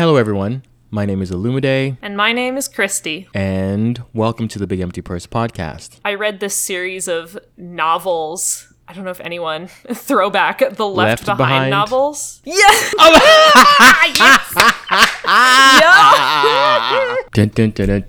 Hello, 0.00 0.16
everyone. 0.16 0.62
My 0.90 1.04
name 1.04 1.20
is 1.20 1.30
Olumide, 1.30 1.98
And 2.00 2.16
my 2.16 2.32
name 2.32 2.56
is 2.56 2.68
Christy. 2.68 3.28
and 3.34 4.02
welcome 4.14 4.48
to 4.48 4.58
the 4.58 4.66
Big 4.66 4.80
Empty 4.80 5.02
Purse 5.02 5.26
podcast. 5.26 6.00
I 6.02 6.14
read 6.14 6.40
this 6.40 6.56
series 6.56 7.06
of 7.06 7.36
novels. 7.58 8.72
I 8.88 8.94
don't 8.94 9.04
know 9.04 9.10
if 9.10 9.20
anyone 9.20 9.66
throwback 9.92 10.60
the 10.60 10.86
Left, 10.86 11.26
Left 11.28 11.36
Behind, 11.36 11.38
Behind? 11.38 11.70
novels. 11.70 12.40
Yeah. 12.46 12.56
Dun, 17.34 17.48
dun, 17.48 17.70
dun, 17.72 18.04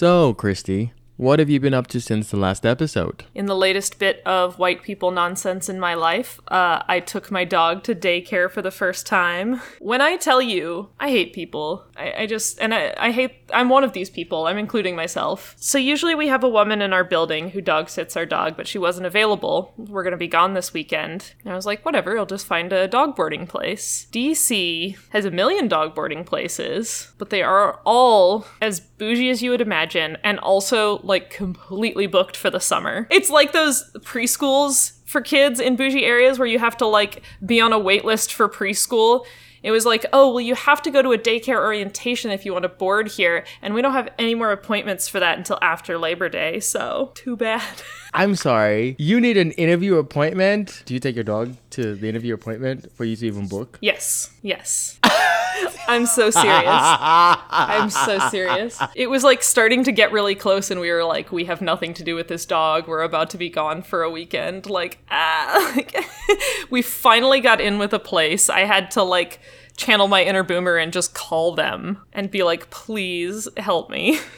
So, 0.00 0.32
Christy, 0.32 0.94
what 1.20 1.38
have 1.38 1.50
you 1.50 1.60
been 1.60 1.74
up 1.74 1.86
to 1.86 2.00
since 2.00 2.30
the 2.30 2.36
last 2.38 2.64
episode? 2.64 3.24
In 3.34 3.44
the 3.44 3.54
latest 3.54 3.98
bit 3.98 4.22
of 4.24 4.58
white 4.58 4.82
people 4.82 5.10
nonsense 5.10 5.68
in 5.68 5.78
my 5.78 5.92
life, 5.92 6.40
uh, 6.48 6.82
I 6.88 7.00
took 7.00 7.30
my 7.30 7.44
dog 7.44 7.82
to 7.84 7.94
daycare 7.94 8.50
for 8.50 8.62
the 8.62 8.70
first 8.70 9.06
time. 9.06 9.60
When 9.80 10.00
I 10.00 10.16
tell 10.16 10.40
you, 10.40 10.88
I 10.98 11.10
hate 11.10 11.34
people. 11.34 11.84
I, 11.94 12.22
I 12.22 12.26
just, 12.26 12.58
and 12.58 12.74
I, 12.74 12.94
I 12.96 13.10
hate, 13.10 13.34
I'm 13.52 13.68
one 13.68 13.84
of 13.84 13.92
these 13.92 14.08
people. 14.08 14.46
I'm 14.46 14.56
including 14.56 14.96
myself. 14.96 15.54
So 15.58 15.76
usually 15.76 16.14
we 16.14 16.28
have 16.28 16.42
a 16.42 16.48
woman 16.48 16.80
in 16.80 16.94
our 16.94 17.04
building 17.04 17.50
who 17.50 17.60
dog 17.60 17.90
sits 17.90 18.16
our 18.16 18.24
dog, 18.24 18.56
but 18.56 18.66
she 18.66 18.78
wasn't 18.78 19.06
available. 19.06 19.74
We're 19.76 20.04
gonna 20.04 20.16
be 20.16 20.26
gone 20.26 20.54
this 20.54 20.72
weekend. 20.72 21.34
And 21.44 21.52
I 21.52 21.56
was 21.56 21.66
like, 21.66 21.84
whatever, 21.84 22.18
I'll 22.18 22.24
just 22.24 22.46
find 22.46 22.72
a 22.72 22.88
dog 22.88 23.14
boarding 23.14 23.46
place. 23.46 24.06
DC 24.10 24.96
has 25.10 25.26
a 25.26 25.30
million 25.30 25.68
dog 25.68 25.94
boarding 25.94 26.24
places, 26.24 27.12
but 27.18 27.28
they 27.28 27.42
are 27.42 27.78
all 27.84 28.46
as 28.62 28.80
bougie 28.80 29.30
as 29.30 29.42
you 29.42 29.50
would 29.50 29.60
imagine, 29.60 30.16
and 30.22 30.38
also 30.38 31.00
like 31.10 31.28
completely 31.28 32.06
booked 32.06 32.36
for 32.36 32.48
the 32.48 32.60
summer. 32.60 33.06
It's 33.10 33.28
like 33.28 33.52
those 33.52 33.92
preschools 33.98 34.92
for 35.04 35.20
kids 35.20 35.60
in 35.60 35.76
bougie 35.76 36.04
areas 36.04 36.38
where 36.38 36.48
you 36.48 36.58
have 36.58 36.76
to 36.78 36.86
like 36.86 37.22
be 37.44 37.60
on 37.60 37.74
a 37.74 37.78
wait 37.78 38.04
list 38.04 38.32
for 38.32 38.48
preschool. 38.48 39.26
It 39.62 39.72
was 39.72 39.84
like, 39.84 40.06
oh, 40.12 40.30
well, 40.30 40.40
you 40.40 40.54
have 40.54 40.80
to 40.82 40.90
go 40.90 41.02
to 41.02 41.12
a 41.12 41.18
daycare 41.18 41.58
orientation 41.58 42.30
if 42.30 42.46
you 42.46 42.52
want 42.54 42.62
to 42.62 42.70
board 42.70 43.08
here, 43.08 43.44
and 43.60 43.74
we 43.74 43.82
don't 43.82 43.92
have 43.92 44.08
any 44.18 44.34
more 44.34 44.52
appointments 44.52 45.06
for 45.06 45.20
that 45.20 45.36
until 45.36 45.58
after 45.60 45.98
Labor 45.98 46.30
Day, 46.30 46.60
so 46.60 47.12
too 47.14 47.36
bad. 47.36 47.82
I'm 48.14 48.36
sorry. 48.36 48.96
You 48.98 49.20
need 49.20 49.36
an 49.36 49.52
interview 49.52 49.96
appointment. 49.96 50.82
Do 50.86 50.94
you 50.94 51.00
take 51.00 51.14
your 51.14 51.24
dog 51.24 51.56
to 51.70 51.94
the 51.94 52.08
interview 52.08 52.32
appointment 52.32 52.90
for 52.92 53.04
you 53.04 53.16
to 53.16 53.26
even 53.26 53.48
book? 53.48 53.78
yes, 53.82 54.30
yes. 54.40 54.98
I'm 55.90 56.06
so 56.06 56.30
serious. 56.30 56.64
I'm 56.66 57.90
so 57.90 58.18
serious. 58.30 58.80
It 58.94 59.08
was 59.08 59.24
like 59.24 59.42
starting 59.42 59.84
to 59.84 59.92
get 59.92 60.12
really 60.12 60.34
close, 60.34 60.70
and 60.70 60.80
we 60.80 60.90
were 60.90 61.04
like, 61.04 61.32
we 61.32 61.44
have 61.46 61.60
nothing 61.60 61.94
to 61.94 62.04
do 62.04 62.14
with 62.14 62.28
this 62.28 62.46
dog. 62.46 62.86
We're 62.86 63.02
about 63.02 63.30
to 63.30 63.38
be 63.38 63.50
gone 63.50 63.82
for 63.82 64.02
a 64.02 64.10
weekend. 64.10 64.68
Like, 64.68 64.98
ah. 65.10 65.76
we 66.70 66.82
finally 66.82 67.40
got 67.40 67.60
in 67.60 67.78
with 67.78 67.92
a 67.92 67.98
place. 67.98 68.48
I 68.48 68.60
had 68.60 68.90
to 68.92 69.02
like 69.02 69.40
channel 69.76 70.08
my 70.08 70.22
inner 70.22 70.42
boomer 70.42 70.76
and 70.76 70.92
just 70.92 71.14
call 71.14 71.54
them 71.54 71.98
and 72.12 72.30
be 72.30 72.42
like, 72.42 72.70
please 72.70 73.48
help 73.56 73.90
me. 73.90 74.20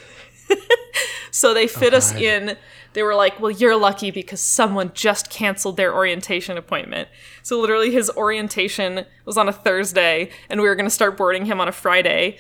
so 1.31 1.55
they 1.55 1.65
oh, 1.65 1.69
fit 1.69 1.95
us 1.95 2.13
God. 2.13 2.23
in. 2.23 2.57
They 2.95 3.03
were 3.03 3.15
like, 3.15 3.41
well, 3.41 3.51
you're 3.51 3.77
lucky 3.77 4.11
because 4.11 4.41
someone 4.41 4.91
just 4.95 5.31
canceled 5.31 5.79
their 5.79 5.95
orientation 5.95 6.59
appointment. 6.59 7.09
So 7.43 7.59
literally, 7.59 7.91
his 7.91 8.11
orientation 8.11 9.07
was 9.25 9.39
on 9.39 9.49
a 9.49 9.53
Thursday, 9.53 10.31
and 10.51 10.61
we 10.61 10.69
were 10.69 10.75
going 10.75 10.87
to 10.87 10.91
start 10.91 11.17
boarding 11.17 11.47
him 11.47 11.61
on 11.61 11.69
a 11.69 11.73
Friday. 11.73 12.37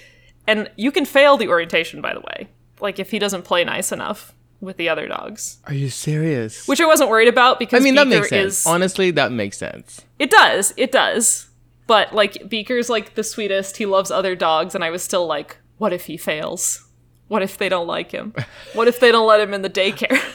And 0.46 0.70
you 0.76 0.92
can 0.92 1.04
fail 1.06 1.36
the 1.36 1.48
orientation, 1.48 2.00
by 2.02 2.12
the 2.12 2.20
way, 2.20 2.48
like 2.80 2.98
if 2.98 3.10
he 3.12 3.18
doesn't 3.18 3.42
play 3.42 3.64
nice 3.64 3.92
enough 3.92 4.34
with 4.60 4.76
the 4.76 4.88
other 4.88 5.08
dogs, 5.08 5.58
Are 5.66 5.74
you 5.74 5.88
serious? 5.88 6.66
which 6.68 6.80
I 6.80 6.86
wasn't 6.86 7.10
worried 7.10 7.28
about 7.28 7.58
because 7.58 7.80
I 7.80 7.84
mean, 7.84 7.94
that 7.94 8.08
makes 8.08 8.28
sense. 8.28 8.60
is 8.60 8.66
Honestly, 8.66 9.10
that 9.12 9.32
makes 9.32 9.56
sense. 9.56 10.02
it 10.18 10.30
does. 10.30 10.72
It 10.76 10.92
does. 10.92 11.48
But 11.86 12.14
like 12.14 12.48
Beaker's 12.48 12.88
like 12.88 13.14
the 13.14 13.24
sweetest. 13.24 13.76
He 13.78 13.86
loves 13.86 14.10
other 14.10 14.36
dogs 14.36 14.74
and 14.74 14.84
I 14.84 14.90
was 14.90 15.02
still 15.02 15.26
like, 15.26 15.58
what 15.78 15.92
if 15.92 16.06
he 16.06 16.16
fails? 16.16 16.86
What 17.32 17.40
if 17.42 17.56
they 17.56 17.70
don't 17.70 17.86
like 17.86 18.10
him? 18.12 18.34
What 18.74 18.88
if 18.88 19.00
they 19.00 19.10
don't 19.10 19.26
let 19.26 19.40
him 19.40 19.54
in 19.54 19.62
the 19.62 19.70
daycare? 19.70 20.20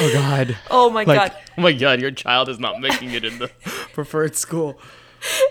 Oh, 0.00 0.10
God. 0.12 0.56
oh 0.70 0.88
my 0.90 1.04
Like, 1.04 1.18
god. 1.32 1.36
oh 1.58 1.60
my 1.62 1.72
God, 1.72 2.00
your 2.00 2.10
child 2.10 2.48
is 2.48 2.58
not 2.58 2.80
making 2.80 3.10
it 3.12 3.24
in 3.24 3.38
the 3.38 3.48
preferred 3.92 4.34
school. 4.36 4.78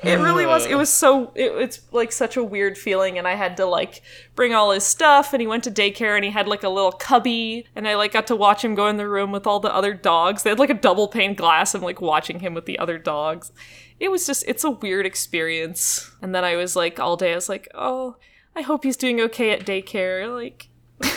It 0.04 0.16
really 0.20 0.46
was. 0.48 0.66
It 0.66 0.76
was 0.76 0.90
so 0.90 1.32
it, 1.36 1.52
it's 1.62 1.80
like 1.92 2.12
such 2.12 2.36
a 2.38 2.44
weird 2.44 2.78
feeling 2.78 3.18
and 3.20 3.28
I 3.28 3.36
had 3.36 3.56
to 3.58 3.66
like 3.66 4.02
bring 4.36 4.54
all 4.54 4.72
his 4.72 4.84
stuff 4.84 5.32
and 5.34 5.42
he 5.42 5.48
went 5.48 5.64
to 5.66 5.72
daycare 5.72 6.16
and 6.16 6.26
he 6.26 6.32
had 6.32 6.48
like 6.48 6.64
a 6.64 6.70
little 6.70 6.92
cubby 6.92 7.68
and 7.76 7.88
I 7.88 7.96
like 7.96 8.12
got 8.14 8.28
to 8.28 8.36
watch 8.36 8.64
him 8.66 8.74
go 8.76 8.88
in 8.88 8.98
the 8.98 9.08
room 9.08 9.32
with 9.32 9.46
all 9.46 9.60
the 9.60 9.74
other 9.74 9.94
dogs. 9.94 10.42
They 10.44 10.50
had 10.50 10.60
like 10.60 10.72
a 10.72 10.74
double 10.74 11.08
pane 11.08 11.36
glass 11.36 11.74
and 11.76 11.84
like 11.84 12.02
watching 12.02 12.40
him 12.40 12.54
with 12.54 12.66
the 12.66 12.80
other 12.80 12.98
dogs. 12.98 13.52
It 14.00 14.10
was 14.12 14.26
just 14.26 14.44
it's 14.48 14.64
a 14.64 14.72
weird 14.72 15.06
experience. 15.06 16.12
And 16.22 16.34
then 16.34 16.44
I 16.44 16.56
was 16.56 16.76
like 16.76 17.00
all 17.00 17.16
day 17.16 17.32
I 17.32 17.36
was 17.36 17.48
like, 17.48 17.70
"Oh, 17.76 18.16
I 18.56 18.62
hope 18.62 18.84
he's 18.84 18.98
doing 18.98 19.20
okay 19.22 19.52
at 19.52 19.66
daycare." 19.66 20.34
Like 20.34 20.68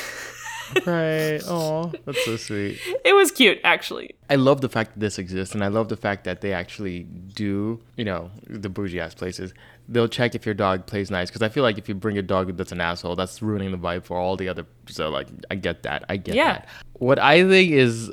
Right. 0.86 1.40
Oh, 1.46 1.92
that's 2.04 2.24
so 2.24 2.36
sweet. 2.36 2.80
it 3.04 3.12
was 3.14 3.30
cute 3.30 3.60
actually. 3.62 4.14
I 4.28 4.34
love 4.36 4.60
the 4.60 4.68
fact 4.68 4.94
that 4.94 5.00
this 5.00 5.18
exists, 5.18 5.54
and 5.54 5.62
I 5.62 5.68
love 5.68 5.88
the 5.88 5.96
fact 5.96 6.24
that 6.24 6.40
they 6.40 6.52
actually 6.52 7.04
do, 7.04 7.80
you 7.96 8.04
know, 8.04 8.30
the 8.48 8.68
bougie 8.68 8.98
ass 8.98 9.14
places. 9.14 9.52
They'll 9.88 10.08
check 10.08 10.34
if 10.34 10.46
your 10.46 10.54
dog 10.54 10.86
plays 10.86 11.10
nice, 11.10 11.28
because 11.30 11.42
I 11.42 11.48
feel 11.48 11.62
like 11.62 11.78
if 11.78 11.88
you 11.88 11.94
bring 11.94 12.18
a 12.18 12.22
dog 12.22 12.56
that's 12.56 12.72
an 12.72 12.80
asshole, 12.80 13.14
that's 13.14 13.40
ruining 13.42 13.70
the 13.70 13.76
vibe 13.78 14.04
for 14.04 14.16
all 14.16 14.36
the 14.36 14.48
other. 14.48 14.66
So, 14.88 15.10
like, 15.10 15.28
I 15.50 15.54
get 15.54 15.82
that. 15.82 16.04
I 16.08 16.16
get 16.16 16.34
Yeah. 16.34 16.52
that. 16.54 16.68
What 16.94 17.18
I 17.18 17.46
think 17.46 17.70
is 17.70 18.10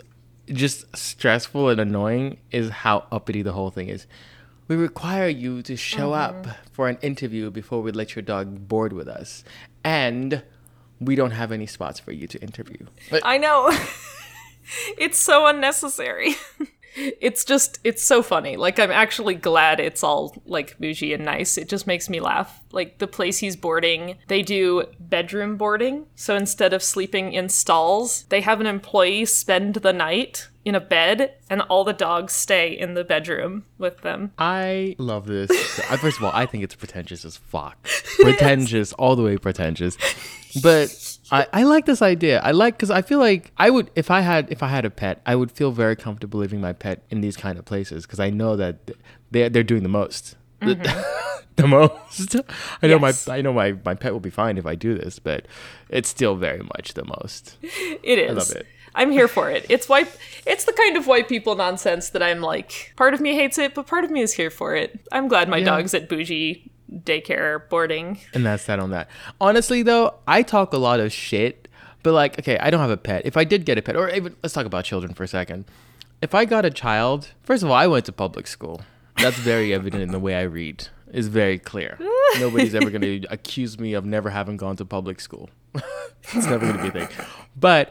just 0.52 0.96
stressful 0.96 1.70
and 1.70 1.80
annoying 1.80 2.38
is 2.52 2.70
how 2.70 3.06
uppity 3.12 3.42
the 3.42 3.54
whole 3.54 3.72
thing 3.72 3.88
is. 3.88 4.06
We 4.72 4.78
require 4.78 5.28
you 5.28 5.62
to 5.64 5.76
show 5.76 6.14
up 6.14 6.46
mm-hmm. 6.46 6.52
for 6.72 6.88
an 6.88 6.98
interview 7.02 7.52
before 7.52 7.82
we 7.82 7.92
let 7.92 8.16
your 8.16 8.24
dog 8.24 8.70
board 8.70 8.94
with 8.94 9.10
us, 9.10 9.44
and 9.84 10.44
we 10.98 11.16
don't 11.16 11.32
have 11.32 11.52
any 11.52 11.66
spots 11.66 12.00
for 12.00 12.14
you 12.14 12.26
to 12.28 12.42
interview. 12.42 12.86
I 13.22 13.38
know. 13.38 13.70
it's 14.98 15.20
so 15.20 15.46
unnecessary. 15.46 16.36
it's 16.96 17.44
just 17.44 17.80
it's 17.84 18.02
so 18.02 18.24
funny. 18.24 18.56
Like 18.56 18.80
I'm 18.80 18.92
actually 18.92 19.36
glad 19.36 19.82
it's 19.82 20.06
all 20.06 20.42
like 20.46 20.80
bougie 20.80 21.14
and 21.14 21.26
nice. 21.26 21.58
It 21.58 21.68
just 21.68 21.86
makes 21.86 22.10
me 22.10 22.22
laugh. 22.22 22.62
Like 22.72 23.00
the 23.00 23.08
place 23.08 23.40
he's 23.40 23.58
boarding, 23.58 24.20
they 24.28 24.42
do 24.42 24.86
bedroom 25.02 25.58
boarding. 25.58 26.06
So 26.16 26.34
instead 26.38 26.72
of 26.72 26.82
sleeping 26.82 27.34
in 27.34 27.50
stalls, 27.50 28.24
they 28.30 28.40
have 28.40 28.62
an 28.62 28.68
employee 28.68 29.26
spend 29.26 29.76
the 29.76 29.92
night 29.92 30.48
in 30.64 30.76
a 30.76 30.80
bed 30.80 31.34
and 31.50 31.62
all 31.64 31.84
the 31.84 31.94
dogs 31.94 32.34
stay 32.34 32.78
in 32.78 32.94
the 32.94 33.04
bedroom 33.04 33.66
with 33.78 34.02
them. 34.02 34.32
I 34.38 34.96
love 35.00 35.26
this. 35.26 35.50
First 36.00 36.18
of 36.18 36.24
all, 36.24 36.32
I 36.34 36.46
think 36.46 36.64
it's 36.64 36.76
pretentious 36.76 37.26
as 37.26 37.38
fuck. 37.38 37.88
Pretentious, 38.22 38.94
all 38.94 39.16
the 39.16 39.24
way 39.24 39.38
pretentious. 39.38 39.98
But 40.62 41.18
I, 41.32 41.48
I 41.54 41.64
like 41.64 41.86
this 41.86 42.02
idea. 42.02 42.40
I 42.42 42.52
like 42.52 42.76
because 42.76 42.92
I 42.92 43.02
feel 43.02 43.20
like 43.20 43.52
I 43.58 43.70
would 43.70 43.90
if 43.96 44.12
I 44.12 44.22
had 44.22 44.52
if 44.52 44.62
I 44.62 44.68
had 44.68 44.86
a 44.86 44.90
pet, 44.90 45.22
I 45.26 45.36
would 45.36 45.52
feel 45.52 45.72
very 45.72 45.96
comfortable 45.96 46.40
leaving 46.40 46.62
my 46.62 46.74
pet 46.74 47.04
in 47.10 47.22
these 47.22 47.38
kind 47.38 47.58
of 47.58 47.66
places 47.66 48.06
because 48.06 48.20
I 48.20 48.30
know 48.30 48.56
that 48.58 48.92
they're 49.32 49.50
they're 49.50 49.64
doing 49.64 49.84
the 49.84 49.90
most. 49.90 50.36
The, 50.60 50.76
mm-hmm. 50.76 51.46
the 51.56 51.68
most. 51.68 52.36
I 52.82 52.88
know 52.88 53.00
Yes. 53.00 53.28
my 53.28 53.38
I 53.38 53.42
know 53.42 53.54
my, 53.54 53.76
my 53.84 53.96
pet 53.96 54.14
will 54.14 54.20
be 54.20 54.30
fine 54.30 54.58
if 54.58 54.66
I 54.66 54.76
do 54.76 54.96
this, 54.96 55.18
but 55.20 55.48
it's 55.90 56.10
still 56.10 56.36
very 56.36 56.62
much 56.62 56.94
the 56.94 57.06
most. 57.06 57.58
It 57.64 58.20
is. 58.20 58.30
I 58.30 58.34
love 58.34 58.52
it. 58.52 58.68
I'm 58.96 59.12
here 59.12 59.28
for 59.28 59.50
it. 59.50 59.66
It's 59.70 59.88
white. 59.88 60.08
It's 60.46 60.66
the 60.66 60.74
kind 60.74 60.98
of 60.98 61.08
white 61.08 61.30
people 61.30 61.56
nonsense 61.56 62.10
that 62.10 62.22
I'm 62.22 62.42
like. 62.42 62.94
Part 62.98 63.14
of 63.14 63.22
me 63.22 63.36
hates 63.36 63.58
it, 63.58 63.74
but 63.74 63.88
part 63.88 64.04
of 64.04 64.12
me 64.12 64.22
is 64.22 64.34
here 64.34 64.50
for 64.50 64.76
it. 64.76 65.00
I'm 65.12 65.28
glad 65.28 65.48
my 65.50 65.58
Yeah. 65.58 65.66
dog's 65.66 65.94
at 65.94 66.10
bougie 66.10 66.70
daycare 66.94 67.70
boarding. 67.70 68.20
And 68.34 68.46
that's 68.46 68.66
that 68.66 68.80
on 68.80 68.90
that. 68.92 69.10
Honestly, 69.40 69.82
though, 69.82 70.16
I 70.28 70.44
talk 70.44 70.74
a 70.74 70.78
lot 70.78 71.00
of 71.00 71.14
shit, 71.14 71.68
but 72.04 72.14
like, 72.14 72.38
okay, 72.40 72.58
I 72.60 72.70
don't 72.70 72.82
have 72.82 72.90
a 72.90 72.98
pet. 72.98 73.22
If 73.26 73.38
I 73.38 73.44
did 73.46 73.66
get 73.66 73.78
a 73.78 73.82
pet, 73.82 73.96
or 73.96 74.10
even 74.10 74.36
let's 74.44 74.54
talk 74.54 74.66
about 74.66 74.84
children 74.86 75.14
for 75.14 75.24
a 75.24 75.28
second. 75.28 75.66
If 76.22 76.36
I 76.36 76.46
got 76.46 76.66
a 76.66 76.70
child, 76.70 77.30
first 77.44 77.64
of 77.64 77.70
all, 77.70 77.76
I 77.76 77.88
went 77.88 78.06
to 78.06 78.12
public 78.12 78.46
school. 78.48 78.82
That's 79.18 79.38
very 79.38 79.74
evident 79.78 80.04
in 80.04 80.12
the 80.12 80.20
way 80.20 80.36
I 80.36 80.42
read. 80.44 80.88
Is 81.14 81.28
very 81.28 81.60
clear. 81.60 81.98
Nobody's 82.40 82.74
ever 82.74 82.90
going 82.90 83.02
to 83.22 83.28
accuse 83.30 83.78
me 83.78 83.94
of 83.94 84.06
never 84.06 84.30
having 84.30 84.56
gone 84.56 84.78
to 84.78 84.86
public 84.86 85.20
school. 85.20 85.50
it's 86.24 86.46
never 86.46 86.60
going 86.60 86.78
to 86.78 86.84
be 86.84 87.00
a 87.00 87.06
thing. 87.08 87.26
But 87.60 87.90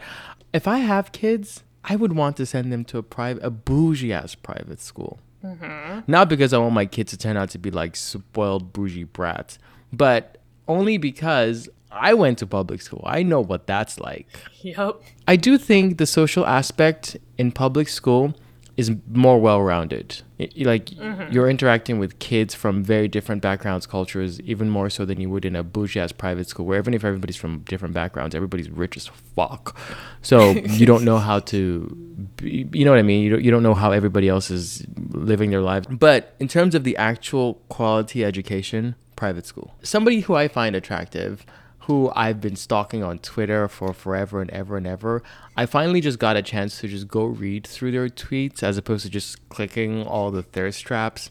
if 0.52 0.66
I 0.68 0.78
have 0.78 1.12
kids, 1.12 1.62
I 1.84 1.96
would 1.96 2.14
want 2.14 2.36
to 2.38 2.46
send 2.46 2.72
them 2.72 2.84
to 2.86 2.98
a 2.98 3.02
private, 3.02 3.42
a 3.42 3.50
bougie 3.50 4.12
ass 4.12 4.34
private 4.34 4.80
school. 4.80 5.18
Mm-hmm. 5.44 6.00
Not 6.06 6.28
because 6.28 6.52
I 6.52 6.58
want 6.58 6.74
my 6.74 6.86
kids 6.86 7.10
to 7.12 7.16
turn 7.16 7.36
out 7.36 7.50
to 7.50 7.58
be 7.58 7.70
like 7.70 7.96
spoiled 7.96 8.72
bougie 8.72 9.04
brats, 9.04 9.58
but 9.92 10.38
only 10.68 10.98
because 10.98 11.68
I 11.90 12.14
went 12.14 12.38
to 12.38 12.46
public 12.46 12.82
school. 12.82 13.02
I 13.06 13.22
know 13.22 13.40
what 13.40 13.66
that's 13.66 13.98
like. 13.98 14.26
Yep. 14.62 15.02
I 15.26 15.36
do 15.36 15.58
think 15.58 15.98
the 15.98 16.06
social 16.06 16.46
aspect 16.46 17.16
in 17.38 17.52
public 17.52 17.88
school 17.88 18.34
is 18.80 18.90
more 19.12 19.38
well-rounded. 19.38 20.22
It- 20.38 20.66
like 20.66 20.86
mm-hmm. 20.86 21.32
you're 21.32 21.48
interacting 21.48 21.98
with 21.98 22.18
kids 22.18 22.54
from 22.54 22.82
very 22.82 23.06
different 23.06 23.42
backgrounds, 23.42 23.86
cultures, 23.86 24.40
even 24.40 24.70
more 24.70 24.90
so 24.90 25.04
than 25.04 25.20
you 25.20 25.30
would 25.30 25.44
in 25.44 25.54
a 25.54 25.62
bougie-ass 25.62 26.12
private 26.12 26.48
school, 26.48 26.66
where 26.66 26.78
even 26.78 26.94
if 26.94 27.04
everybody's 27.04 27.36
from 27.36 27.60
different 27.60 27.94
backgrounds, 27.94 28.34
everybody's 28.34 28.70
rich 28.70 28.96
as 28.96 29.06
fuck. 29.06 29.78
So 30.22 30.50
you 30.80 30.86
don't 30.86 31.04
know 31.04 31.18
how 31.18 31.40
to, 31.52 31.96
be, 32.36 32.68
you 32.72 32.84
know 32.84 32.90
what 32.90 32.98
I 32.98 33.02
mean? 33.02 33.22
You 33.22 33.30
don't, 33.30 33.44
you 33.44 33.50
don't 33.50 33.62
know 33.62 33.74
how 33.74 33.92
everybody 33.92 34.28
else 34.28 34.50
is 34.50 34.84
living 35.10 35.50
their 35.50 35.60
lives. 35.60 35.86
But 35.88 36.34
in 36.40 36.48
terms 36.48 36.74
of 36.74 36.84
the 36.84 36.96
actual 36.96 37.54
quality 37.68 38.24
education, 38.24 38.96
private 39.20 39.44
school. 39.44 39.74
Somebody 39.82 40.20
who 40.20 40.34
I 40.34 40.48
find 40.48 40.74
attractive 40.74 41.44
who 41.80 42.12
I've 42.14 42.40
been 42.40 42.56
stalking 42.56 43.02
on 43.02 43.18
Twitter 43.18 43.68
for 43.68 43.92
forever 43.92 44.40
and 44.40 44.50
ever 44.50 44.76
and 44.76 44.86
ever, 44.86 45.22
I 45.56 45.66
finally 45.66 46.00
just 46.00 46.18
got 46.18 46.36
a 46.36 46.42
chance 46.42 46.80
to 46.80 46.88
just 46.88 47.08
go 47.08 47.24
read 47.24 47.66
through 47.66 47.92
their 47.92 48.08
tweets 48.08 48.62
as 48.62 48.76
opposed 48.76 49.04
to 49.04 49.10
just 49.10 49.48
clicking 49.48 50.06
all 50.06 50.30
the 50.30 50.42
thirst 50.42 50.84
traps. 50.84 51.30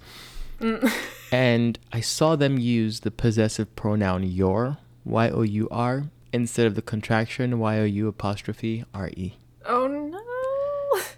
Mm. 0.60 0.92
and 1.32 1.80
I 1.94 2.02
saw 2.02 2.36
them 2.36 2.58
use 2.58 3.02
the 3.02 3.12
possessive 3.12 3.76
pronoun 3.76 4.24
your, 4.24 4.78
Y 5.06 5.30
O 5.30 5.42
U 5.44 5.68
R, 5.72 6.06
instead 6.34 6.66
of 6.66 6.76
the 6.76 6.82
contraction 6.82 7.60
Y 7.60 7.80
O 7.80 7.84
U 7.84 8.08
apostrophe 8.08 8.86
R 8.94 9.10
E. 9.10 9.34
Oh 9.66 9.88
no. 9.88 10.20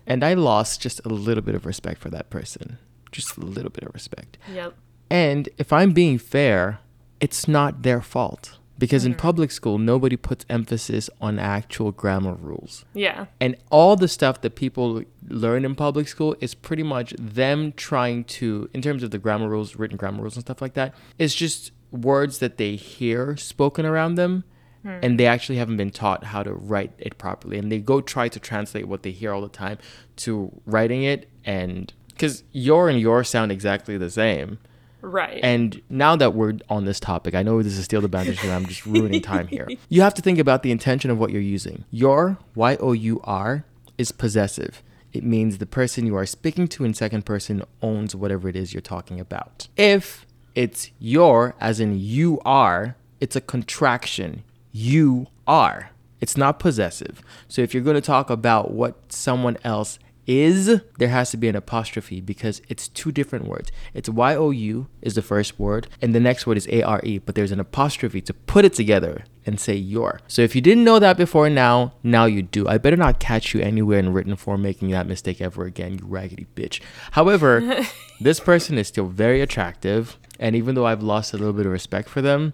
And 0.05 0.23
I 0.23 0.33
lost 0.33 0.81
just 0.81 0.99
a 1.05 1.09
little 1.09 1.43
bit 1.43 1.55
of 1.55 1.65
respect 1.65 2.01
for 2.01 2.09
that 2.09 2.29
person. 2.29 2.77
Just 3.11 3.37
a 3.37 3.41
little 3.41 3.69
bit 3.69 3.83
of 3.83 3.93
respect. 3.93 4.37
Yep. 4.53 4.73
And 5.09 5.49
if 5.57 5.71
I'm 5.73 5.91
being 5.91 6.17
fair, 6.17 6.79
it's 7.19 7.47
not 7.47 7.83
their 7.83 8.01
fault. 8.01 8.57
Because 8.81 9.05
in 9.05 9.11
mm-hmm. 9.11 9.19
public 9.19 9.51
school, 9.51 9.77
nobody 9.77 10.17
puts 10.17 10.43
emphasis 10.49 11.07
on 11.21 11.37
actual 11.37 11.91
grammar 11.91 12.33
rules. 12.33 12.83
Yeah. 12.95 13.27
And 13.39 13.55
all 13.69 13.95
the 13.95 14.07
stuff 14.07 14.41
that 14.41 14.55
people 14.55 15.03
learn 15.29 15.65
in 15.65 15.75
public 15.75 16.07
school 16.07 16.35
is 16.41 16.55
pretty 16.55 16.81
much 16.81 17.13
them 17.19 17.73
trying 17.73 18.23
to, 18.23 18.71
in 18.73 18.81
terms 18.81 19.03
of 19.03 19.11
the 19.11 19.19
grammar 19.19 19.47
rules, 19.47 19.75
written 19.75 19.97
grammar 19.97 20.23
rules 20.23 20.35
and 20.35 20.43
stuff 20.43 20.63
like 20.63 20.73
that, 20.73 20.95
it's 21.19 21.35
just 21.35 21.71
words 21.91 22.39
that 22.39 22.57
they 22.57 22.75
hear 22.75 23.37
spoken 23.37 23.85
around 23.85 24.15
them. 24.15 24.45
Hmm. 24.81 24.97
And 25.03 25.19
they 25.19 25.27
actually 25.27 25.59
haven't 25.59 25.77
been 25.77 25.91
taught 25.91 26.23
how 26.23 26.41
to 26.41 26.51
write 26.51 26.93
it 26.97 27.19
properly. 27.19 27.59
And 27.59 27.71
they 27.71 27.77
go 27.77 28.01
try 28.01 28.29
to 28.29 28.39
translate 28.39 28.87
what 28.87 29.03
they 29.03 29.11
hear 29.11 29.31
all 29.31 29.41
the 29.41 29.47
time 29.47 29.77
to 30.15 30.59
writing 30.65 31.03
it. 31.03 31.29
And 31.45 31.93
because 32.07 32.43
your 32.51 32.89
and 32.89 32.99
your 32.99 33.23
sound 33.23 33.51
exactly 33.51 33.95
the 33.95 34.09
same. 34.09 34.57
Right. 35.01 35.39
And 35.43 35.81
now 35.89 36.15
that 36.15 36.33
we're 36.33 36.57
on 36.69 36.85
this 36.85 36.99
topic, 36.99 37.35
I 37.35 37.43
know 37.43 37.61
this 37.61 37.77
is 37.77 37.85
still 37.85 38.01
the 38.01 38.07
boundaries 38.07 38.41
and 38.43 38.51
I'm 38.51 38.65
just 38.65 38.85
ruining 38.85 39.21
time 39.21 39.47
here. 39.47 39.67
You 39.89 40.01
have 40.01 40.13
to 40.15 40.21
think 40.21 40.39
about 40.39 40.63
the 40.63 40.71
intention 40.71 41.11
of 41.11 41.17
what 41.17 41.31
you're 41.31 41.41
using. 41.41 41.85
Your, 41.91 42.37
Y 42.55 42.77
O 42.79 42.91
U 42.93 43.19
R, 43.23 43.65
is 43.97 44.11
possessive. 44.11 44.81
It 45.13 45.23
means 45.23 45.57
the 45.57 45.65
person 45.65 46.05
you 46.05 46.15
are 46.15 46.25
speaking 46.25 46.67
to 46.69 46.85
in 46.85 46.93
second 46.93 47.25
person 47.25 47.63
owns 47.81 48.15
whatever 48.15 48.47
it 48.47 48.55
is 48.55 48.73
you're 48.73 48.81
talking 48.81 49.19
about. 49.19 49.67
If 49.75 50.25
it's 50.55 50.91
your, 50.99 51.55
as 51.59 51.79
in 51.79 51.99
you 51.99 52.39
are, 52.45 52.95
it's 53.19 53.35
a 53.35 53.41
contraction. 53.41 54.43
You 54.71 55.27
are. 55.47 55.91
It's 56.21 56.37
not 56.37 56.59
possessive. 56.59 57.21
So 57.47 57.61
if 57.61 57.73
you're 57.73 57.83
going 57.83 57.95
to 57.95 58.01
talk 58.01 58.29
about 58.29 58.71
what 58.71 59.11
someone 59.11 59.57
else 59.63 59.99
is, 60.27 60.81
there 60.97 61.09
has 61.09 61.31
to 61.31 61.37
be 61.37 61.49
an 61.49 61.55
apostrophe 61.55 62.21
because 62.21 62.61
it's 62.69 62.87
two 62.87 63.11
different 63.11 63.47
words. 63.47 63.71
It's 63.93 64.09
Y 64.09 64.35
O 64.35 64.51
U 64.51 64.87
is 65.01 65.15
the 65.15 65.21
first 65.21 65.59
word, 65.59 65.87
and 66.01 66.13
the 66.13 66.19
next 66.19 66.45
word 66.45 66.57
is 66.57 66.67
A 66.69 66.81
R 66.83 67.01
E, 67.03 67.17
but 67.19 67.35
there's 67.35 67.51
an 67.51 67.59
apostrophe 67.59 68.21
to 68.21 68.33
put 68.33 68.65
it 68.65 68.73
together 68.73 69.25
and 69.45 69.59
say 69.59 69.75
your. 69.75 70.21
So 70.27 70.41
if 70.41 70.55
you 70.55 70.61
didn't 70.61 70.83
know 70.83 70.99
that 70.99 71.17
before 71.17 71.49
now, 71.49 71.93
now 72.03 72.25
you 72.25 72.41
do. 72.43 72.67
I 72.67 72.77
better 72.77 72.97
not 72.97 73.19
catch 73.19 73.53
you 73.53 73.61
anywhere 73.61 73.99
in 73.99 74.13
written 74.13 74.35
form 74.35 74.61
making 74.61 74.89
that 74.91 75.07
mistake 75.07 75.41
ever 75.41 75.65
again, 75.65 75.93
you 75.93 76.05
raggedy 76.05 76.47
bitch. 76.55 76.81
However, 77.11 77.83
this 78.19 78.39
person 78.39 78.77
is 78.77 78.87
still 78.87 79.07
very 79.07 79.41
attractive, 79.41 80.17
and 80.39 80.55
even 80.55 80.75
though 80.75 80.85
I've 80.85 81.03
lost 81.03 81.33
a 81.33 81.37
little 81.37 81.53
bit 81.53 81.65
of 81.65 81.71
respect 81.71 82.09
for 82.09 82.21
them, 82.21 82.53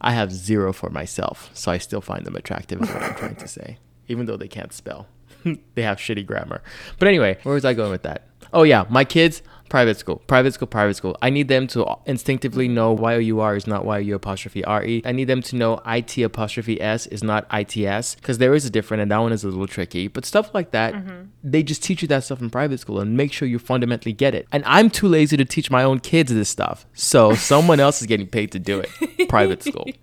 I 0.00 0.12
have 0.12 0.32
zero 0.32 0.72
for 0.72 0.90
myself, 0.90 1.50
so 1.54 1.70
I 1.70 1.78
still 1.78 2.00
find 2.00 2.24
them 2.24 2.34
attractive, 2.34 2.82
is 2.82 2.88
what 2.88 3.02
I'm 3.02 3.14
trying 3.14 3.36
to 3.36 3.48
say. 3.48 3.78
Even 4.08 4.26
though 4.26 4.36
they 4.36 4.48
can't 4.48 4.72
spell, 4.72 5.06
they 5.74 5.82
have 5.82 5.98
shitty 5.98 6.26
grammar. 6.26 6.62
But 6.98 7.08
anyway, 7.08 7.38
where 7.42 7.54
was 7.54 7.64
I 7.64 7.74
going 7.74 7.90
with 7.90 8.02
that? 8.02 8.28
Oh, 8.52 8.64
yeah, 8.64 8.84
my 8.90 9.04
kids, 9.04 9.42
private 9.72 9.96
school, 9.96 10.16
private 10.26 10.52
school, 10.52 10.68
private 10.68 10.94
school. 10.94 11.16
I 11.22 11.30
need 11.30 11.48
them 11.48 11.66
to 11.68 11.96
instinctively 12.04 12.68
know 12.68 12.92
why 12.92 13.16
U 13.16 13.40
R 13.40 13.56
is 13.56 13.66
not 13.66 13.86
Y 13.86 13.96
O 13.96 14.00
U 14.00 14.14
apostrophe 14.14 14.62
R 14.62 14.84
E. 14.84 15.00
I 15.06 15.12
need 15.12 15.24
them 15.24 15.40
to 15.42 15.56
know 15.56 15.80
I 15.86 16.02
T 16.02 16.22
apostrophe 16.22 16.78
S 16.78 17.06
is 17.06 17.22
not 17.22 17.46
I 17.48 17.64
T 17.64 17.86
S 17.86 18.14
because 18.14 18.36
there 18.36 18.54
is 18.54 18.66
a 18.66 18.70
different, 18.70 19.00
and 19.00 19.10
that 19.10 19.16
one 19.18 19.32
is 19.32 19.44
a 19.44 19.48
little 19.48 19.66
tricky. 19.66 20.08
But 20.08 20.26
stuff 20.26 20.54
like 20.54 20.72
that, 20.72 20.92
mm-hmm. 20.92 21.28
they 21.42 21.62
just 21.62 21.82
teach 21.82 22.02
you 22.02 22.08
that 22.08 22.24
stuff 22.24 22.42
in 22.42 22.50
private 22.50 22.80
school 22.80 23.00
and 23.00 23.16
make 23.16 23.32
sure 23.32 23.48
you 23.48 23.58
fundamentally 23.58 24.12
get 24.12 24.34
it. 24.34 24.46
And 24.52 24.62
I'm 24.66 24.90
too 24.90 25.08
lazy 25.08 25.38
to 25.38 25.46
teach 25.46 25.70
my 25.70 25.82
own 25.82 26.00
kids 26.00 26.30
this 26.34 26.50
stuff. 26.50 26.84
So 26.92 27.34
someone 27.34 27.80
else 27.80 28.02
is 28.02 28.06
getting 28.06 28.26
paid 28.26 28.52
to 28.52 28.58
do 28.58 28.80
it. 28.84 29.28
Private 29.30 29.62
school. 29.62 29.86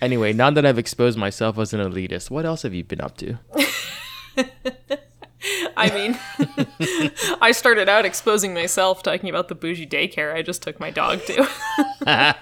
Anyway, 0.00 0.32
now 0.32 0.50
that 0.50 0.64
I've 0.64 0.78
exposed 0.78 1.18
myself 1.18 1.58
as 1.58 1.74
an 1.74 1.80
elitist, 1.80 2.30
what 2.30 2.46
else 2.46 2.62
have 2.62 2.72
you 2.72 2.82
been 2.82 3.02
up 3.02 3.18
to? 3.18 3.38
I 5.76 5.90
mean, 5.90 6.18
I 7.40 7.52
started 7.52 7.88
out 7.88 8.04
exposing 8.04 8.52
myself 8.52 9.02
talking 9.02 9.30
about 9.30 9.48
the 9.48 9.54
bougie 9.54 9.86
daycare 9.86 10.34
I 10.34 10.42
just 10.42 10.62
took 10.62 10.78
my 10.78 10.90
dog 10.90 11.24
to. 11.24 11.48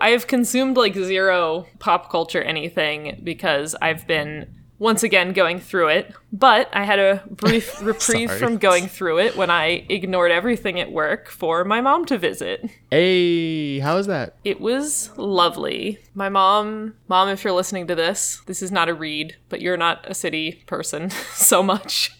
I 0.00 0.10
have 0.10 0.26
consumed 0.26 0.76
like 0.76 0.94
zero 0.94 1.66
pop 1.80 2.10
culture 2.10 2.42
anything 2.42 3.20
because 3.24 3.74
I've 3.82 4.06
been 4.06 4.48
once 4.78 5.02
again 5.02 5.32
going 5.32 5.60
through 5.60 5.88
it, 5.88 6.14
but 6.32 6.68
I 6.72 6.84
had 6.84 6.98
a 6.98 7.22
brief 7.30 7.80
reprieve 7.82 8.30
from 8.30 8.58
going 8.58 8.88
through 8.88 9.18
it 9.18 9.36
when 9.36 9.50
I 9.50 9.86
ignored 9.88 10.32
everything 10.32 10.80
at 10.80 10.90
work 10.90 11.28
for 11.28 11.64
my 11.64 11.80
mom 11.80 12.04
to 12.06 12.18
visit. 12.18 12.68
Hey, 12.90 13.78
how 13.78 13.96
was 13.96 14.06
that? 14.06 14.36
It 14.44 14.60
was 14.60 15.10
lovely. 15.16 15.98
My 16.14 16.28
mom, 16.28 16.94
mom, 17.08 17.28
if 17.28 17.44
you're 17.44 17.52
listening 17.52 17.86
to 17.86 17.94
this, 17.94 18.40
this 18.46 18.62
is 18.62 18.72
not 18.72 18.88
a 18.88 18.94
read, 18.94 19.36
but 19.48 19.60
you're 19.60 19.76
not 19.76 20.04
a 20.08 20.14
city 20.14 20.62
person 20.66 21.10
so 21.34 21.62
much. 21.62 22.12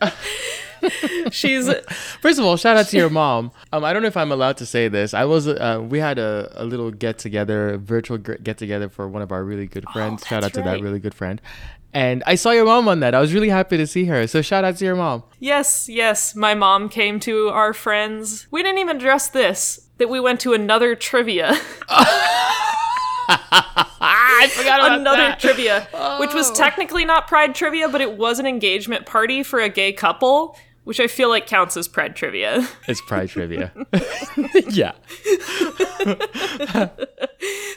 She's 1.30 1.72
First 2.20 2.38
of 2.38 2.44
all, 2.44 2.56
shout 2.56 2.76
out 2.76 2.86
to 2.88 2.96
your 2.96 3.10
mom. 3.10 3.50
Um, 3.72 3.84
I 3.84 3.92
don't 3.92 4.02
know 4.02 4.08
if 4.08 4.16
I'm 4.16 4.32
allowed 4.32 4.56
to 4.58 4.66
say 4.66 4.88
this. 4.88 5.14
I 5.14 5.24
was, 5.24 5.46
uh, 5.48 5.84
we 5.86 5.98
had 5.98 6.18
a, 6.18 6.52
a 6.56 6.64
little 6.64 6.90
get 6.90 7.18
together, 7.18 7.78
virtual 7.78 8.18
get 8.18 8.58
together 8.58 8.88
for 8.88 9.08
one 9.08 9.22
of 9.22 9.32
our 9.32 9.44
really 9.44 9.66
good 9.66 9.84
friends. 9.92 10.26
shout 10.26 10.38
out 10.38 10.52
that's 10.52 10.54
to 10.54 10.62
that 10.62 10.80
really 10.80 10.98
good 10.98 11.14
friend. 11.14 11.40
And 11.94 12.22
I 12.26 12.34
saw 12.34 12.50
your 12.50 12.66
mom 12.66 12.86
on 12.86 13.00
that. 13.00 13.14
I 13.14 13.20
was 13.20 13.32
really 13.32 13.48
happy 13.48 13.76
to 13.78 13.86
see 13.86 14.04
her. 14.06 14.26
So 14.26 14.42
shout 14.42 14.62
out 14.64 14.76
to 14.76 14.84
your 14.84 14.96
mom. 14.96 15.22
yes, 15.38 15.88
yes. 15.88 16.34
My 16.34 16.54
mom 16.54 16.88
came 16.88 17.18
to 17.20 17.48
our 17.48 17.72
friends. 17.72 18.46
We 18.50 18.62
didn't 18.62 18.78
even 18.78 18.96
address 18.96 19.28
this. 19.28 19.86
That 19.96 20.08
we 20.08 20.20
went 20.20 20.38
to 20.40 20.52
another 20.52 20.94
trivia, 20.94 21.58
I 23.28 24.48
forgot 24.52 24.80
about 24.80 25.00
another 25.00 25.16
that. 25.22 25.40
trivia, 25.40 25.88
which 26.20 26.32
was 26.32 26.50
technically 26.52 27.04
not 27.04 27.26
Pride 27.26 27.54
trivia, 27.54 27.88
but 27.88 28.00
it 28.00 28.16
was 28.16 28.38
an 28.38 28.46
engagement 28.46 29.06
party 29.06 29.42
for 29.42 29.58
a 29.58 29.68
gay 29.68 29.92
couple, 29.92 30.56
which 30.88 31.00
I 31.00 31.06
feel 31.06 31.28
like 31.28 31.46
counts 31.46 31.76
as 31.76 31.86
Pride 31.86 32.16
trivia. 32.16 32.66
It's 32.88 33.02
pride 33.02 33.28
trivia. 33.28 33.70
yeah, 34.70 34.92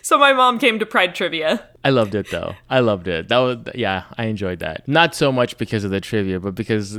So 0.02 0.18
my 0.18 0.32
mom 0.32 0.58
came 0.60 0.80
to 0.80 0.86
Pride 0.86 1.14
trivia. 1.14 1.68
I 1.84 1.90
loved 1.90 2.16
it 2.16 2.32
though. 2.32 2.56
I 2.70 2.80
loved 2.80 3.10
it. 3.10 3.28
That 3.28 3.40
was 3.40 3.58
yeah, 3.76 4.06
I 4.18 4.28
enjoyed 4.28 4.60
that. 4.60 4.88
Not 4.88 5.14
so 5.14 5.30
much 5.30 5.58
because 5.58 5.84
of 5.84 5.92
the 5.92 6.00
trivia, 6.00 6.40
but 6.40 6.56
because 6.56 6.98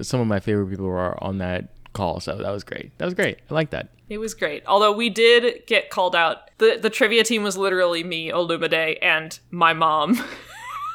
some 0.00 0.18
of 0.18 0.26
my 0.26 0.40
favorite 0.40 0.68
people 0.68 0.86
were 0.86 1.22
on 1.22 1.38
that 1.38 1.68
call. 1.92 2.18
So 2.18 2.36
that 2.38 2.50
was 2.50 2.64
great. 2.64 2.90
That 2.98 3.04
was 3.04 3.14
great. 3.14 3.38
I 3.48 3.54
like 3.54 3.70
that. 3.70 3.90
It 4.08 4.18
was 4.18 4.34
great. 4.34 4.64
Although 4.66 4.92
we 4.92 5.10
did 5.10 5.64
get 5.68 5.90
called 5.90 6.16
out. 6.16 6.50
The 6.58 6.80
the 6.82 6.90
trivia 6.90 7.22
team 7.22 7.44
was 7.44 7.56
literally 7.56 8.02
me, 8.02 8.30
Olumide, 8.30 8.98
and 9.00 9.38
my 9.52 9.74
mom. 9.74 10.20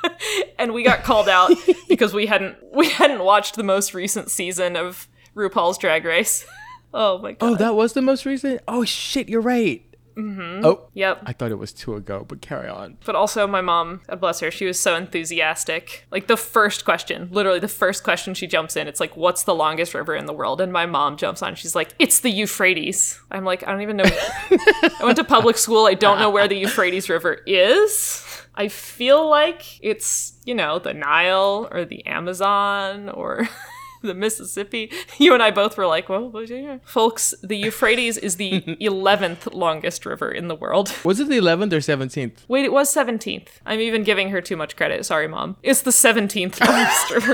and 0.60 0.74
we 0.74 0.84
got 0.84 1.04
called 1.04 1.30
out 1.30 1.52
because 1.88 2.14
we 2.14 2.26
hadn't 2.26 2.58
we 2.74 2.90
hadn't 2.90 3.24
watched 3.24 3.56
the 3.56 3.64
most 3.64 3.94
recent 3.94 4.30
season 4.30 4.76
of 4.76 5.08
RuPaul's 5.36 5.78
Drag 5.78 6.06
Race. 6.06 6.46
oh 6.94 7.20
my 7.20 7.34
god. 7.34 7.46
Oh, 7.48 7.56
that 7.56 7.76
was 7.76 7.94
the 7.94 8.02
most 8.02 8.26
recent. 8.26 8.62
Oh 8.68 8.86
shit, 8.86 9.30
you're 9.30 9.42
right. 9.42 9.84
Mm-hmm. 10.18 10.66
Oh, 10.66 10.88
Yep. 10.96 11.22
I 11.28 11.34
thought 11.34 11.52
it 11.52 11.60
was 11.60 11.72
two 11.72 11.94
ago, 11.94 12.26
but 12.28 12.42
carry 12.42 12.68
on. 12.68 12.98
But 13.06 13.16
also 13.16 13.46
my 13.46 13.62
mom, 13.62 14.02
God 14.08 14.20
bless 14.20 14.40
her, 14.40 14.50
she 14.50 14.66
was 14.66 14.80
so 14.80 14.96
enthusiastic. 14.96 16.08
Like 16.10 16.26
the 16.26 16.36
first 16.36 16.86
question, 16.86 17.30
literally 17.32 17.60
the 17.60 17.68
first 17.68 18.04
question 18.04 18.34
she 18.34 18.48
jumps 18.48 18.76
in, 18.76 18.88
it's 18.88 19.00
like, 19.00 19.16
what's 19.16 19.44
the 19.44 19.54
longest 19.54 19.94
river 19.94 20.16
in 20.16 20.26
the 20.26 20.34
world? 20.34 20.60
And 20.60 20.74
my 20.74 20.88
mom 20.88 21.18
jumps 21.18 21.44
on, 21.44 21.54
she's 21.54 21.76
like, 21.76 21.94
it's 22.00 22.22
the 22.22 22.32
Euphrates. 22.32 23.22
I'm 23.30 23.46
like, 23.46 23.68
I 23.68 23.72
don't 23.72 23.84
even 23.84 23.98
know. 23.98 24.06
I 24.10 25.02
went 25.04 25.18
to 25.18 25.24
public 25.24 25.56
school, 25.56 25.86
I 25.86 25.94
don't 25.94 26.18
know 26.18 26.32
where 26.32 26.48
the 26.48 26.58
Euphrates 26.58 27.10
River 27.10 27.42
is. 27.46 28.24
I 28.58 28.70
feel 28.70 29.30
like 29.30 29.80
it's, 29.84 30.34
you 30.44 30.56
know, 30.56 30.80
the 30.80 30.94
Nile 30.94 31.68
or 31.72 31.86
the 31.86 32.06
Amazon 32.08 33.08
or 33.08 33.48
the 34.02 34.16
Mississippi. 34.16 34.92
You 35.20 35.34
and 35.34 35.42
I 35.44 35.52
both 35.52 35.78
were 35.78 35.86
like, 35.88 36.10
well, 36.10 36.32
folks, 36.84 37.34
the 37.44 37.58
Euphrates 37.58 38.18
is 38.18 38.36
the 38.38 38.62
11th 38.82 39.54
longest 39.54 40.06
river 40.06 40.32
in 40.32 40.48
the 40.48 40.56
world. 40.56 40.94
Was 41.04 41.20
it 41.20 41.28
the 41.28 41.38
11th 41.38 41.74
or 41.74 41.78
17th? 41.78 42.48
Wait, 42.48 42.66
it 42.66 42.72
was 42.72 42.94
17th. 42.94 43.48
I'm 43.66 43.80
even 43.80 44.04
giving 44.04 44.30
her 44.30 44.42
too 44.42 44.56
much 44.56 44.76
credit. 44.76 45.06
Sorry, 45.06 45.28
mom. 45.28 45.58
It's 45.64 45.82
the 45.82 45.92
17th 45.92 46.60
longest 46.66 47.12
river. 47.12 47.34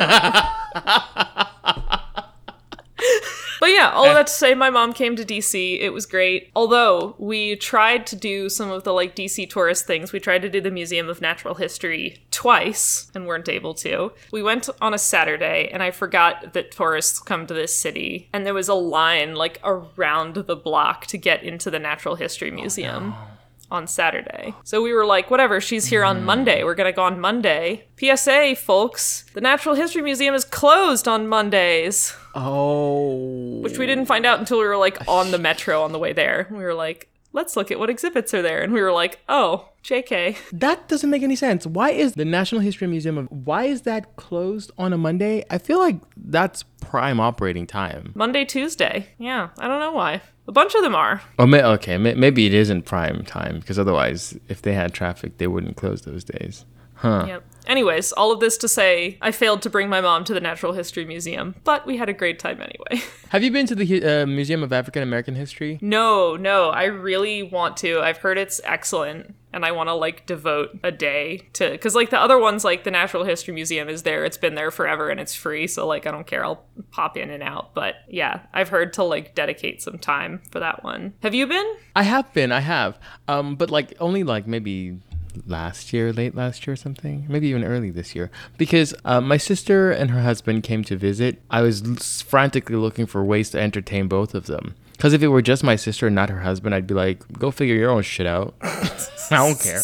But 3.60 3.70
yeah, 3.72 3.92
all 3.92 4.08
of 4.08 4.15
that 4.15 4.27
to 4.27 4.32
say, 4.43 4.55
my 4.55 4.69
mom 4.69 4.91
came 4.91 5.15
to 5.15 5.23
DC. 5.23 5.79
It 5.79 5.91
was 5.91 6.05
great. 6.05 6.51
Although 6.53 7.15
we 7.17 7.55
tried 7.55 8.05
to 8.07 8.15
do 8.15 8.50
some 8.50 8.69
of 8.71 8.83
the 8.83 8.91
like 8.91 9.15
DC 9.15 9.50
tourist 9.50 9.88
things, 9.88 10.12
we 10.12 10.19
tried 10.19 10.41
to 10.41 10.50
do 10.50 10.59
the 10.59 10.71
Museum 10.71 11.07
of 11.07 11.21
Natural 11.21 11.55
History 11.55 12.17
twice 12.29 13.09
and 13.15 13.25
weren't 13.25 13.47
able 13.47 13.73
to. 13.75 14.12
We 14.31 14.43
went 14.43 14.69
on 14.81 14.93
a 14.93 14.97
Saturday 14.97 15.69
and 15.71 15.81
I 15.81 15.91
forgot 15.91 16.53
that 16.53 16.71
tourists 16.71 17.19
come 17.19 17.47
to 17.47 17.53
this 17.53 17.77
city, 17.77 18.27
and 18.33 18.45
there 18.45 18.53
was 18.53 18.67
a 18.67 18.73
line 18.73 19.35
like 19.35 19.62
around 19.63 20.35
the 20.35 20.55
block 20.55 21.05
to 21.07 21.17
get 21.17 21.43
into 21.43 21.71
the 21.71 21.79
Natural 21.79 22.15
History 22.15 22.51
oh, 22.51 22.55
Museum. 22.55 23.13
Oh, 23.15 23.27
no 23.31 23.42
on 23.74 23.88
Saturday. 23.88 24.53
So 24.63 24.82
we 24.82 24.94
were 24.94 25.06
like, 25.06 25.32
whatever, 25.32 25.60
she's 25.60 25.88
here 25.88 26.03
on 26.03 26.24
Monday. 26.24 26.63
We're 26.63 26.75
going 26.75 26.92
to 26.92 26.96
go 26.96 27.03
on 27.03 27.20
Monday. 27.20 27.86
PSA, 28.00 28.56
folks, 28.56 29.25
the 29.34 29.42
Natural 29.42 29.75
History 29.75 30.01
Museum 30.01 30.36
is 30.36 30.46
closed 30.46 31.08
on 31.08 31.27
Mondays. 31.27 32.15
Oh. 32.36 33.60
Which 33.62 33.77
we 33.77 33.86
didn't 33.86 34.06
find 34.06 34.25
out 34.25 34.39
until 34.39 34.60
we 34.60 34.65
were 34.65 34.77
like 34.77 35.08
on 35.08 35.32
the 35.32 35.38
metro 35.38 35.84
on 35.84 35.92
the 35.92 36.00
way 36.00 36.13
there. 36.13 36.48
We 36.51 36.60
were 36.60 36.74
like, 36.74 37.10
let's 37.33 37.57
look 37.57 37.71
at 37.71 37.79
what 37.79 37.89
exhibits 37.89 38.33
are 38.33 38.41
there. 38.41 38.61
And 38.61 38.71
we 38.71 38.81
were 38.81 38.91
like, 38.91 39.19
oh, 39.27 39.69
JK. 39.83 40.37
That 40.51 40.87
doesn't 40.87 41.09
make 41.09 41.23
any 41.23 41.35
sense. 41.35 41.67
Why 41.67 41.89
is 41.89 42.13
the 42.13 42.23
National 42.23 42.61
History 42.61 42.87
Museum 42.87 43.17
of 43.17 43.27
why 43.29 43.65
is 43.65 43.81
that 43.81 44.15
closed 44.15 44.71
on 44.77 44.93
a 44.93 44.97
Monday? 44.97 45.43
I 45.49 45.57
feel 45.57 45.79
like 45.79 45.97
that's 46.15 46.63
prime 46.79 47.19
operating 47.19 47.67
time. 47.67 48.13
Monday, 48.15 48.45
Tuesday. 48.45 49.07
Yeah, 49.17 49.49
I 49.57 49.67
don't 49.67 49.79
know 49.79 49.91
why. 49.91 50.21
A 50.47 50.51
bunch 50.51 50.75
of 50.75 50.83
them 50.83 50.95
are. 50.95 51.21
Oh, 51.39 51.45
may, 51.45 51.63
okay. 51.63 51.97
May, 51.97 52.13
maybe 52.13 52.45
it 52.45 52.53
isn't 52.53 52.83
prime 52.83 53.23
time 53.25 53.59
because 53.59 53.79
otherwise, 53.79 54.37
if 54.47 54.61
they 54.61 54.73
had 54.73 54.93
traffic, 54.93 55.37
they 55.37 55.47
wouldn't 55.47 55.75
close 55.75 56.03
those 56.03 56.23
days. 56.23 56.65
Huh. 56.95 57.25
Yep. 57.27 57.43
Anyways, 57.65 58.12
all 58.12 58.32
of 58.32 58.39
this 58.39 58.58
to 58.58 58.67
say, 58.67 59.17
I 59.22 59.32
failed 59.32 59.62
to 59.63 59.70
bring 59.70 59.89
my 59.89 60.01
mom 60.01 60.24
to 60.25 60.34
the 60.34 60.39
Natural 60.41 60.74
History 60.74 61.05
Museum, 61.05 61.55
but 61.63 61.86
we 61.86 61.98
had 61.98 62.10
a 62.10 62.13
great 62.13 62.39
time 62.39 62.62
anyway. 62.62 63.03
Have 63.29 63.43
you 63.43 63.51
been 63.51 63.65
to 63.67 63.75
the 63.75 64.22
uh, 64.22 64.25
Museum 64.25 64.63
of 64.63 64.74
African 64.74 65.01
American 65.01 65.36
History? 65.36 65.79
No, 65.82 66.36
no. 66.36 66.70
I 66.70 66.86
really 66.86 67.43
want 67.43 67.77
to. 67.77 68.00
I've 68.00 68.17
heard 68.17 68.38
it's 68.38 68.62
excellent, 68.63 69.34
and 69.53 69.65
I 69.65 69.72
want 69.72 69.89
to 69.89 69.93
like 69.93 70.25
devote 70.25 70.77
a 70.84 70.91
day 70.91 71.48
to 71.53 71.70
because 71.70 71.96
like 71.96 72.10
the 72.10 72.20
other 72.20 72.38
ones, 72.38 72.63
like 72.63 72.84
the 72.84 72.91
Natural 72.91 73.24
History 73.24 73.53
Museum 73.53 73.88
is 73.88 74.03
there. 74.03 74.25
It's 74.25 74.38
been 74.38 74.55
there 74.55 74.72
forever 74.72 75.10
and 75.10 75.20
it's 75.20 75.34
free, 75.34 75.67
so 75.67 75.88
like 75.88 76.05
I 76.05 76.12
don't 76.12 76.27
care. 76.27 76.43
I'll 76.43 76.65
pop 76.91 77.17
in 77.17 77.29
and 77.29 77.41
out. 77.41 77.74
But 77.74 77.96
yeah, 78.08 78.41
I've 78.53 78.70
heard 78.70 78.93
to 78.93 79.03
like 79.03 79.36
dedicate 79.36 79.82
some 79.82 79.98
time 79.98 80.41
for 80.51 80.60
that 80.60 80.84
one. 80.84 81.13
Have 81.22 81.34
you 81.34 81.48
been? 81.48 81.75
I 81.96 82.03
have 82.03 82.32
been. 82.34 82.51
I 82.51 82.60
have. 82.60 83.00
Um, 83.27 83.55
but 83.55 83.70
like 83.70 83.93
only 84.00 84.24
like 84.24 84.48
maybe 84.48 85.00
last 85.45 85.93
year, 85.93 86.13
late 86.13 86.35
last 86.35 86.65
year 86.65 86.73
or 86.73 86.77
something, 86.77 87.25
maybe 87.27 87.47
even 87.47 87.63
early 87.63 87.89
this 87.89 88.15
year, 88.15 88.31
because 88.57 88.93
uh, 89.05 89.21
my 89.21 89.37
sister 89.37 89.91
and 89.91 90.11
her 90.11 90.21
husband 90.21 90.63
came 90.63 90.83
to 90.85 90.95
visit. 90.95 91.41
I 91.49 91.61
was 91.61 92.21
frantically 92.21 92.75
looking 92.75 93.05
for 93.05 93.23
ways 93.23 93.49
to 93.51 93.59
entertain 93.59 94.07
both 94.07 94.33
of 94.33 94.45
them. 94.45 94.75
Because 94.93 95.13
if 95.13 95.21
it 95.21 95.27
were 95.27 95.41
just 95.41 95.63
my 95.63 95.75
sister 95.75 96.07
and 96.07 96.15
not 96.15 96.29
her 96.29 96.41
husband, 96.41 96.73
I'd 96.73 96.87
be 96.87 96.93
like, 96.93 97.21
go 97.33 97.51
figure 97.51 97.75
your 97.75 97.89
own 97.89 98.03
shit 98.03 98.27
out. 98.27 98.53
I 98.61 99.09
don't 99.31 99.59
care. 99.59 99.81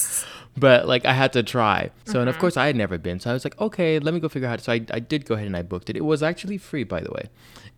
But 0.56 0.88
like 0.88 1.06
I 1.06 1.14
had 1.14 1.34
to 1.34 1.44
try. 1.44 1.90
So 2.06 2.12
mm-hmm. 2.12 2.20
and 2.20 2.30
of 2.30 2.36
mm-hmm. 2.36 2.42
course 2.42 2.58
I 2.58 2.68
had 2.68 2.76
never 2.76 2.98
been. 2.98 3.20
So 3.20 3.30
I 3.30 3.34
was 3.34 3.44
like, 3.44 3.60
okay, 3.60 4.00
let 4.00 4.14
me 4.14 4.20
go 4.20 4.30
figure 4.30 4.48
out. 4.48 4.62
So 4.62 4.72
I, 4.72 4.86
I 4.92 5.00
did 5.00 5.26
go 5.26 5.36
ahead 5.36 5.48
and 5.48 5.58
I 5.58 5.62
booked 5.62 5.90
it. 5.90 5.98
It 5.98 6.06
was 6.06 6.22
actually 6.24 6.58
free, 6.58 6.84
by 6.84 7.02
the 7.02 7.12
way. 7.12 7.30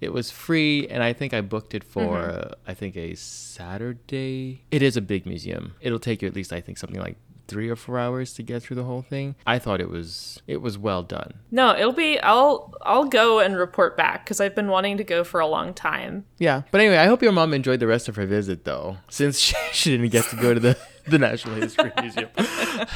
It 0.01 0.13
was 0.13 0.31
free, 0.31 0.87
and 0.87 1.03
I 1.03 1.13
think 1.13 1.31
I 1.31 1.41
booked 1.41 1.75
it 1.75 1.83
for 1.83 2.17
mm-hmm. 2.17 2.51
uh, 2.51 2.55
I 2.67 2.73
think 2.73 2.97
a 2.97 3.13
Saturday. 3.15 4.63
It 4.71 4.81
is 4.81 4.97
a 4.97 5.01
big 5.01 5.27
museum. 5.27 5.75
It'll 5.79 5.99
take 5.99 6.23
you 6.23 6.27
at 6.27 6.35
least 6.35 6.51
I 6.51 6.59
think 6.59 6.79
something 6.79 6.99
like 6.99 7.17
three 7.51 7.69
or 7.69 7.75
four 7.75 7.99
hours 7.99 8.33
to 8.33 8.43
get 8.43 8.63
through 8.63 8.77
the 8.77 8.85
whole 8.85 9.01
thing. 9.01 9.35
I 9.45 9.59
thought 9.59 9.81
it 9.81 9.89
was 9.89 10.41
it 10.47 10.61
was 10.61 10.77
well 10.77 11.03
done. 11.03 11.33
No, 11.51 11.75
it'll 11.75 11.91
be 11.91 12.17
I'll 12.21 12.73
I'll 12.81 13.05
go 13.05 13.39
and 13.39 13.57
report 13.57 13.97
back 13.97 14.23
because 14.23 14.39
I've 14.39 14.55
been 14.55 14.69
wanting 14.69 14.97
to 14.97 15.03
go 15.03 15.25
for 15.25 15.41
a 15.41 15.47
long 15.47 15.73
time. 15.73 16.25
Yeah, 16.39 16.61
but 16.71 16.79
anyway, 16.79 16.97
I 16.97 17.05
hope 17.07 17.21
your 17.21 17.33
mom 17.33 17.53
enjoyed 17.53 17.81
the 17.81 17.87
rest 17.87 18.07
of 18.07 18.15
her 18.15 18.25
visit 18.25 18.63
though, 18.63 18.97
since 19.09 19.37
she, 19.37 19.55
she 19.73 19.91
didn't 19.91 20.09
get 20.09 20.25
to 20.29 20.37
go 20.37 20.53
to 20.53 20.59
the 20.59 20.77
the 21.07 21.19
National 21.19 21.55
History 21.55 21.91
Museum. 22.01 22.29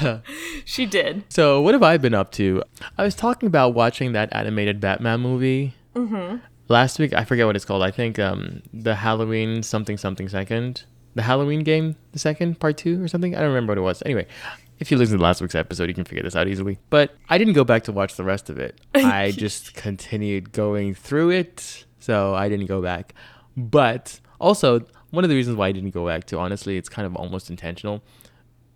she 0.65 0.85
did. 0.85 1.23
So 1.29 1.61
what 1.61 1.73
have 1.73 1.83
I 1.83 1.97
been 1.97 2.13
up 2.13 2.31
to? 2.33 2.63
I 2.97 3.03
was 3.03 3.15
talking 3.15 3.47
about 3.47 3.73
watching 3.73 4.13
that 4.13 4.29
animated 4.33 4.79
Batman 4.79 5.19
movie. 5.19 5.73
Mm-hmm. 5.95 6.37
Last 6.67 6.97
week, 6.97 7.13
I 7.13 7.25
forget 7.25 7.45
what 7.45 7.55
it's 7.55 7.65
called. 7.65 7.83
I 7.83 7.91
think 7.91 8.17
um, 8.19 8.63
the 8.73 8.95
Halloween 8.95 9.63
something 9.63 9.97
something 9.97 10.29
second 10.29 10.85
the 11.15 11.23
Halloween 11.23 11.61
game, 11.61 11.95
the 12.11 12.19
second 12.19 12.59
part 12.59 12.77
two 12.77 13.01
or 13.03 13.07
something. 13.07 13.35
I 13.35 13.39
don't 13.39 13.47
remember 13.47 13.71
what 13.71 13.77
it 13.77 13.81
was. 13.81 14.03
Anyway, 14.05 14.27
if 14.79 14.91
you 14.91 14.97
listen 14.97 15.17
to 15.17 15.23
last 15.23 15.41
week's 15.41 15.55
episode, 15.55 15.87
you 15.87 15.95
can 15.95 16.03
figure 16.03 16.23
this 16.23 16.35
out 16.35 16.47
easily. 16.47 16.77
But 16.89 17.15
I 17.29 17.37
didn't 17.37 17.53
go 17.53 17.63
back 17.63 17.83
to 17.83 17.91
watch 17.91 18.15
the 18.15 18.23
rest 18.23 18.49
of 18.49 18.59
it. 18.59 18.79
I 18.93 19.31
just 19.31 19.73
continued 19.73 20.51
going 20.51 20.93
through 20.93 21.31
it, 21.31 21.85
so 21.99 22.35
I 22.35 22.49
didn't 22.49 22.67
go 22.67 22.81
back. 22.81 23.13
But 23.55 24.19
also, 24.39 24.81
one 25.11 25.23
of 25.23 25.29
the 25.29 25.35
reasons 25.35 25.55
why 25.55 25.67
I 25.67 25.71
didn't 25.71 25.91
go 25.91 26.05
back 26.05 26.25
to, 26.25 26.37
honestly, 26.37 26.77
it's 26.77 26.89
kind 26.89 27.05
of 27.05 27.15
almost 27.15 27.49
intentional. 27.49 28.03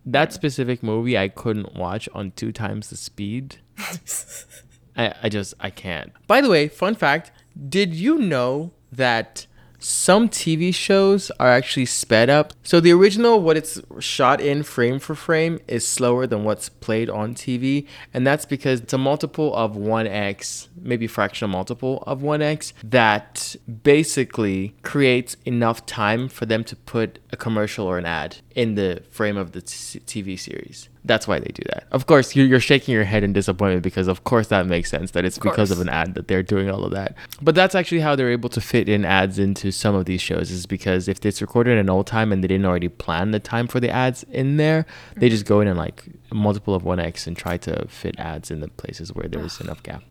That 0.06 0.32
specific 0.32 0.82
movie 0.82 1.18
I 1.18 1.28
couldn't 1.28 1.76
watch 1.76 2.08
on 2.14 2.32
two 2.32 2.54
times 2.54 2.90
the 2.90 2.96
speed. 2.96 3.58
I, 4.96 5.14
I 5.24 5.30
just 5.30 5.54
I 5.60 5.70
can't. 5.70 6.12
By 6.26 6.40
the 6.40 6.50
way, 6.50 6.70
fun 6.70 6.96
fact: 6.96 7.32
Did 7.68 7.94
you 7.94 8.18
know 8.18 8.72
that 8.92 9.46
some 9.80 10.30
TV 10.30 10.74
shows 10.74 11.32
are 11.40 11.50
actually 11.50 11.86
sped 11.86 12.30
up. 12.30 12.54
So 12.64 12.80
the 12.80 12.92
original, 12.92 13.42
what 13.42 13.58
it's 13.58 13.82
shot 14.00 14.42
in 14.42 14.64
frame 14.64 15.00
for 15.00 15.16
frame, 15.16 15.60
is 15.68 15.88
slower 15.88 16.28
than 16.28 16.44
what's 16.44 16.70
played 16.70 17.10
on 17.10 17.34
TV. 17.34 17.88
And 18.14 18.28
that's 18.28 18.46
because 18.46 18.82
it's 18.82 18.94
a 18.94 18.98
multiple 18.98 19.56
of 19.56 19.76
1x, 19.76 20.68
maybe 20.82 21.08
fractional 21.08 21.50
multiple 21.50 22.04
of 22.06 22.22
1x, 22.22 22.74
that 22.84 23.56
basically 23.84 24.76
creates 24.84 25.38
enough 25.46 25.86
time 25.86 26.28
for 26.28 26.46
them 26.46 26.64
to 26.66 26.76
put 26.76 27.20
a 27.32 27.38
commercial 27.38 27.88
or 27.88 27.98
an 27.98 28.06
ad 28.06 28.38
in 28.56 28.76
the 28.76 29.04
frame 29.10 29.38
of 29.38 29.54
the 29.54 29.62
t- 29.62 30.00
TV 30.00 30.38
series. 30.38 30.90
That's 31.10 31.28
why 31.28 31.40
they 31.40 31.52
do 31.52 31.64
that. 31.74 31.88
Of 31.90 32.06
course, 32.06 32.36
you're, 32.36 32.46
you're 32.46 32.60
shaking 32.60 32.94
your 32.94 33.04
head 33.04 33.24
in 33.24 33.34
disappointment 33.34 33.82
because, 33.82 34.08
of 34.08 34.26
course, 34.26 34.50
that 34.50 34.68
makes 34.68 34.92
sense 34.92 35.10
that 35.12 35.26
it's 35.26 35.38
of 35.38 35.44
because 35.44 35.72
of 35.72 35.82
an 35.82 35.90
ad 35.90 36.14
that 36.14 36.28
they're 36.28 36.44
doing 36.44 36.70
all 36.70 36.86
of 36.86 36.92
that. 36.92 37.16
But 37.42 37.56
that's 37.56 37.74
actually 37.74 38.02
how 38.02 38.16
they're 38.16 38.30
able 38.30 38.50
to 38.50 38.62
fit 38.62 38.88
in 38.88 39.06
ads 39.06 39.40
into 39.40 39.72
some 39.72 39.96
of 39.96 40.06
these 40.06 40.22
shows, 40.22 40.52
is 40.52 40.68
because 40.68 41.08
if 41.08 41.26
it's 41.26 41.42
recorded 41.42 41.80
in 41.80 41.90
old 41.90 42.06
time 42.06 42.32
and 42.32 42.44
they 42.44 42.48
didn't 42.48 42.68
already 42.68 42.90
plan 42.90 43.32
the 43.32 43.40
time 43.40 43.66
for 43.66 43.80
the 43.80 43.90
ads 43.90 44.22
in 44.30 44.58
there, 44.58 44.86
they 45.16 45.26
mm-hmm. 45.26 45.32
just 45.32 45.48
go 45.48 45.62
in 45.62 45.68
and 45.68 45.80
like 45.80 46.06
multiple 46.32 46.76
of 46.76 46.84
1x 46.84 47.26
and 47.26 47.36
try 47.36 47.58
to 47.58 47.88
fit 47.88 48.14
ads 48.20 48.52
in 48.52 48.60
the 48.60 48.68
places 48.68 49.12
where 49.12 49.28
there's 49.28 49.60
enough 49.66 49.82
gap. 49.82 50.04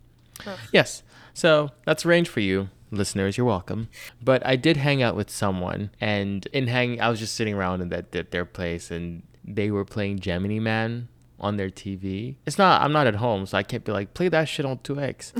Yes. 0.73 1.05
So 1.33 1.71
that's 1.85 2.05
range 2.05 2.29
for 2.29 2.41
you 2.41 2.71
listeners 2.91 3.37
you're 3.37 3.47
welcome 3.47 3.87
but 4.23 4.45
i 4.47 4.57
did 4.57 4.79
hang 4.79 5.03
out 5.03 5.15
with 5.15 5.29
someone 5.29 5.91
and 6.01 6.47
in 6.55 6.69
hang 6.69 6.99
i 7.03 7.09
was 7.11 7.19
just 7.19 7.35
sitting 7.35 7.53
around 7.53 7.83
in 7.83 7.91
that, 7.91 8.13
that 8.13 8.31
their 8.31 8.47
place 8.47 8.91
and 8.91 9.23
they 9.55 9.71
were 9.71 9.85
playing 9.85 10.21
Gemini 10.21 10.59
Man 10.59 11.09
on 11.41 11.57
their 11.57 11.71
TV. 11.71 12.37
It's 12.47 12.59
not. 12.59 12.83
I'm 12.83 12.93
not 12.93 13.07
at 13.07 13.17
home, 13.17 13.47
so 13.47 13.59
I 13.59 13.63
can't 13.63 13.85
be 13.85 13.93
like 13.93 14.15
play 14.15 14.29
that 14.29 14.49
shit 14.49 14.67
on 14.67 14.79
2x. 14.79 15.33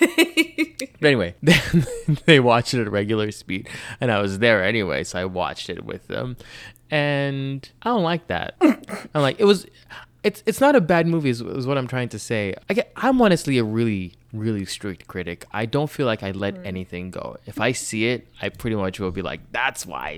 but 1.00 1.06
anyway, 1.06 1.34
they 2.26 2.40
watched 2.40 2.74
it 2.74 2.82
at 2.82 2.90
regular 2.90 3.30
speed, 3.30 3.68
and 4.00 4.10
I 4.10 4.20
was 4.20 4.38
there 4.38 4.62
anyway, 4.62 5.04
so 5.04 5.18
I 5.18 5.24
watched 5.24 5.70
it 5.70 5.84
with 5.84 6.08
them, 6.08 6.36
and 6.90 7.68
I 7.82 7.90
don't 7.90 8.02
like 8.02 8.26
that. 8.28 8.56
I'm 8.60 9.22
like 9.22 9.40
it 9.40 9.44
was. 9.44 9.66
It's 10.26 10.42
it's 10.44 10.60
not 10.60 10.74
a 10.74 10.80
bad 10.80 11.06
movie, 11.06 11.30
is, 11.30 11.40
is 11.40 11.68
what 11.68 11.78
I'm 11.78 11.86
trying 11.86 12.08
to 12.08 12.18
say. 12.18 12.52
I 12.68 12.74
get, 12.74 12.90
I'm 12.96 13.22
honestly 13.22 13.58
a 13.58 13.64
really 13.64 14.14
really 14.32 14.64
strict 14.64 15.06
critic. 15.06 15.46
I 15.52 15.66
don't 15.66 15.88
feel 15.88 16.04
like 16.04 16.24
I 16.24 16.32
let 16.32 16.56
mm. 16.56 16.66
anything 16.66 17.12
go. 17.12 17.36
If 17.46 17.60
I 17.60 17.70
see 17.70 18.08
it, 18.08 18.26
I 18.42 18.48
pretty 18.48 18.74
much 18.74 18.98
will 18.98 19.12
be 19.12 19.22
like, 19.22 19.40
"That's 19.52 19.86
why." 19.86 20.16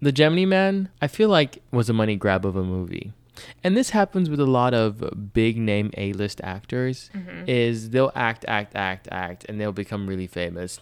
The 0.00 0.10
Gemini 0.10 0.46
Man, 0.46 0.88
I 1.02 1.06
feel 1.06 1.28
like 1.28 1.62
was 1.70 1.90
a 1.90 1.92
money 1.92 2.16
grab 2.16 2.46
of 2.46 2.56
a 2.56 2.64
movie. 2.64 3.12
And 3.62 3.76
this 3.76 3.90
happens 3.90 4.30
with 4.30 4.40
a 4.40 4.46
lot 4.46 4.72
of 4.72 5.34
big 5.34 5.58
name 5.58 5.90
A-list 5.98 6.40
actors 6.42 7.10
mm-hmm. 7.14 7.44
is 7.46 7.90
they'll 7.90 8.12
act 8.14 8.46
act 8.48 8.74
act 8.74 9.06
act 9.10 9.44
and 9.48 9.60
they'll 9.60 9.72
become 9.72 10.06
really 10.06 10.26
famous. 10.26 10.80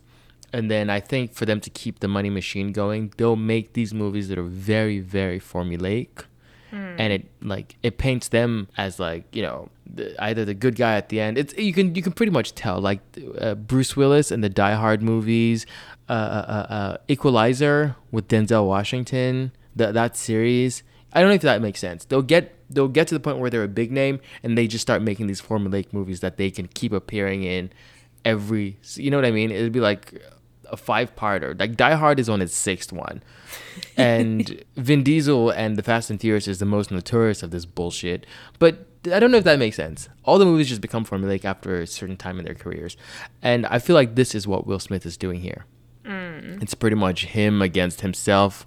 And 0.53 0.71
then 0.71 0.91
I 0.91 1.00
think 1.00 1.35
for 1.35 1.45
them 1.45 1.61
to 1.61 1.71
keep 1.71 1.99
the 2.00 2.09
money 2.09 2.31
machine 2.31 2.71
going, 2.71 3.12
they'll 3.17 3.37
make 3.55 3.73
these 3.73 3.93
movies 3.93 4.29
that 4.29 4.39
are 4.39 4.50
very 4.71 5.00
very 5.00 5.41
formulaic 5.41 6.25
mm. 6.73 6.97
and 6.99 7.12
it 7.12 7.27
like 7.43 7.77
it 7.83 7.99
paints 7.99 8.29
them 8.29 8.69
as 8.77 8.99
like 8.99 9.25
you 9.35 9.43
know 9.43 9.69
the, 9.87 10.15
either 10.23 10.45
the 10.45 10.55
good 10.55 10.77
guy 10.77 10.97
at 10.97 11.09
the 11.09 11.21
end. 11.21 11.39
It's 11.39 11.57
you 11.57 11.73
can 11.73 11.95
you 11.95 12.03
can 12.03 12.12
pretty 12.12 12.33
much 12.33 12.55
tell 12.55 12.81
like 12.81 13.00
uh, 13.39 13.55
Bruce 13.55 13.97
Willis 13.97 14.31
in 14.31 14.41
the 14.41 14.49
Die 14.49 14.75
Hard 14.75 15.03
movies, 15.03 15.67
uh, 16.09 16.12
uh, 16.12 16.17
uh, 16.17 16.73
uh 16.73 16.97
Equalizer 17.09 17.97
with 18.11 18.29
Denzel 18.29 18.67
Washington, 18.67 19.53
that 19.77 19.95
that 19.95 20.17
series. 20.17 20.83
I 21.12 21.21
don't 21.21 21.31
know 21.31 21.35
if 21.35 21.43
that 21.43 21.61
makes 21.61 21.81
sense. 21.81 22.05
They'll 22.05 22.23
get 22.23 22.57
they'll 22.71 22.89
get 22.89 23.09
to 23.09 23.15
the 23.15 23.21
point 23.21 23.39
where 23.39 23.50
they're 23.50 23.65
a 23.65 23.69
big 23.69 23.91
name 23.91 24.21
and 24.43 24.57
they 24.57 24.67
just 24.67 24.83
start 24.83 25.03
making 25.03 25.27
these 25.27 25.41
formulaic 25.41 25.93
movies 25.93 26.21
that 26.21 26.37
they 26.37 26.50
can 26.50 26.69
keep 26.69 26.93
appearing 26.93 27.43
in 27.43 27.71
every. 28.25 28.79
You 28.95 29.11
know 29.11 29.17
what 29.17 29.25
I 29.25 29.33
mean? 29.33 29.50
It'd 29.50 29.73
be 29.73 29.81
like 29.81 30.23
a 30.73 30.77
five 30.77 31.15
parter. 31.17 31.59
Like 31.59 31.77
Die 31.77 31.95
Hard 31.95 32.19
is 32.19 32.29
on 32.29 32.43
its 32.43 32.55
sixth 32.55 32.93
one, 32.93 33.23
and 33.97 34.62
Vin 34.77 35.03
Diesel 35.03 35.50
and 35.50 35.77
the 35.77 35.83
Fast 35.83 36.11
and 36.11 36.21
Furious 36.21 36.49
is 36.49 36.59
the 36.59 36.67
most 36.67 36.91
notorious 36.91 37.43
of 37.43 37.50
this 37.50 37.65
bullshit. 37.65 38.27
But 38.59 38.87
I 39.12 39.19
don't 39.19 39.31
know 39.31 39.39
if 39.39 39.45
that 39.45 39.59
makes 39.59 39.77
sense. 39.77 40.09
All 40.25 40.39
the 40.39 40.45
movies 40.45 40.69
just 40.69 40.81
become 40.81 41.05
formulaic 41.05 41.45
after 41.45 41.81
a 41.81 41.87
certain 41.87 42.17
time 42.17 42.39
in 42.39 42.45
their 42.45 42.55
careers, 42.55 42.97
and 43.43 43.67
I 43.67 43.79
feel 43.79 43.95
like 43.95 44.15
this 44.15 44.35
is 44.35 44.47
what 44.47 44.67
Will 44.67 44.81
Smith 44.81 45.07
is 45.07 45.17
doing 45.17 45.41
here. 45.41 45.65
Mm. 46.05 46.62
It's 46.62 46.75
pretty 46.75 46.97
much 46.97 47.27
him 47.27 47.62
against 47.62 48.00
himself. 48.00 48.67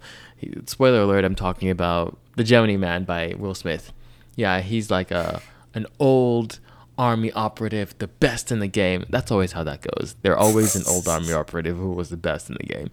Spoiler 0.65 1.01
alert: 1.01 1.25
I'm 1.25 1.35
talking 1.35 1.69
about 1.69 2.17
the 2.35 2.43
Gemini 2.43 2.77
Man 2.77 3.03
by 3.03 3.35
Will 3.37 3.55
Smith. 3.55 3.93
Yeah, 4.35 4.61
he's 4.61 4.89
like 4.89 5.11
a 5.11 5.41
an 5.73 5.85
old 5.99 6.59
army 6.97 7.31
operative, 7.31 7.95
the 7.97 8.07
best 8.07 8.51
in 8.51 8.59
the 8.59 8.67
game. 8.67 9.05
That's 9.09 9.31
always 9.31 9.53
how 9.53 9.63
that 9.63 9.81
goes. 9.81 10.15
They're 10.21 10.37
always 10.37 10.75
an 10.75 10.83
old 10.87 11.07
army 11.07 11.33
operative 11.41 11.77
who 11.77 11.91
was 11.91 12.09
the 12.09 12.17
best 12.17 12.49
in 12.49 12.57
the 12.59 12.67
game, 12.67 12.89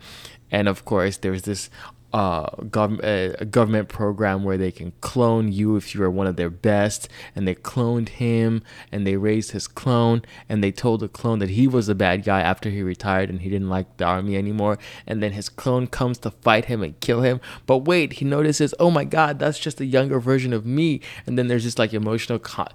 and 0.50 0.68
of 0.68 0.84
course, 0.84 1.16
there's 1.18 1.42
this 1.42 1.70
uh, 2.12 2.50
gov- 2.62 3.02
uh, 3.04 3.44
government 3.44 3.88
program 3.88 4.42
where 4.42 4.58
they 4.58 4.72
can 4.72 4.92
clone 5.00 5.52
you 5.52 5.76
if 5.76 5.94
you 5.94 6.02
are 6.02 6.10
one 6.10 6.26
of 6.26 6.36
their 6.36 6.50
best. 6.50 7.08
And 7.36 7.46
they 7.46 7.54
cloned 7.54 8.10
him 8.10 8.62
and 8.90 9.06
they 9.06 9.16
raised 9.16 9.52
his 9.52 9.68
clone 9.68 10.22
and 10.48 10.62
they 10.62 10.72
told 10.72 11.00
the 11.00 11.08
clone 11.08 11.38
that 11.38 11.50
he 11.50 11.68
was 11.68 11.88
a 11.88 11.94
bad 11.94 12.24
guy 12.24 12.40
after 12.40 12.70
he 12.70 12.82
retired 12.82 13.30
and 13.30 13.42
he 13.42 13.50
didn't 13.50 13.68
like 13.68 13.96
the 13.96 14.04
army 14.04 14.36
anymore. 14.36 14.78
And 15.06 15.22
then 15.22 15.32
his 15.32 15.48
clone 15.48 15.86
comes 15.86 16.18
to 16.18 16.30
fight 16.30 16.66
him 16.66 16.82
and 16.82 16.98
kill 17.00 17.22
him. 17.22 17.40
But 17.66 17.78
wait, 17.78 18.14
he 18.14 18.24
notices, 18.24 18.74
oh 18.80 18.90
my 18.90 19.04
god, 19.04 19.38
that's 19.38 19.58
just 19.58 19.80
a 19.80 19.86
younger 19.86 20.20
version 20.20 20.52
of 20.52 20.66
me. 20.66 21.00
And 21.26 21.38
then 21.38 21.48
there's 21.48 21.64
just 21.64 21.78
like 21.78 21.94
emotional. 21.94 22.38
Con- 22.38 22.68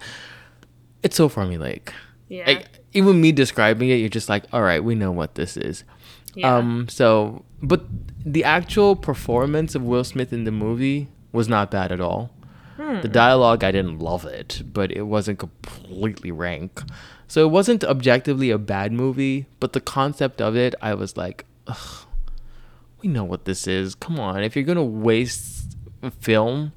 it's 1.05 1.15
so 1.15 1.29
formulaic. 1.29 1.89
Yeah. 2.27 2.45
Like, 2.47 2.65
even 2.93 3.21
me 3.21 3.31
describing 3.31 3.89
it, 3.89 3.95
you're 3.95 4.09
just 4.09 4.27
like, 4.27 4.43
all 4.51 4.63
right, 4.63 4.83
we 4.83 4.95
know 4.95 5.11
what 5.11 5.35
this 5.35 5.55
is. 5.55 5.83
Yeah. 6.33 6.57
Um. 6.57 6.87
So, 6.89 7.45
but 7.61 7.85
the 8.25 8.43
actual 8.43 8.95
performance 8.95 9.75
of 9.75 9.83
Will 9.83 10.03
Smith 10.03 10.33
in 10.33 10.43
the 10.43 10.51
movie 10.51 11.07
was 11.31 11.47
not 11.47 11.69
bad 11.69 11.91
at 11.91 12.01
all. 12.01 12.31
The 13.01 13.07
dialogue, 13.07 13.63
I 13.63 13.71
didn't 13.71 13.99
love 13.99 14.25
it, 14.25 14.61
but 14.65 14.91
it 14.91 15.03
wasn't 15.03 15.39
completely 15.39 16.31
rank. 16.31 16.83
So 17.27 17.45
it 17.45 17.49
wasn't 17.49 17.83
objectively 17.85 18.51
a 18.51 18.57
bad 18.57 18.91
movie, 18.91 19.45
but 19.61 19.71
the 19.71 19.79
concept 19.79 20.41
of 20.41 20.57
it, 20.57 20.75
I 20.81 20.93
was 20.93 21.15
like, 21.15 21.45
Ugh, 21.67 22.05
we 23.01 23.07
know 23.07 23.23
what 23.23 23.45
this 23.45 23.65
is. 23.65 23.95
Come 23.95 24.19
on, 24.19 24.43
if 24.43 24.55
you're 24.55 24.65
gonna 24.65 24.83
waste 24.83 25.77
film 26.19 26.73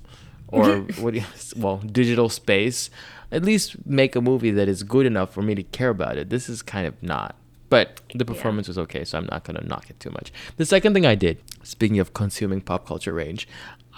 or 0.47 0.79
what? 0.99 1.15
do 1.15 1.21
you, 1.21 1.27
well, 1.57 1.79
digital 1.79 2.29
space, 2.29 2.91
at 3.31 3.45
least 3.45 3.87
make 3.87 4.17
a 4.17 4.21
movie 4.21 4.51
that 4.53 4.69
is 4.69 4.83
good 4.83 5.07
enough 5.07 5.33
for 5.33 5.43
me 5.43 5.55
to 5.55 5.63
care 5.63 5.91
about 5.91 6.17
it. 6.17 6.31
This 6.31 6.49
is 6.49 6.63
kind 6.63 6.87
of 6.87 7.01
not. 7.03 7.37
But 7.71 8.01
the 8.15 8.25
performance 8.25 8.67
was 8.67 8.79
okay, 8.79 9.05
so 9.05 9.19
I'm 9.19 9.29
not 9.31 9.45
gonna 9.45 9.63
knock 9.63 9.91
it 9.91 10.01
too 10.01 10.11
much. 10.11 10.33
The 10.57 10.65
second 10.65 10.95
thing 10.95 11.05
I 11.05 11.15
did, 11.15 11.39
speaking 11.63 11.99
of 11.99 12.15
consuming 12.15 12.63
pop 12.63 12.87
culture 12.87 13.13
range, 13.13 13.47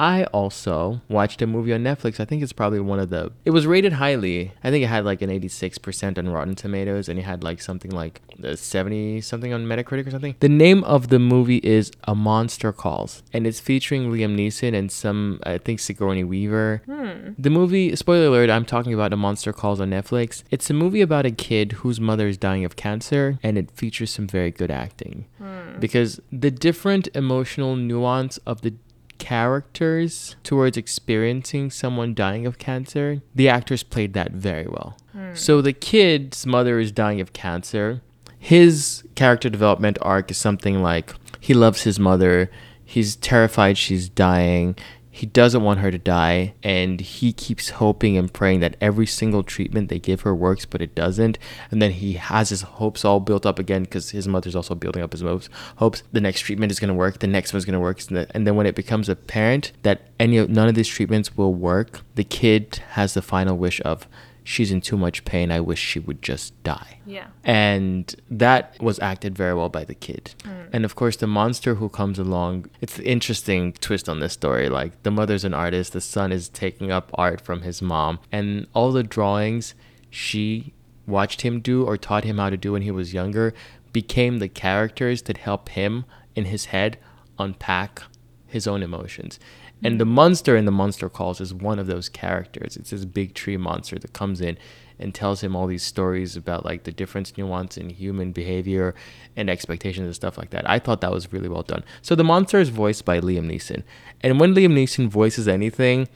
I 0.01 0.25
also 0.33 1.03
watched 1.11 1.43
a 1.43 1.47
movie 1.47 1.75
on 1.75 1.85
Netflix. 1.85 2.19
I 2.21 2.25
think 2.25 2.43
it's 2.43 2.55
probably 2.55 2.81
one 2.81 2.99
of 2.99 3.11
the. 3.11 3.33
It 3.45 3.51
was 3.51 3.67
rated 3.67 3.93
highly. 3.93 4.53
I 4.65 4.71
think 4.71 4.83
it 4.83 4.87
had 4.87 5.05
like 5.05 5.21
an 5.21 5.29
86% 5.29 6.17
on 6.17 6.27
Rotten 6.31 6.55
Tomatoes, 6.55 7.07
and 7.07 7.19
it 7.19 7.23
had 7.23 7.45
like 7.45 7.61
something 7.61 7.91
like 7.91 8.23
the 8.39 8.57
70 8.57 9.21
something 9.21 9.53
on 9.53 9.67
Metacritic 9.67 10.07
or 10.07 10.11
something. 10.11 10.37
The 10.41 10.49
name 10.49 10.83
of 10.85 11.09
the 11.09 11.19
movie 11.19 11.59
is 11.59 11.93
A 12.05 12.15
Monster 12.15 12.73
Calls, 12.73 13.23
and 13.35 13.47
it's 13.47 13.61
featuring 13.61 14.11
Liam 14.11 14.35
Neeson 14.37 14.75
and 14.75 14.91
some, 14.91 15.39
I 15.45 15.59
think, 15.59 15.81
Sigourney 15.81 16.25
Weaver. 16.25 16.81
Hmm. 16.87 17.33
The 17.39 17.51
movie, 17.51 17.95
spoiler 17.95 18.29
alert, 18.29 18.49
I'm 18.49 18.65
talking 18.65 18.95
about 18.95 19.13
A 19.13 19.19
Monster 19.19 19.53
Calls 19.53 19.83
on 19.83 19.91
Netflix. 19.91 20.45
It's 20.51 20.71
a 20.71 20.75
movie 20.75 21.03
about 21.03 21.27
a 21.27 21.31
kid 21.31 21.73
whose 21.73 22.01
mother 22.01 22.27
is 22.27 22.39
dying 22.39 22.65
of 22.65 22.75
cancer, 22.75 23.39
and 23.43 23.59
it 23.59 23.71
features 23.71 24.11
some 24.11 24.27
very 24.27 24.51
good 24.51 24.71
acting. 24.71 25.27
Hmm. 25.37 25.79
Because 25.79 26.23
the 26.33 26.51
different 26.51 27.09
emotional 27.15 27.77
nuance 27.77 28.39
of 28.47 28.63
the 28.63 28.73
characters 29.21 30.35
towards 30.43 30.77
experiencing 30.77 31.71
someone 31.71 32.15
dying 32.15 32.47
of 32.47 32.59
cancer, 32.59 33.23
the 33.35 33.49
actors 33.49 33.85
played 33.85 34.15
that 34.15 34.33
very 34.33 34.67
well. 34.67 34.97
Hmm. 35.13 35.35
So 35.35 35.61
the 35.61 35.73
kid's 35.73 36.45
mother 36.47 36.81
is 36.81 36.91
dying 36.91 37.21
of 37.21 37.33
cancer. 37.33 38.01
His 38.39 39.05
character 39.15 39.49
development 39.49 39.99
arc 40.03 40.31
is 40.33 40.39
something 40.39 40.83
like 40.83 41.15
he 41.39 41.55
loves 41.55 41.83
his 41.83 42.01
mother, 42.01 42.51
he's 42.85 43.15
terrified 43.17 43.79
she's 43.79 44.09
dying. 44.09 44.77
He 45.21 45.27
doesn't 45.27 45.63
want 45.63 45.81
her 45.81 45.91
to 45.91 45.99
die, 45.99 46.55
and 46.63 46.99
he 46.99 47.35
keeps 47.35 47.69
hoping 47.69 48.17
and 48.17 48.33
praying 48.33 48.61
that 48.61 48.79
every 48.81 49.05
single 49.05 49.43
treatment 49.43 49.91
they 49.91 49.99
give 49.99 50.23
her 50.23 50.35
works, 50.35 50.65
but 50.65 50.81
it 50.81 50.95
doesn't. 50.95 51.39
And 51.71 51.83
then 51.83 51.91
he 51.91 52.15
has 52.15 52.49
his 52.49 52.63
hopes 52.63 53.05
all 53.05 53.21
built 53.21 53.45
up 53.45 53.59
again 53.59 53.83
because 53.83 54.13
his 54.13 54.27
mother's 54.27 54.57
also 54.57 54.75
building 54.75 55.03
up 55.03 55.13
his 55.13 55.21
hopes. 55.21 55.51
Hopes 55.77 56.03
the 56.11 56.23
next 56.23 56.41
treatment 56.41 56.73
is 56.73 56.81
going 56.81 56.89
to 56.89 56.95
work, 56.95 57.19
the 57.19 57.27
next 57.27 57.53
one's 57.53 57.67
going 57.67 57.75
to 57.75 57.81
work, 57.81 58.01
and 58.11 58.47
then 58.47 58.57
when 58.57 58.65
it 58.65 58.75
becomes 58.75 59.11
apparent 59.11 59.73
that 59.83 60.09
any 60.19 60.47
none 60.47 60.69
of 60.69 60.75
these 60.75 60.89
treatments 60.89 61.37
will 61.37 61.53
work, 61.53 62.01
the 62.15 62.25
kid 62.25 62.81
has 62.93 63.13
the 63.13 63.21
final 63.21 63.59
wish 63.59 63.83
of, 63.83 64.09
"She's 64.53 64.71
in 64.75 64.81
too 64.81 64.99
much 65.07 65.25
pain. 65.25 65.47
I 65.59 65.61
wish 65.71 65.81
she 65.91 66.01
would 66.07 66.21
just 66.31 66.49
die." 66.63 67.01
yeah. 67.11 67.27
and 67.45 68.15
that 68.31 68.77
was 68.81 68.99
acted 69.01 69.37
very 69.37 69.55
well 69.55 69.69
by 69.69 69.85
the 69.85 69.95
kid 69.95 70.35
mm. 70.45 70.69
and 70.73 70.85
of 70.85 70.95
course 70.95 71.17
the 71.17 71.27
monster 71.27 71.75
who 71.75 71.89
comes 71.89 72.19
along 72.19 72.67
it's 72.81 72.99
an 72.99 73.05
interesting 73.05 73.73
twist 73.75 74.09
on 74.09 74.21
this 74.21 74.33
story 74.33 74.69
like 74.69 75.03
the 75.03 75.11
mother's 75.11 75.45
an 75.45 75.53
artist 75.53 75.93
the 75.93 76.01
son 76.01 76.31
is 76.31 76.49
taking 76.49 76.91
up 76.93 77.11
art 77.15 77.41
from 77.41 77.63
his 77.63 77.83
mom 77.83 78.19
and 78.31 78.67
all 78.75 78.93
the 78.93 79.03
drawings 79.03 79.75
she 80.09 80.73
watched 81.07 81.43
him 81.43 81.61
do 81.61 81.85
or 81.85 81.97
taught 81.97 82.25
him 82.25 82.39
how 82.39 82.49
to 82.49 82.57
do 82.57 82.73
when 82.73 82.83
he 82.83 82.91
was 82.91 83.13
younger 83.13 83.53
became 83.93 84.39
the 84.39 84.49
characters 84.49 85.23
that 85.23 85.39
help 85.39 85.71
him 85.71 86.05
in 86.37 86.45
his 86.45 86.67
head 86.67 86.97
unpack 87.39 88.03
his 88.47 88.67
own 88.67 88.83
emotions 88.83 89.39
and 89.83 90.01
the 90.01 90.05
monster 90.05 90.57
in 90.57 90.65
the 90.65 90.73
monster 90.73 91.09
calls 91.09 91.41
is 91.41 91.55
one 91.55 91.79
of 91.79 91.87
those 91.87 92.09
characters 92.09 92.77
it's 92.77 92.91
this 92.91 93.05
big 93.05 93.35
tree 93.35 93.57
monster 93.57 93.99
that 93.99 94.13
comes 94.13 94.41
in 94.41 94.57
and 95.01 95.15
tells 95.15 95.41
him 95.41 95.57
all 95.57 95.67
these 95.67 95.83
stories 95.83 96.37
about 96.37 96.65
like 96.65 96.85
the 96.85 96.93
difference 96.93 97.37
nuance 97.37 97.77
in 97.79 97.89
human 97.89 98.33
behavior 98.33 98.95
and 99.35 99.49
expectations 99.49 100.05
and 100.05 100.15
stuff 100.15 100.37
like 100.37 100.51
that. 100.51 100.69
I 100.69 100.79
thought 100.79 101.01
that 101.01 101.11
was 101.11 101.33
really 101.33 101.49
well 101.49 101.63
done. 101.63 101.83
So 102.03 102.15
the 102.15 102.23
monster 102.23 102.61
is 102.61 102.69
voiced 102.69 103.07
by 103.07 103.19
Liam 103.19 103.51
Neeson. 103.51 103.83
And 104.21 104.39
when 104.39 104.55
Liam 104.55 104.75
Neeson 104.75 105.09
voices 105.09 105.49
anything, 105.49 106.07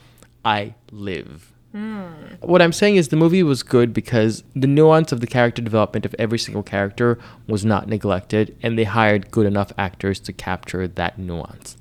I 0.44 0.74
live. 0.92 1.50
Hmm. 1.72 2.04
What 2.40 2.62
I'm 2.62 2.72
saying 2.72 2.96
is 2.96 3.08
the 3.08 3.16
movie 3.16 3.42
was 3.42 3.62
good 3.62 3.92
because 3.92 4.44
the 4.54 4.68
nuance 4.68 5.10
of 5.10 5.20
the 5.20 5.26
character 5.26 5.62
development 5.62 6.04
of 6.04 6.14
every 6.18 6.38
single 6.38 6.62
character 6.62 7.18
was 7.48 7.64
not 7.64 7.88
neglected 7.88 8.56
and 8.62 8.78
they 8.78 8.84
hired 8.84 9.30
good 9.30 9.46
enough 9.46 9.72
actors 9.78 10.20
to 10.20 10.32
capture 10.32 10.86
that 10.86 11.18
nuance. 11.18 11.78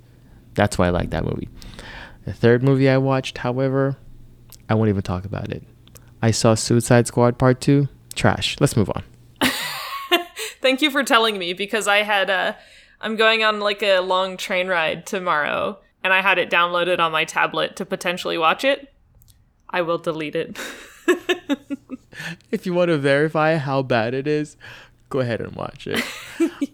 That's 0.56 0.78
why 0.78 0.88
I 0.88 0.90
like 0.90 1.10
that 1.12 1.26
movie. 1.26 1.50
The 2.26 2.34
third 2.34 2.64
movie 2.64 2.90
I 2.90 2.98
watched, 2.98 3.40
however, 3.40 3.98
I 4.70 4.76
won't 4.76 4.90
even 4.90 5.02
talk 5.02 5.26
about 5.26 5.50
it. 5.52 5.64
I 6.22 6.32
saw 6.32 6.56
Suicide 6.56 7.08
Squad 7.08 7.38
Part 7.38 7.60
2. 7.62 7.88
Trash. 8.16 8.58
Let's 8.60 8.78
move 8.78 8.90
on. 8.90 9.04
Thank 10.62 10.82
you 10.82 10.90
for 10.90 11.04
telling 11.04 11.38
me 11.38 11.54
because 11.54 11.88
I 11.88 12.04
had 12.04 12.30
uh 12.30 12.54
I'm 13.02 13.16
going 13.16 13.44
on 13.44 13.60
like 13.60 13.84
a 13.84 14.00
long 14.00 14.38
train 14.38 14.68
ride 14.68 15.06
tomorrow 15.06 15.80
and 16.04 16.14
I 16.14 16.22
had 16.22 16.38
it 16.38 16.50
downloaded 16.50 17.00
on 17.00 17.12
my 17.12 17.26
tablet 17.26 17.76
to 17.78 17.86
potentially 17.86 18.38
watch 18.38 18.64
it. 18.64 18.94
I 19.70 19.82
will 19.82 19.98
delete 19.98 20.36
it. 20.36 20.58
If 22.52 22.66
you 22.66 22.74
want 22.74 22.90
to 22.90 22.98
verify 22.98 23.56
how 23.56 23.82
bad 23.82 24.14
it 24.14 24.28
is, 24.28 24.58
go 25.10 25.20
ahead 25.20 25.42
and 25.42 25.56
watch 25.56 25.88
it. 25.88 26.04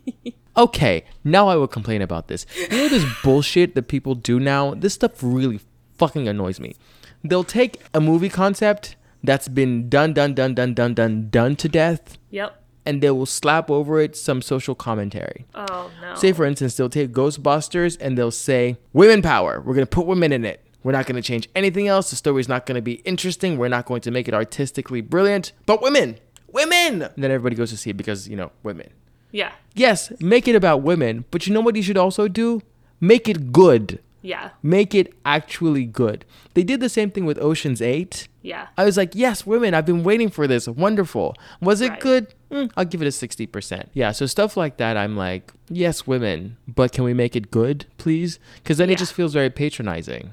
okay, 0.59 1.05
now 1.23 1.47
I 1.47 1.55
will 1.55 1.67
complain 1.67 2.01
about 2.01 2.27
this. 2.27 2.45
You 2.57 2.77
know 2.77 2.89
this 2.89 3.05
bullshit 3.23 3.75
that 3.75 3.87
people 3.87 4.13
do 4.13 4.39
now? 4.39 4.75
This 4.75 4.93
stuff 4.93 5.13
really 5.21 5.59
fucking 5.97 6.27
annoys 6.27 6.59
me. 6.59 6.75
They'll 7.23 7.43
take 7.43 7.81
a 7.93 8.01
movie 8.01 8.29
concept 8.29 8.95
that's 9.23 9.47
been 9.47 9.89
done, 9.89 10.13
done, 10.13 10.33
done, 10.33 10.53
done, 10.53 10.73
done, 10.73 10.93
done, 10.93 11.29
done 11.29 11.55
to 11.57 11.67
death, 11.67 12.17
yep. 12.29 12.61
and 12.85 13.01
they 13.01 13.11
will 13.11 13.25
slap 13.25 13.69
over 13.69 13.99
it 13.99 14.15
some 14.15 14.41
social 14.41 14.75
commentary. 14.75 15.45
Oh 15.55 15.89
no. 16.01 16.15
Say, 16.15 16.31
for 16.33 16.45
instance, 16.45 16.75
they'll 16.75 16.89
take 16.89 17.11
Ghostbusters 17.11 17.97
and 17.99 18.17
they'll 18.17 18.31
say, 18.31 18.77
Women 18.93 19.21
power. 19.21 19.59
We're 19.59 19.73
going 19.73 19.85
to 19.85 19.95
put 19.95 20.05
women 20.05 20.31
in 20.31 20.45
it. 20.45 20.65
We're 20.83 20.93
not 20.93 21.05
going 21.05 21.17
to 21.17 21.21
change 21.21 21.49
anything 21.55 21.87
else. 21.87 22.09
The 22.09 22.15
story's 22.15 22.47
not 22.47 22.65
going 22.65 22.75
to 22.75 22.81
be 22.81 22.93
interesting. 22.93 23.57
We're 23.57 23.67
not 23.67 23.85
going 23.85 24.01
to 24.01 24.11
make 24.11 24.29
it 24.29 24.33
artistically 24.33 25.01
brilliant. 25.01 25.51
But 25.65 25.81
women! 25.81 26.17
Women! 26.47 27.01
And 27.01 27.23
then 27.23 27.31
everybody 27.31 27.57
goes 27.57 27.69
to 27.71 27.77
see 27.77 27.89
it 27.89 27.97
because, 27.97 28.29
you 28.29 28.37
know, 28.37 28.51
women. 28.63 28.89
Yeah. 29.31 29.51
Yes, 29.75 30.11
make 30.19 30.47
it 30.47 30.55
about 30.55 30.81
women. 30.81 31.25
But 31.31 31.47
you 31.47 31.53
know 31.53 31.61
what 31.61 31.75
you 31.75 31.81
should 31.83 31.97
also 31.97 32.27
do? 32.27 32.61
Make 32.99 33.29
it 33.29 33.51
good. 33.53 33.99
Yeah. 34.21 34.49
Make 34.61 34.93
it 34.93 35.13
actually 35.23 35.85
good. 35.85 36.25
They 36.53 36.63
did 36.63 36.81
the 36.81 36.89
same 36.89 37.09
thing 37.11 37.25
with 37.25 37.39
Ocean's 37.41 37.81
8. 37.81 38.27
Yeah. 38.41 38.67
I 38.77 38.83
was 38.83 38.97
like, 38.97 39.15
yes, 39.15 39.45
women, 39.45 39.73
I've 39.73 39.85
been 39.85 40.03
waiting 40.03 40.29
for 40.29 40.45
this. 40.47 40.67
Wonderful. 40.67 41.35
Was 41.61 41.79
it 41.79 41.89
Right. 41.91 41.99
good? 42.01 42.33
Mm, 42.51 42.71
I'll 42.75 42.83
give 42.83 43.01
it 43.01 43.07
a 43.07 43.11
60%. 43.11 43.85
Yeah, 43.93 44.11
so 44.11 44.25
stuff 44.25 44.57
like 44.57 44.75
that, 44.77 44.97
I'm 44.97 45.15
like, 45.15 45.53
yes, 45.69 46.05
women, 46.05 46.57
but 46.67 46.91
can 46.91 47.05
we 47.05 47.13
make 47.13 47.35
it 47.37 47.49
good, 47.51 47.85
please? 47.97 48.39
Because 48.61 48.77
then 48.77 48.89
Yeah. 48.89 48.95
it 48.95 48.99
just 48.99 49.13
feels 49.13 49.31
very 49.33 49.49
patronizing. 49.49 50.31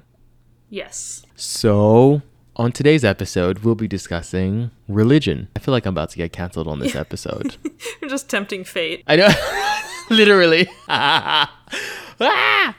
Yes. 0.69 1.25
So, 1.37 2.23
On 2.59 2.73
today's 2.73 3.05
episode, 3.05 3.59
we'll 3.59 3.75
be 3.75 3.87
discussing 3.87 4.71
religion. 4.89 5.49
I 5.55 5.59
feel 5.59 5.73
like 5.73 5.85
I'm 5.85 5.93
about 5.93 6.09
to 6.11 6.17
get 6.17 6.33
canceled 6.33 6.67
on 6.67 6.79
this 6.79 6.97
episode. 6.97 7.57
You're 8.01 8.09
just 8.09 8.31
tempting 8.31 8.65
fate. 8.65 9.05
I 9.07 9.17
know, 9.17 9.29
literally. 10.11 10.69
Ah! 12.19 12.75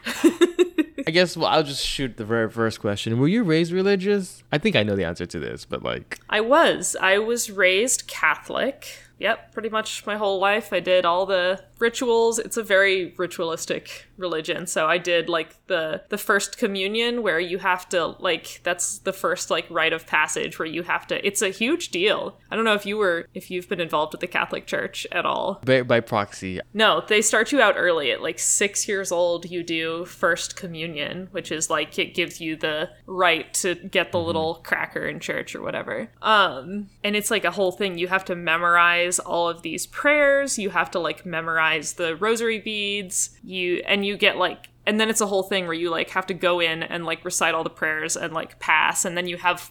I 1.06 1.12
guess 1.12 1.38
well, 1.38 1.46
I'll 1.46 1.62
just 1.62 1.86
shoot 1.86 2.18
the 2.18 2.26
very 2.26 2.50
first 2.50 2.82
question. 2.82 3.20
Were 3.20 3.28
you 3.28 3.44
raised 3.44 3.72
religious? 3.72 4.42
I 4.52 4.58
think 4.58 4.76
I 4.76 4.82
know 4.82 4.96
the 4.96 5.06
answer 5.06 5.28
to 5.28 5.40
this, 5.40 5.63
but 5.63 5.84
like, 5.84 6.20
I 6.28 6.42
was. 6.42 6.96
I 7.00 7.20
was 7.20 7.52
raised 7.52 8.08
Catholic. 8.08 8.98
Yep, 9.20 9.54
pretty 9.54 9.70
much 9.70 10.08
my 10.08 10.18
whole 10.18 10.40
life. 10.40 10.74
I 10.74 10.80
did 10.80 11.06
all 11.06 11.28
the 11.28 11.63
rituals. 11.80 12.40
It's 12.40 12.58
a 12.58 12.63
very 12.63 13.13
ritualistic 13.18 14.08
religion. 14.18 14.68
So 14.68 14.88
I 14.88 14.98
did 14.98 15.30
like 15.30 15.56
the 15.68 16.04
the 16.10 16.18
first 16.18 16.58
communion 16.58 17.22
where 17.22 17.40
you 17.40 17.60
have 17.60 17.88
to 17.90 18.16
like 18.20 18.62
that's 18.63 19.00
the 19.00 19.13
first 19.13 19.50
like 19.50 19.66
rite 19.70 19.94
of 19.94 20.08
passage 20.08 20.60
where 20.60 20.68
you 20.68 20.84
have 20.84 21.08
to 21.08 21.26
it's 21.26 21.42
a 21.42 21.50
huge 21.50 21.90
deal. 21.90 22.40
I 22.50 22.56
don't 22.56 22.66
know 22.66 22.74
if 22.74 22.86
you 22.86 22.98
were 22.98 23.28
if 23.34 23.52
you've 23.52 23.70
been 23.70 23.80
involved 23.80 24.13
with 24.13 24.22
the 24.22 24.28
Catholic 24.28 24.66
Church 24.66 25.06
at 25.12 25.26
all. 25.26 25.62
by, 25.66 25.84
by 25.84 26.00
proxy, 26.00 26.60
No, 26.74 27.04
they 27.08 27.22
start 27.22 27.52
you 27.52 27.62
out 27.62 27.76
early. 27.78 28.12
At 28.12 28.22
like 28.22 28.40
six 28.40 28.88
years 28.88 29.12
old, 29.12 29.50
you 29.50 29.63
do 29.63 30.06
First 30.06 30.56
Communion, 30.56 31.28
which 31.32 31.52
is 31.52 31.70
like 31.70 31.98
it 32.00 32.13
gives 32.16 32.42
you 32.42 32.56
the 32.56 32.90
right 33.06 33.54
to 33.56 33.76
get 33.76 34.12
the 34.12 34.20
little 34.20 34.56
cracker 34.56 35.06
in 35.06 35.20
church 35.20 35.56
or 35.56 35.62
whatever. 35.62 36.10
Um, 36.22 36.90
and 37.04 37.16
it's 37.16 37.32
like 37.32 37.46
a 37.46 37.52
whole 37.52 37.72
thing. 37.72 37.98
You 37.98 38.08
have 38.08 38.26
to 38.26 38.36
memorize 38.36 39.20
all 39.20 39.50
of 39.50 39.62
these 39.62 39.86
prayers. 39.86 40.58
You 40.58 40.72
have 40.72 40.92
to 40.92 41.00
like 41.00 41.26
memorize 41.26 41.67
the 41.76 42.16
rosary 42.16 42.60
beads. 42.60 43.38
You 43.44 43.84
and 43.86 44.06
you 44.06 44.18
get 44.18 44.38
like. 44.38 44.70
And 44.86 45.00
then 45.02 45.10
it's 45.10 45.20
a 45.20 45.28
whole 45.28 45.44
thing 45.44 45.66
where 45.66 45.74
you 45.74 45.90
like 45.90 46.10
have 46.12 46.26
to 46.28 46.34
go 46.34 46.62
in 46.62 46.82
and 46.82 47.06
like 47.06 47.26
recite 47.26 47.54
all 47.54 47.64
the 47.64 47.70
prayers 47.70 48.16
and 48.16 48.34
like 48.34 48.58
pass, 48.60 49.04
and 49.06 49.18
then 49.18 49.28
you 49.28 49.36
have 49.38 49.70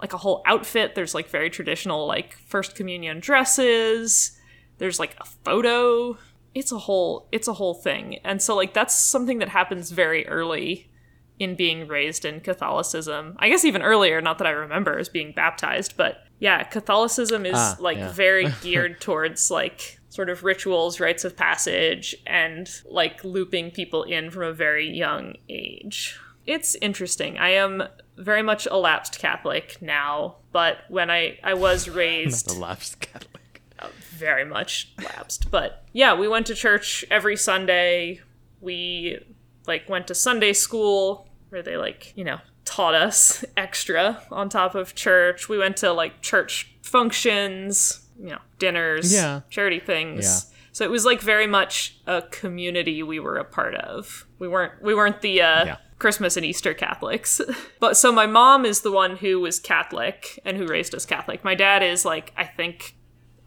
like 0.00 0.12
a 0.12 0.18
whole 0.18 0.42
outfit. 0.46 0.94
There's 0.94 1.14
like 1.14 1.28
very 1.28 1.48
traditional 1.50 2.06
like 2.06 2.34
first 2.46 2.74
communion 2.74 3.20
dresses. 3.20 4.38
There's 4.78 4.98
like 4.98 5.16
a 5.20 5.24
photo. 5.24 6.18
It's 6.54 6.72
a 6.72 6.78
whole 6.78 7.26
it's 7.32 7.48
a 7.48 7.54
whole 7.54 7.74
thing. 7.74 8.18
And 8.24 8.42
so 8.42 8.54
like 8.56 8.74
that's 8.74 8.94
something 8.94 9.38
that 9.38 9.48
happens 9.48 9.90
very 9.92 10.26
early 10.26 10.90
in 11.38 11.54
being 11.54 11.88
raised 11.88 12.26
in 12.26 12.40
Catholicism. 12.40 13.36
I 13.38 13.48
guess 13.48 13.64
even 13.64 13.80
earlier, 13.82 14.20
not 14.20 14.36
that 14.38 14.46
I 14.46 14.50
remember 14.50 14.98
as 14.98 15.08
being 15.08 15.32
baptized, 15.32 15.96
but 15.96 16.18
yeah, 16.38 16.62
Catholicism 16.64 17.46
is 17.46 17.54
Ah, 17.56 17.76
like 17.80 17.96
yeah. 17.96 18.12
very 18.12 18.46
geared 18.62 19.00
towards 19.00 19.50
like 19.50 19.99
sort 20.10 20.28
of 20.28 20.44
rituals, 20.44 21.00
rites 21.00 21.24
of 21.24 21.36
passage, 21.36 22.14
and 22.26 22.68
like 22.84 23.24
looping 23.24 23.70
people 23.70 24.02
in 24.02 24.30
from 24.30 24.42
a 24.42 24.52
very 24.52 24.88
young 24.88 25.36
age. 25.48 26.18
It's 26.46 26.74
interesting. 26.76 27.38
I 27.38 27.50
am 27.50 27.84
very 28.16 28.42
much 28.42 28.66
a 28.66 28.76
lapsed 28.76 29.18
Catholic 29.18 29.78
now, 29.80 30.36
but 30.52 30.78
when 30.88 31.10
I 31.10 31.38
I 31.42 31.54
was 31.54 31.88
raised 32.02 32.48
the 32.48 32.58
lapsed 32.58 33.00
Catholic. 33.00 33.62
Uh, 33.78 33.88
very 34.10 34.44
much 34.44 34.92
lapsed. 34.98 35.50
But 35.50 35.84
yeah, 35.92 36.14
we 36.14 36.28
went 36.28 36.46
to 36.48 36.54
church 36.54 37.04
every 37.10 37.36
Sunday. 37.36 38.20
We 38.60 39.18
like 39.66 39.88
went 39.88 40.08
to 40.08 40.14
Sunday 40.14 40.52
school 40.52 41.28
where 41.50 41.62
they 41.62 41.76
like, 41.76 42.12
you 42.16 42.24
know, 42.24 42.40
taught 42.64 42.94
us 42.94 43.44
extra 43.56 44.22
on 44.30 44.48
top 44.48 44.74
of 44.74 44.94
church. 44.94 45.48
We 45.48 45.56
went 45.56 45.76
to 45.78 45.92
like 45.92 46.20
church 46.20 46.74
functions, 46.82 47.99
you 48.20 48.30
know, 48.30 48.38
dinners, 48.58 49.12
Yeah. 49.12 49.40
charity 49.50 49.80
things. 49.80 50.24
Yeah. 50.24 50.56
So 50.72 50.84
it 50.84 50.90
was 50.90 51.04
like 51.04 51.20
very 51.20 51.46
much 51.46 51.98
a 52.06 52.22
community 52.30 53.02
we 53.02 53.18
were 53.18 53.36
a 53.36 53.44
part 53.44 53.74
of. 53.74 54.26
We 54.38 54.46
weren't 54.48 54.80
we 54.82 54.94
weren't 54.94 55.20
the 55.20 55.42
uh 55.42 55.64
Yeah. 55.64 55.76
Christmas 55.98 56.36
and 56.36 56.46
Easter 56.46 56.72
Catholics. 56.74 57.40
but 57.80 57.96
so 57.96 58.12
my 58.12 58.26
mom 58.26 58.64
is 58.64 58.80
the 58.82 58.92
one 58.92 59.16
who 59.16 59.40
was 59.40 59.58
Catholic 59.58 60.38
and 60.44 60.56
who 60.56 60.66
raised 60.66 60.94
us 60.94 61.04
Catholic. 61.04 61.42
My 61.44 61.54
dad 61.54 61.82
is 61.82 62.04
like 62.04 62.32
I 62.36 62.44
think 62.44 62.94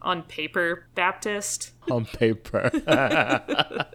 on 0.04 0.22
paper 0.22 0.86
Baptist. 0.94 1.72
on 1.90 2.04
paper. 2.04 2.70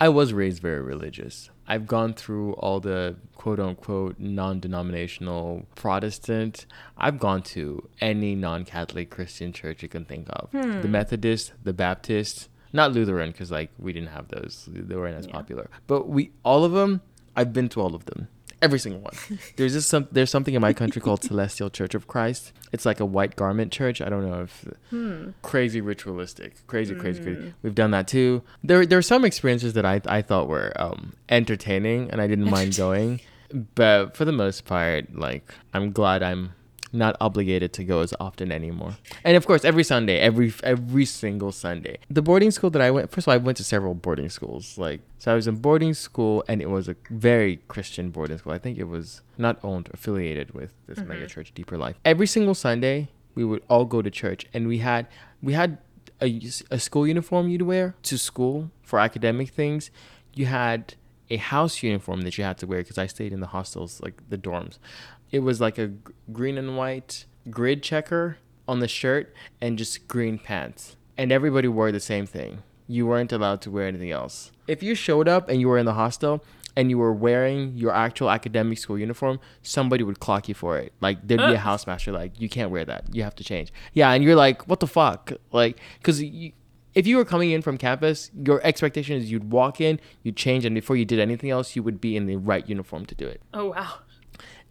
I 0.00 0.08
was 0.08 0.32
raised 0.32 0.60
very 0.60 0.80
religious. 0.82 1.50
I've 1.66 1.86
gone 1.86 2.14
through 2.14 2.54
all 2.54 2.80
the 2.80 3.16
quote 3.36 3.60
unquote 3.60 4.18
non 4.18 4.60
denominational 4.60 5.66
Protestant. 5.76 6.66
I've 6.98 7.18
gone 7.18 7.42
to 7.54 7.88
any 8.00 8.34
non 8.34 8.64
Catholic 8.64 9.10
Christian 9.10 9.52
church 9.52 9.82
you 9.82 9.88
can 9.88 10.04
think 10.04 10.26
of 10.30 10.50
the 10.50 10.58
hmm. 10.62 10.90
Methodist, 10.90 11.52
the 11.62 11.72
Baptist, 11.72 12.48
not 12.72 12.92
Lutheran, 12.92 13.30
because 13.30 13.50
like 13.50 13.70
we 13.78 13.92
didn't 13.92 14.10
have 14.10 14.28
those, 14.28 14.68
they 14.70 14.96
weren't 14.96 15.16
as 15.16 15.26
popular. 15.26 15.70
But 15.86 16.08
we, 16.08 16.32
all 16.44 16.64
of 16.64 16.72
them, 16.72 17.02
I've 17.36 17.52
been 17.52 17.68
to 17.70 17.80
all 17.80 17.94
of 17.94 18.04
them. 18.06 18.28
Every 18.62 18.78
single 18.78 19.00
one. 19.00 19.14
There's 19.56 19.72
just 19.72 19.88
some. 19.88 20.06
There's 20.12 20.30
something 20.30 20.54
in 20.54 20.60
my 20.60 20.72
country 20.72 21.00
called 21.00 21.22
Celestial 21.22 21.70
Church 21.70 21.94
of 21.94 22.06
Christ. 22.06 22.52
It's 22.72 22.84
like 22.84 23.00
a 23.00 23.06
white 23.06 23.34
garment 23.36 23.72
church. 23.72 24.00
I 24.00 24.08
don't 24.08 24.28
know 24.28 24.42
if 24.42 24.68
crazy 25.42 25.80
ritualistic, 25.80 26.66
crazy, 26.66 26.94
crazy, 26.94 27.22
crazy. 27.22 27.54
We've 27.62 27.74
done 27.74 27.90
that 27.92 28.06
too. 28.06 28.42
There, 28.62 28.84
there 28.84 28.98
are 28.98 29.02
some 29.02 29.24
experiences 29.24 29.72
that 29.72 29.84
I, 29.86 30.00
I 30.06 30.22
thought 30.22 30.46
were 30.48 30.72
um, 30.76 31.14
entertaining, 31.28 32.10
and 32.10 32.20
I 32.20 32.26
didn't 32.26 32.50
mind 32.50 32.76
going. 32.76 33.20
But 33.74 34.16
for 34.16 34.24
the 34.24 34.32
most 34.32 34.64
part, 34.66 35.14
like 35.14 35.52
I'm 35.74 35.90
glad 35.92 36.22
I'm 36.22 36.52
not 36.92 37.16
obligated 37.20 37.72
to 37.74 37.84
go 37.84 38.00
as 38.00 38.14
often 38.18 38.50
anymore. 38.50 38.96
And 39.24 39.36
of 39.36 39.46
course, 39.46 39.64
every 39.64 39.84
Sunday, 39.84 40.18
every 40.18 40.52
every 40.62 41.04
single 41.04 41.52
Sunday. 41.52 41.98
The 42.10 42.22
boarding 42.22 42.50
school 42.50 42.70
that 42.70 42.82
I 42.82 42.90
went, 42.90 43.10
first 43.10 43.26
of 43.26 43.28
all, 43.28 43.34
I 43.34 43.38
went 43.38 43.56
to 43.58 43.64
several 43.64 43.94
boarding 43.94 44.28
schools. 44.28 44.76
Like, 44.78 45.00
so 45.18 45.32
I 45.32 45.34
was 45.34 45.46
in 45.46 45.56
boarding 45.56 45.94
school, 45.94 46.44
and 46.48 46.60
it 46.60 46.70
was 46.70 46.88
a 46.88 46.96
very 47.10 47.60
Christian 47.68 48.10
boarding 48.10 48.38
school. 48.38 48.52
I 48.52 48.58
think 48.58 48.78
it 48.78 48.88
was 48.88 49.22
not 49.38 49.58
owned, 49.62 49.88
affiliated 49.92 50.52
with 50.52 50.72
this 50.86 50.98
mm-hmm. 50.98 51.08
mega 51.08 51.26
church, 51.26 51.52
Deeper 51.54 51.78
Life. 51.78 51.96
Every 52.04 52.26
single 52.26 52.54
Sunday, 52.54 53.08
we 53.34 53.44
would 53.44 53.62
all 53.68 53.84
go 53.84 54.02
to 54.02 54.10
church, 54.10 54.46
and 54.52 54.66
we 54.66 54.78
had 54.78 55.06
we 55.42 55.52
had 55.52 55.78
a, 56.20 56.40
a 56.70 56.78
school 56.78 57.06
uniform 57.06 57.48
you'd 57.48 57.62
wear 57.62 57.94
to 58.02 58.18
school 58.18 58.70
for 58.82 58.98
academic 58.98 59.50
things. 59.50 59.90
You 60.34 60.46
had 60.46 60.94
a 61.30 61.36
house 61.36 61.82
uniform 61.82 62.22
that 62.22 62.36
you 62.36 62.44
had 62.44 62.58
to 62.58 62.66
wear 62.66 62.80
because 62.80 62.98
I 62.98 63.06
stayed 63.06 63.32
in 63.32 63.40
the 63.40 63.46
hostels, 63.46 64.00
like 64.02 64.20
the 64.28 64.36
dorms. 64.36 64.78
It 65.30 65.40
was 65.40 65.60
like 65.60 65.78
a 65.78 65.92
green 66.32 66.58
and 66.58 66.76
white 66.76 67.24
grid 67.48 67.82
checker 67.82 68.38
on 68.66 68.80
the 68.80 68.88
shirt 68.88 69.34
and 69.60 69.78
just 69.78 70.08
green 70.08 70.38
pants. 70.38 70.96
And 71.16 71.32
everybody 71.32 71.68
wore 71.68 71.92
the 71.92 72.00
same 72.00 72.26
thing. 72.26 72.62
You 72.86 73.06
weren't 73.06 73.32
allowed 73.32 73.60
to 73.62 73.70
wear 73.70 73.86
anything 73.86 74.10
else. 74.10 74.52
If 74.66 74.82
you 74.82 74.94
showed 74.94 75.28
up 75.28 75.48
and 75.48 75.60
you 75.60 75.68
were 75.68 75.78
in 75.78 75.86
the 75.86 75.94
hostel 75.94 76.44
and 76.76 76.90
you 76.90 76.98
were 76.98 77.12
wearing 77.12 77.72
your 77.74 77.92
actual 77.92 78.30
academic 78.30 78.78
school 78.78 78.98
uniform, 78.98 79.38
somebody 79.62 80.02
would 80.02 80.20
clock 80.20 80.48
you 80.48 80.54
for 80.54 80.78
it. 80.78 80.92
Like 81.00 81.18
there'd 81.26 81.40
be 81.40 81.54
a 81.54 81.58
housemaster 81.68 82.12
like, 82.12 82.40
you 82.40 82.48
can't 82.48 82.70
wear 82.70 82.84
that. 82.84 83.14
You 83.14 83.22
have 83.22 83.34
to 83.36 83.44
change. 83.44 83.72
Yeah, 83.92 84.10
and 84.12 84.24
you're 84.24 84.36
like, 84.36 84.66
what 84.68 84.80
the 84.80 84.86
fuck? 84.86 85.32
Like, 85.52 85.78
because 85.98 86.22
you, 86.22 86.52
if 86.94 87.06
you 87.06 87.16
were 87.16 87.24
coming 87.24 87.50
in 87.50 87.62
from 87.62 87.78
campus, 87.78 88.30
your 88.34 88.60
expectation 88.64 89.16
is 89.16 89.30
you'd 89.30 89.52
walk 89.52 89.80
in, 89.80 90.00
you'd 90.22 90.36
change, 90.36 90.64
and 90.64 90.74
before 90.74 90.96
you 90.96 91.04
did 91.04 91.20
anything 91.20 91.50
else, 91.50 91.76
you 91.76 91.82
would 91.82 92.00
be 92.00 92.16
in 92.16 92.26
the 92.26 92.36
right 92.36 92.68
uniform 92.68 93.06
to 93.06 93.14
do 93.14 93.26
it. 93.26 93.40
Oh 93.54 93.66
wow. 93.66 93.98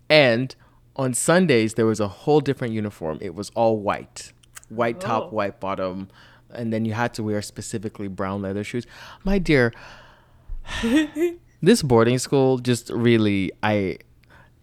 And 0.10 0.56
on 0.96 1.14
Sundays, 1.14 1.76
there 1.76 1.86
was 1.86 2.00
a 2.00 2.08
whole 2.08 2.40
different 2.42 2.74
uniform. 2.74 3.20
It 3.22 3.36
was 3.36 3.52
all 3.52 3.78
white, 3.80 4.34
white 4.70 5.00
top, 5.00 5.26
Oh. 5.26 5.36
white 5.36 5.60
bottom, 5.60 6.10
and 6.52 6.74
then 6.74 6.84
you 6.86 6.94
had 6.94 7.14
to 7.16 7.24
wear 7.24 7.42
specifically 7.42 8.08
brown 8.08 8.42
leather 8.42 8.64
shoes. 8.64 8.86
My 9.24 9.38
dear, 9.38 9.72
this 11.62 11.82
boarding 11.84 12.18
school 12.18 12.58
just 12.58 12.90
really, 12.90 13.52
I, 13.64 13.98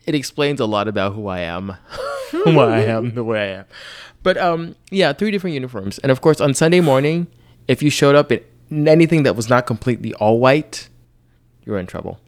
it 0.04 0.14
explains 0.14 0.60
a 0.60 0.66
lot 0.66 0.88
about 0.88 1.14
who 1.14 1.28
I 1.28 1.40
am, 1.40 1.76
why 2.44 2.78
I 2.78 2.80
am 2.84 3.14
the 3.14 3.24
way 3.24 3.52
I 3.52 3.58
am. 3.60 3.64
But 4.22 4.36
um, 4.38 4.74
yeah, 4.90 5.12
three 5.12 5.30
different 5.30 5.54
uniforms, 5.54 5.98
and 6.00 6.10
of 6.10 6.20
course 6.20 6.40
on 6.40 6.54
Sunday 6.54 6.80
morning, 6.80 7.28
if 7.68 7.82
you 7.82 7.90
showed 7.90 8.14
up 8.16 8.32
in 8.32 8.88
anything 8.88 9.22
that 9.22 9.36
was 9.36 9.48
not 9.48 9.66
completely 9.66 10.12
all 10.14 10.40
white, 10.40 10.88
you 11.64 11.72
were 11.72 11.78
in 11.78 11.86
trouble 11.86 12.18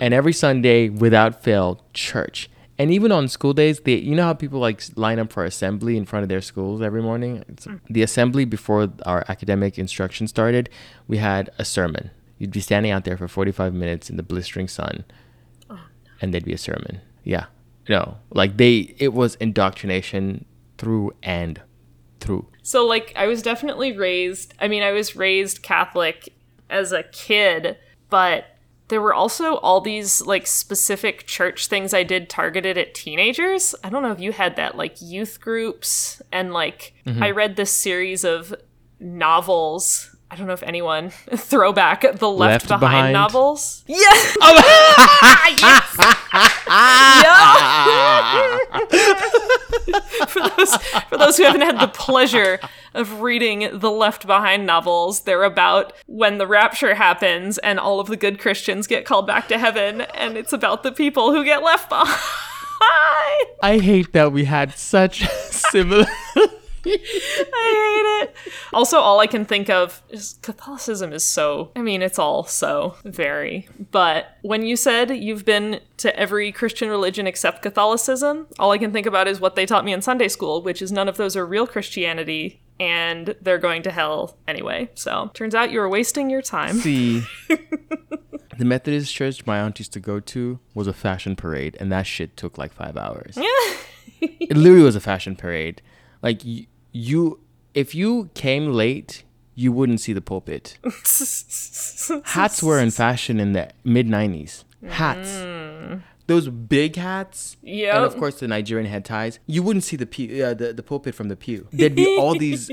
and 0.00 0.14
every 0.14 0.32
Sunday 0.32 0.88
without 0.88 1.42
fail 1.42 1.84
church. 1.92 2.50
And 2.78 2.90
even 2.90 3.10
on 3.10 3.28
school 3.28 3.54
days, 3.54 3.80
they 3.80 3.94
you 3.94 4.14
know 4.14 4.24
how 4.24 4.34
people 4.34 4.60
like 4.60 4.82
line 4.96 5.18
up 5.18 5.32
for 5.32 5.44
assembly 5.44 5.96
in 5.96 6.04
front 6.04 6.24
of 6.24 6.28
their 6.28 6.42
schools 6.42 6.82
every 6.82 7.02
morning. 7.02 7.42
It's, 7.48 7.66
mm. 7.66 7.80
The 7.88 8.02
assembly 8.02 8.44
before 8.44 8.92
our 9.06 9.24
academic 9.28 9.78
instruction 9.78 10.28
started, 10.28 10.68
we 11.08 11.16
had 11.16 11.50
a 11.58 11.64
sermon. 11.64 12.10
You'd 12.38 12.50
be 12.50 12.60
standing 12.60 12.92
out 12.92 13.04
there 13.04 13.16
for 13.16 13.28
forty 13.28 13.52
five 13.52 13.72
minutes 13.72 14.10
in 14.10 14.18
the 14.18 14.22
blistering 14.22 14.68
sun, 14.68 15.04
oh, 15.70 15.80
and 16.20 16.34
there'd 16.34 16.44
be 16.44 16.52
a 16.52 16.58
sermon. 16.58 17.00
Yeah, 17.24 17.46
no, 17.88 18.18
like 18.30 18.58
they 18.58 18.94
it 18.98 19.14
was 19.14 19.36
indoctrination 19.36 20.44
through 20.76 21.14
and 21.22 21.62
through. 22.20 22.46
So 22.62 22.86
like 22.86 23.12
I 23.16 23.26
was 23.26 23.40
definitely 23.40 23.96
raised 23.96 24.52
I 24.60 24.68
mean 24.68 24.82
I 24.82 24.92
was 24.92 25.16
raised 25.16 25.62
Catholic 25.62 26.28
as 26.68 26.92
a 26.92 27.04
kid, 27.04 27.78
but 28.10 28.44
there 28.88 29.00
were 29.00 29.14
also 29.14 29.56
all 29.56 29.80
these 29.80 30.22
like 30.22 30.46
specific 30.46 31.26
church 31.26 31.66
things 31.66 31.92
I 31.92 32.02
did 32.02 32.28
targeted 32.28 32.78
at 32.78 32.94
teenagers. 32.94 33.74
I 33.82 33.90
don't 33.90 34.02
know 34.02 34.12
if 34.12 34.20
you 34.20 34.32
had 34.32 34.56
that 34.56 34.76
like 34.76 34.96
youth 35.00 35.40
groups 35.40 36.22
and 36.30 36.52
like 36.52 36.94
mm-hmm. 37.04 37.22
I 37.22 37.30
read 37.30 37.56
this 37.56 37.72
series 37.72 38.24
of 38.24 38.54
novels 39.00 40.16
I 40.30 40.34
don't 40.34 40.46
know 40.48 40.52
if 40.52 40.62
anyone 40.62 41.10
throwback 41.34 42.02
the 42.02 42.28
Left, 42.28 42.68
Left 42.68 42.68
Behind, 42.68 42.80
Behind? 42.80 43.12
novels. 43.12 43.84
Yeah. 43.86 43.98
Oh. 44.38 44.62
for 50.28 50.40
those 50.40 50.76
for 51.08 51.18
those 51.18 51.36
who 51.36 51.44
haven't 51.44 51.62
had 51.62 51.80
the 51.80 51.88
pleasure 51.88 52.60
of 52.96 53.20
reading 53.20 53.68
the 53.78 53.90
Left 53.90 54.26
Behind 54.26 54.66
novels, 54.66 55.22
they're 55.22 55.44
about 55.44 55.92
when 56.06 56.38
the 56.38 56.46
rapture 56.46 56.94
happens 56.94 57.58
and 57.58 57.78
all 57.78 58.00
of 58.00 58.08
the 58.08 58.16
good 58.16 58.38
Christians 58.38 58.86
get 58.86 59.04
called 59.04 59.26
back 59.26 59.48
to 59.48 59.58
heaven, 59.58 60.00
and 60.00 60.36
it's 60.36 60.52
about 60.52 60.82
the 60.82 60.92
people 60.92 61.32
who 61.32 61.44
get 61.44 61.62
left 61.62 61.88
behind. 61.88 62.18
I 63.62 63.78
hate 63.78 64.12
that 64.12 64.32
we 64.32 64.44
had 64.44 64.74
such 64.74 65.28
similar. 65.50 66.06
I 66.88 68.22
hate 68.24 68.24
it. 68.24 68.34
Also, 68.72 68.98
all 68.98 69.18
I 69.18 69.26
can 69.26 69.44
think 69.44 69.68
of 69.68 70.02
is 70.08 70.38
Catholicism 70.42 71.12
is 71.12 71.24
so, 71.24 71.72
I 71.74 71.82
mean, 71.82 72.00
it's 72.00 72.18
all 72.18 72.44
so 72.44 72.96
very. 73.04 73.68
But 73.90 74.36
when 74.42 74.64
you 74.64 74.76
said 74.76 75.10
you've 75.10 75.44
been 75.44 75.80
to 75.98 76.16
every 76.16 76.52
Christian 76.52 76.88
religion 76.88 77.26
except 77.26 77.62
Catholicism, 77.62 78.46
all 78.58 78.70
I 78.70 78.78
can 78.78 78.92
think 78.92 79.06
about 79.06 79.26
is 79.26 79.40
what 79.40 79.56
they 79.56 79.66
taught 79.66 79.84
me 79.84 79.92
in 79.92 80.02
Sunday 80.02 80.28
school, 80.28 80.62
which 80.62 80.80
is 80.80 80.92
none 80.92 81.08
of 81.08 81.16
those 81.16 81.36
are 81.36 81.46
real 81.46 81.66
Christianity 81.66 82.60
and 82.78 83.34
they're 83.40 83.58
going 83.58 83.82
to 83.82 83.90
hell 83.90 84.36
anyway. 84.46 84.90
So, 84.94 85.30
turns 85.34 85.54
out 85.54 85.70
you 85.70 85.80
were 85.80 85.88
wasting 85.88 86.30
your 86.30 86.42
time. 86.42 86.76
See, 86.76 87.22
the 87.48 88.64
Methodist 88.64 89.14
church 89.14 89.46
my 89.46 89.60
aunt 89.60 89.78
used 89.78 89.92
to 89.94 90.00
go 90.00 90.20
to 90.20 90.58
was 90.74 90.86
a 90.86 90.92
fashion 90.92 91.36
parade, 91.36 91.76
and 91.80 91.90
that 91.92 92.06
shit 92.06 92.36
took 92.36 92.58
like 92.58 92.72
five 92.72 92.96
hours. 92.96 93.36
Yeah. 94.18 94.28
it 94.40 94.56
literally 94.56 94.82
was 94.82 94.96
a 94.96 95.00
fashion 95.00 95.36
parade. 95.36 95.82
Like 96.22 96.42
you, 96.42 96.66
you, 96.92 97.40
if 97.74 97.94
you 97.94 98.30
came 98.32 98.72
late, 98.72 99.24
you 99.54 99.72
wouldn't 99.72 100.00
see 100.00 100.14
the 100.14 100.22
pulpit. 100.22 100.78
Hats 102.24 102.62
were 102.62 102.78
in 102.80 102.90
fashion 102.92 103.38
in 103.38 103.52
the 103.52 103.70
mid 103.84 104.06
'90s. 104.06 104.64
Hats. 104.88 105.28
Mm. 105.28 106.02
Those 106.26 106.48
big 106.48 106.96
hats, 106.96 107.56
Yep. 107.62 107.94
and 107.94 108.04
of 108.04 108.16
course 108.16 108.40
the 108.40 108.48
Nigerian 108.48 108.88
head 108.90 109.04
ties. 109.04 109.38
You 109.46 109.62
wouldn't 109.62 109.84
see 109.84 109.96
the 109.96 110.06
pew, 110.06 110.44
uh, 110.44 110.54
the 110.54 110.72
the 110.72 110.82
pulpit 110.82 111.14
from 111.14 111.28
the 111.28 111.36
pew. 111.36 111.68
There'd 111.72 111.94
be 111.94 112.18
all 112.18 112.36
these 112.46 112.68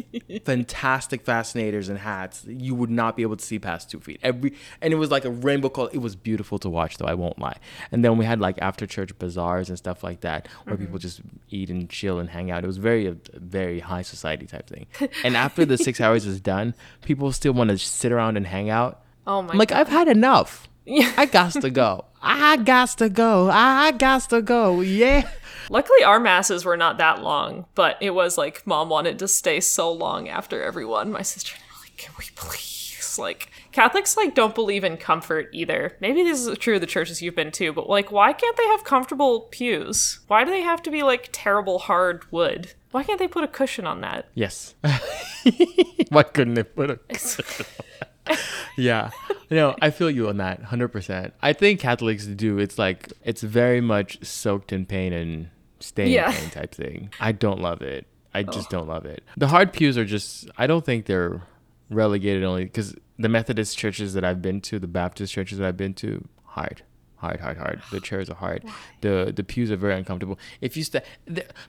fantastic 0.45 1.21
fascinators 1.23 1.89
and 1.89 1.99
hats. 1.99 2.45
You 2.47 2.75
would 2.75 2.89
not 2.89 3.15
be 3.15 3.21
able 3.23 3.37
to 3.37 3.45
see 3.45 3.59
past 3.59 3.89
two 3.91 3.99
feet. 3.99 4.19
Every 4.23 4.53
and 4.81 4.93
it 4.93 4.97
was 4.97 5.11
like 5.11 5.25
a 5.25 5.29
rainbow 5.29 5.69
color. 5.69 5.89
It 5.93 5.99
was 5.99 6.15
beautiful 6.15 6.57
to 6.59 6.69
watch, 6.69 6.97
though 6.97 7.05
I 7.05 7.13
won't 7.13 7.39
lie. 7.39 7.57
And 7.91 8.03
then 8.03 8.17
we 8.17 8.25
had 8.25 8.39
like 8.39 8.57
after 8.61 8.85
church 8.85 9.17
bazaars 9.19 9.69
and 9.69 9.77
stuff 9.77 10.03
like 10.03 10.21
that, 10.21 10.47
where 10.65 10.77
people 10.77 10.97
just 10.99 11.21
eat 11.49 11.69
and 11.69 11.89
chill 11.89 12.19
and 12.19 12.29
hang 12.29 12.51
out. 12.51 12.63
It 12.63 12.67
was 12.67 12.77
very 12.77 13.07
a 13.07 13.15
very 13.33 13.79
high 13.79 14.01
society 14.01 14.45
type 14.45 14.67
thing. 14.67 14.87
And 15.23 15.37
after 15.37 15.63
the 15.63 15.77
six 15.77 16.01
hours 16.01 16.25
is 16.25 16.41
done, 16.41 16.73
people 17.01 17.31
still 17.31 17.53
want 17.53 17.69
to 17.69 17.77
sit 17.77 18.11
around 18.11 18.35
and 18.35 18.45
hang 18.45 18.69
out. 18.69 19.01
Oh 19.25 19.41
my 19.41 19.51
I'm 19.53 19.57
like, 19.57 19.71
I've 19.71 19.87
had 19.87 20.07
enough. 20.07 20.67
I 21.17 21.25
got 21.25 21.53
to 21.53 21.69
go. 21.69 22.05
I 22.21 22.57
got 22.57 22.89
to 22.97 23.09
go. 23.09 23.49
I 23.49 23.91
got 23.91 24.29
to 24.29 24.41
go. 24.41 24.81
Yeah. 24.81 25.29
Luckily, 25.69 26.03
our 26.03 26.19
masses 26.19 26.65
were 26.65 26.77
not 26.77 26.97
that 26.97 27.21
long, 27.21 27.65
but 27.75 27.97
it 28.01 28.11
was 28.11 28.37
like 28.37 28.65
mom 28.67 28.89
wanted 28.89 29.19
to 29.19 29.27
stay 29.27 29.59
so 29.59 29.91
long 29.91 30.27
after 30.27 30.61
everyone. 30.61 31.11
My 31.11 31.21
sister 31.21 31.55
and 31.55 31.63
I 31.63 31.73
were 31.73 31.83
like, 31.83 31.97
can 31.97 32.13
we 32.17 32.25
please? 32.35 33.17
Like, 33.17 33.49
Catholics 33.71 34.17
like 34.17 34.35
don't 34.35 34.55
believe 34.55 34.83
in 34.83 34.97
comfort 34.97 35.49
either. 35.51 35.97
Maybe 35.99 36.23
this 36.23 36.45
is 36.45 36.57
true 36.57 36.75
of 36.75 36.81
the 36.81 36.87
churches 36.87 37.21
you've 37.21 37.35
been 37.35 37.51
to, 37.53 37.73
but 37.73 37.89
like, 37.89 38.11
why 38.11 38.33
can't 38.33 38.57
they 38.57 38.67
have 38.67 38.83
comfortable 38.83 39.41
pews? 39.51 40.19
Why 40.27 40.43
do 40.43 40.51
they 40.51 40.61
have 40.61 40.81
to 40.83 40.91
be 40.91 41.03
like 41.03 41.29
terrible 41.31 41.79
hard 41.79 42.31
wood? 42.31 42.73
Why 42.91 43.03
can't 43.03 43.19
they 43.19 43.27
put 43.27 43.43
a 43.43 43.47
cushion 43.47 43.87
on 43.87 44.01
that? 44.01 44.29
Yes. 44.35 44.75
Why 46.09 46.23
couldn't 46.23 46.53
they 46.53 46.63
put 46.63 46.91
a 46.91 46.99
Yeah. 48.75 49.11
No, 49.51 49.75
I 49.83 49.91
feel 49.91 50.09
you 50.09 50.29
on 50.29 50.37
that 50.37 50.63
100%. 50.63 51.31
I 51.41 51.53
think 51.53 51.79
Catholics 51.79 52.25
do. 52.25 52.57
It's 52.57 52.79
like, 52.79 53.13
it's 53.23 53.43
very 53.43 53.81
much 53.81 54.25
soaked 54.25 54.73
in 54.73 54.87
pain 54.87 55.13
and 55.13 55.49
stay 55.79 56.09
Yeah. 56.09 56.29
in 56.29 56.35
pain 56.35 56.49
type 56.49 56.73
thing. 56.73 57.11
I 57.19 57.33
don't 57.33 57.61
love 57.61 57.83
it. 57.83 58.07
I 58.33 58.39
oh. 58.39 58.51
just 58.51 58.71
don't 58.71 58.87
love 58.87 59.05
it. 59.05 59.23
The 59.37 59.47
hard 59.47 59.71
pews 59.71 59.95
are 59.97 60.05
just, 60.05 60.49
I 60.57 60.65
don't 60.65 60.83
think 60.83 61.05
they're 61.05 61.43
relegated 61.91 62.43
only 62.43 62.63
because 62.63 62.95
the 63.19 63.29
Methodist 63.29 63.77
churches 63.77 64.15
that 64.15 64.23
I've 64.23 64.41
been 64.41 64.59
to, 64.61 64.79
the 64.79 64.87
Baptist 64.87 65.31
churches 65.31 65.59
that 65.59 65.67
I've 65.67 65.77
been 65.77 65.93
to, 65.95 66.27
hard. 66.45 66.81
Hard, 67.17 67.39
hard, 67.39 67.57
hard. 67.57 67.81
The 67.91 67.99
chairs 68.01 68.29
are 68.29 68.35
hard. 68.35 68.65
The 69.01 69.31
the 69.33 69.43
pews 69.43 69.71
are 69.71 69.77
very 69.77 69.93
uncomfortable. 69.93 70.37
If 70.59 70.75
you 70.75 70.83
stand, 70.83 71.05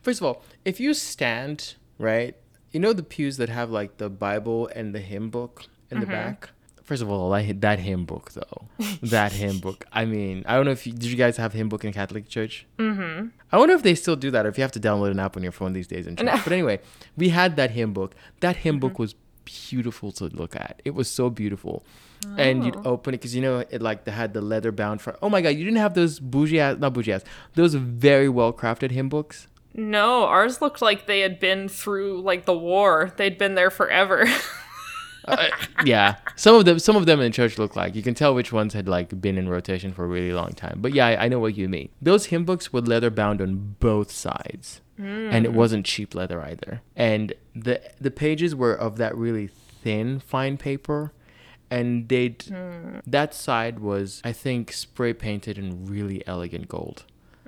first 0.03 0.21
of 0.21 0.27
all, 0.27 0.43
if 0.65 0.81
you 0.81 0.95
stand 0.95 1.75
right, 1.99 2.35
you 2.73 2.81
know 2.81 2.93
the 2.93 3.05
pews 3.05 3.37
that 3.37 3.49
have 3.51 3.71
like 3.71 3.99
the 3.99 4.11
Bible 4.11 4.69
and 4.75 4.93
the 4.95 4.99
hymn 5.01 5.31
book 5.31 5.67
in 5.95 6.01
the 6.01 6.07
back. 6.07 6.51
First 6.83 7.01
of 7.01 7.11
all, 7.11 7.33
I, 7.33 7.51
that 7.51 7.79
hymn 7.79 8.05
book 8.05 8.33
though, 8.33 8.69
that 9.03 9.33
hymn 9.33 9.59
book. 9.59 9.87
I 9.91 10.05
mean, 10.05 10.45
I 10.47 10.55
don't 10.55 10.67
know 10.67 10.71
if 10.71 10.87
you, 10.87 10.93
did 10.93 11.05
you 11.05 11.17
guys 11.17 11.39
have 11.39 11.55
hymn 11.55 11.71
book 11.71 11.83
in 11.83 11.95
Catholic 11.95 12.29
church. 12.29 12.67
Mm-hmm. 12.79 13.29
I 13.51 13.59
wonder 13.59 13.75
if 13.75 13.83
they 13.83 13.95
still 13.95 14.17
do 14.17 14.31
that, 14.33 14.45
or 14.45 14.51
if 14.51 14.59
you 14.59 14.63
have 14.63 14.73
to 14.73 14.81
download 14.81 15.11
an 15.11 15.19
app 15.19 15.37
on 15.37 15.43
your 15.43 15.53
phone 15.53 15.73
these 15.73 15.87
days 15.87 16.07
in 16.07 16.17
church. 16.17 16.29
But 16.45 16.53
anyway, 16.53 16.81
we 17.17 17.31
had 17.31 17.57
that 17.57 17.71
hymn 17.71 17.95
book. 17.95 18.15
That 18.41 18.57
hymn 18.57 18.79
book 18.81 18.99
was 18.99 19.15
beautiful 19.45 20.13
to 20.13 20.25
look 20.25 20.57
at. 20.57 20.81
It 20.85 20.95
was 20.95 21.11
so 21.11 21.31
beautiful. 21.31 21.85
And 22.39 22.65
you'd 22.65 22.87
open 22.87 23.13
it 23.13 23.19
because 23.19 23.35
you 23.35 23.43
know 23.43 23.59
it 23.59 23.83
like 23.83 24.05
they 24.05 24.11
had 24.13 24.33
the 24.33 24.41
leather 24.41 24.73
bound 24.73 25.03
front. 25.03 25.19
Oh 25.21 25.29
my 25.29 25.43
god, 25.43 25.51
you 25.51 25.65
didn't 25.65 25.79
have 25.79 25.93
those 25.93 26.19
bougie 26.19 26.59
ass, 26.59 26.79
not 26.79 26.95
bougie 26.95 27.13
ass, 27.13 27.25
those 27.55 27.75
very 27.75 28.31
well 28.31 28.51
crafted 28.53 28.93
hymn 28.93 29.11
books. 29.11 29.47
No, 29.75 30.25
ours 30.25 30.63
looked 30.63 30.81
like 30.81 31.07
they 31.07 31.21
had 31.21 31.39
been 31.39 31.69
through 31.69 32.23
like 32.23 32.47
the 32.47 32.57
war. 32.57 33.13
They'd 33.17 33.37
been 33.37 33.57
there 33.57 33.71
forever. 33.71 34.27
Uh, 35.27 35.49
yeah, 35.85 36.17
some 36.37 36.55
of 36.55 36.65
them, 36.65 36.79
some 36.79 36.97
of 36.97 37.07
them 37.07 37.21
in 37.21 37.33
church 37.33 37.59
look 37.59 37.77
like 37.77 37.95
you 37.95 38.03
can 38.03 38.15
tell 38.15 38.35
which 38.35 38.53
ones 38.53 38.75
had 38.75 38.89
like 38.89 39.21
been 39.21 39.39
in 39.39 39.49
rotation 39.49 39.93
for 39.93 40.05
a 40.05 40.09
really 40.09 40.33
long 40.33 40.53
time. 40.53 40.79
But 40.81 40.93
yeah, 40.93 41.07
I, 41.07 41.25
I 41.25 41.29
know 41.29 41.39
what 41.39 41.57
you 41.57 41.69
mean. 41.69 41.89
Those 42.01 42.27
hymn 42.27 42.45
books 42.45 42.73
were 42.73 42.81
leather 42.81 43.11
bound 43.11 43.41
on 43.41 43.77
both 43.81 44.11
sides, 44.11 44.81
and 44.99 45.47
it 45.47 45.51
hmm. 45.51 45.57
wasn't 45.57 45.87
cheap 45.87 46.15
leather 46.15 46.41
either. 46.43 46.83
And 46.95 47.33
the 47.55 47.81
the 48.01 48.11
pages 48.11 48.55
were 48.55 48.75
of 48.75 48.97
that 48.99 49.17
really 49.17 49.47
thin, 49.47 50.21
fine 50.21 50.57
paper, 50.57 51.13
and 51.71 52.09
they'd 52.09 52.43
hmm. 52.43 52.99
that 53.07 53.35
side 53.35 53.79
was 53.79 54.21
I 54.25 54.33
think 54.33 54.73
spray 54.73 55.13
painted 55.15 55.59
in 55.59 55.87
really 55.87 56.27
elegant 56.27 56.69
gold. 56.69 57.05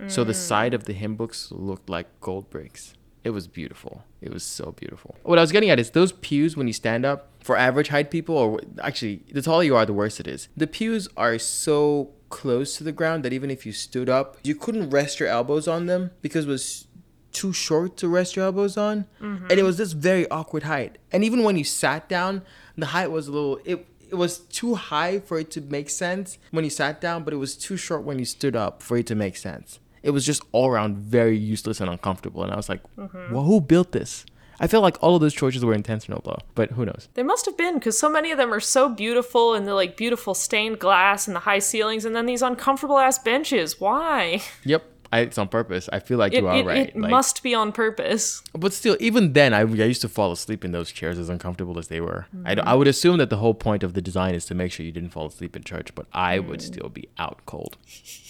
So 0.09 0.25
the 0.25 0.35
hmm. 0.35 0.39
side 0.39 0.75
of 0.75 0.85
the 0.85 0.93
hymn 0.93 1.17
books 1.17 1.51
looked 1.51 1.89
like 1.89 2.21
gold 2.21 2.51
bricks. 2.51 2.93
It 3.27 3.31
was 3.31 3.49
beautiful. 3.49 4.05
It 4.21 4.33
was 4.33 4.45
so 4.45 4.71
beautiful. 4.71 5.17
What 5.25 5.37
I 5.37 5.41
was 5.41 5.51
getting 5.51 5.69
at 5.69 5.81
is 5.81 5.91
those 5.91 6.12
pews 6.12 6.57
when 6.57 6.69
you 6.69 6.73
stand 6.73 7.05
up 7.05 7.29
for 7.43 7.57
average 7.57 7.89
height 7.89 8.09
people, 8.09 8.37
or 8.37 8.61
actually, 8.81 9.25
the 9.33 9.43
taller 9.43 9.65
you 9.65 9.75
are, 9.75 9.85
the 9.85 9.93
worse 9.93 10.21
it 10.21 10.29
is. 10.29 10.49
The 10.57 10.69
pews 10.69 11.09
are 11.17 11.37
so 11.37 12.12
close 12.29 12.77
to 12.77 12.85
the 12.85 12.93
ground 12.93 13.25
that 13.25 13.33
even 13.33 13.51
if 13.51 13.67
you 13.67 13.73
stood 13.73 14.09
up, 14.09 14.37
you 14.45 14.55
couldn't 14.55 14.91
rest 14.91 15.19
your 15.19 15.29
elbows 15.29 15.67
on 15.67 15.87
them 15.87 16.12
because 16.23 16.45
it 16.45 16.51
was 16.51 16.87
too 17.33 17.53
short 17.53 17.97
to 17.97 18.07
rest 18.07 18.37
your 18.37 18.45
elbows 18.45 18.77
on, 18.77 19.07
mm-hmm. 19.21 19.47
and 19.51 19.59
it 19.59 19.65
was 19.65 19.77
this 19.77 19.91
very 19.91 20.31
awkward 20.31 20.62
height. 20.62 20.99
And 21.11 21.25
even 21.25 21.43
when 21.43 21.57
you 21.57 21.65
sat 21.65 22.09
down, 22.09 22.43
the 22.79 22.87
height 22.87 23.11
was 23.11 23.27
a 23.27 23.33
little 23.33 23.59
it. 23.65 23.89
It 24.09 24.15
was 24.15 24.39
too 24.39 24.77
high 24.77 25.19
for 25.19 25.37
it 25.37 25.51
to 25.51 25.61
make 25.61 25.91
sense 25.91 26.39
when 26.53 26.62
you 26.62 26.71
sat 26.71 27.01
down, 27.01 27.25
but 27.25 27.35
it 27.35 27.39
was 27.39 27.57
too 27.57 27.77
short 27.77 28.05
when 28.05 28.21
you 28.21 28.25
stood 28.25 28.55
up 28.55 28.81
for 28.81 28.97
it 28.97 29.07
to 29.09 29.17
make 29.17 29.37
sense. 29.37 29.81
It 30.07 30.12
was 30.12 30.25
just 30.25 30.42
all 30.53 30.69
around 30.69 30.97
very 30.97 31.37
useless 31.37 31.81
and 31.81 31.90
uncomfortable. 31.90 32.45
And 32.45 32.53
I 32.53 32.57
was 32.57 32.69
like, 32.69 32.83
mm-hmm. 32.97 33.35
well, 33.35 33.45
who 33.45 33.61
built 33.61 33.92
this? 33.92 34.25
I 34.59 34.66
feel 34.66 34.81
like 34.81 34.97
all 35.03 35.14
of 35.14 35.21
those 35.21 35.35
churches 35.35 35.64
were 35.64 35.75
intentional 35.75 36.23
though, 36.25 36.38
but 36.55 36.71
who 36.71 36.87
knows? 36.87 37.09
They 37.14 37.23
must 37.23 37.45
have 37.47 37.57
been 37.57 37.75
because 37.75 37.99
so 37.99 38.09
many 38.09 38.31
of 38.31 38.38
them 38.38 38.55
are 38.55 38.61
so 38.61 38.88
beautiful 38.88 39.55
and 39.55 39.66
they're 39.66 39.75
like 39.75 39.97
beautiful 39.97 40.33
stained 40.35 40.79
glass 40.79 41.27
and 41.27 41.37
the 41.37 41.40
high 41.40 41.59
ceilings 41.59 42.05
and 42.05 42.16
then 42.16 42.27
these 42.27 42.42
uncomfortable 42.42 42.99
ass 42.99 43.19
benches. 43.19 43.81
Why? 43.81 44.42
Yep, 44.64 44.85
I, 45.12 45.21
it's 45.21 45.38
on 45.38 45.49
purpose. 45.49 45.88
I 45.92 46.01
feel 46.01 46.19
like 46.19 46.33
It, 46.33 46.40
you 46.40 46.49
are 46.49 46.57
it, 46.57 46.66
right. 46.66 46.88
it 46.88 46.97
like, 46.97 47.11
must 47.11 47.42
be 47.42 47.55
on 47.55 47.73
purpose. 47.73 48.42
But 48.53 48.73
still, 48.73 48.97
even 49.01 49.33
then, 49.33 49.55
I, 49.55 49.61
I 49.61 49.64
used 49.64 50.01
to 50.03 50.09
fall 50.09 50.33
asleep 50.33 50.64
in 50.64 50.73
those 50.73 50.90
chairs 50.90 51.19
as 51.19 51.29
uncomfortable 51.29 51.79
as 51.79 51.88
they 51.88 52.01
were. 52.01 52.27
I, 52.45 52.53
I 52.53 52.55
mm-hmm. 52.55 52.79
would 52.79 52.88
assume 52.88 53.19
that 53.19 53.31
the 53.31 53.37
whole 53.37 53.55
point 53.55 53.83
of 53.83 53.95
the 53.95 54.03
design 54.03 54.35
is 54.35 54.45
to 54.47 54.55
make 54.55 54.73
sure 54.73 54.85
you 54.85 54.92
didn't 54.92 55.11
fall 55.11 55.27
asleep 55.27 55.55
in 55.55 55.62
church, 55.62 55.95
but 55.95 56.07
I 56.12 56.38
would 56.38 56.61
mm. 56.61 56.62
still 56.62 56.88
be 56.88 57.09
out 57.19 57.40
cold. 57.47 57.77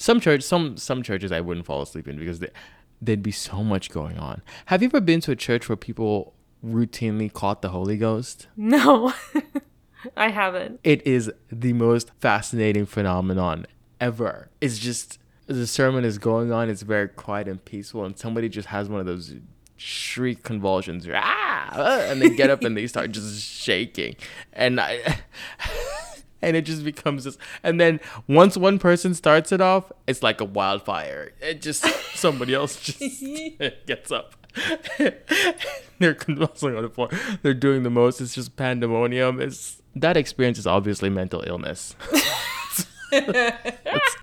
Some 0.00 0.18
church, 0.18 0.42
some 0.42 0.78
some 0.78 1.02
churches, 1.02 1.30
I 1.30 1.42
wouldn't 1.42 1.66
fall 1.66 1.82
asleep 1.82 2.08
in 2.08 2.18
because 2.18 2.38
they, 2.38 2.48
there'd 3.02 3.22
be 3.22 3.32
so 3.32 3.62
much 3.62 3.90
going 3.90 4.18
on. 4.18 4.40
Have 4.66 4.80
you 4.80 4.86
ever 4.86 4.98
been 4.98 5.20
to 5.20 5.32
a 5.32 5.36
church 5.36 5.68
where 5.68 5.76
people 5.76 6.32
routinely 6.64 7.30
caught 7.30 7.60
the 7.60 7.68
Holy 7.68 7.98
Ghost? 7.98 8.46
No, 8.56 9.12
I 10.16 10.30
haven't. 10.30 10.80
It 10.82 11.06
is 11.06 11.30
the 11.52 11.74
most 11.74 12.12
fascinating 12.18 12.86
phenomenon 12.86 13.66
ever. 14.00 14.48
It's 14.62 14.78
just 14.78 15.18
the 15.44 15.66
sermon 15.66 16.06
is 16.06 16.16
going 16.16 16.50
on, 16.50 16.70
it's 16.70 16.80
very 16.80 17.08
quiet 17.08 17.46
and 17.46 17.62
peaceful, 17.62 18.06
and 18.06 18.18
somebody 18.18 18.48
just 18.48 18.68
has 18.68 18.88
one 18.88 19.00
of 19.00 19.06
those 19.06 19.34
shriek 19.76 20.42
convulsions, 20.42 21.06
ah, 21.12 22.00
and 22.08 22.22
they 22.22 22.30
get 22.30 22.48
up 22.48 22.64
and 22.64 22.74
they 22.74 22.86
start 22.86 23.12
just 23.12 23.44
shaking, 23.44 24.16
and 24.54 24.80
I. 24.80 25.20
And 26.42 26.56
it 26.56 26.62
just 26.62 26.84
becomes 26.84 27.24
this, 27.24 27.36
and 27.62 27.78
then 27.78 28.00
once 28.26 28.56
one 28.56 28.78
person 28.78 29.12
starts 29.12 29.52
it 29.52 29.60
off, 29.60 29.92
it's 30.06 30.22
like 30.22 30.40
a 30.40 30.44
wildfire. 30.46 31.32
It 31.40 31.60
just 31.60 31.84
somebody 32.14 32.54
else 32.54 32.80
just 32.80 33.00
gets 33.86 34.10
up. 34.10 34.34
they're 35.98 36.14
convulsing 36.14 36.76
on 36.76 36.82
the 36.82 36.88
floor. 36.88 37.10
They're 37.42 37.52
doing 37.52 37.82
the 37.82 37.90
most. 37.90 38.22
It's 38.22 38.34
just 38.34 38.56
pandemonium. 38.56 39.38
It's 39.38 39.82
that 39.94 40.16
experience 40.16 40.58
is 40.58 40.66
obviously 40.66 41.10
mental 41.10 41.44
illness. 41.46 41.94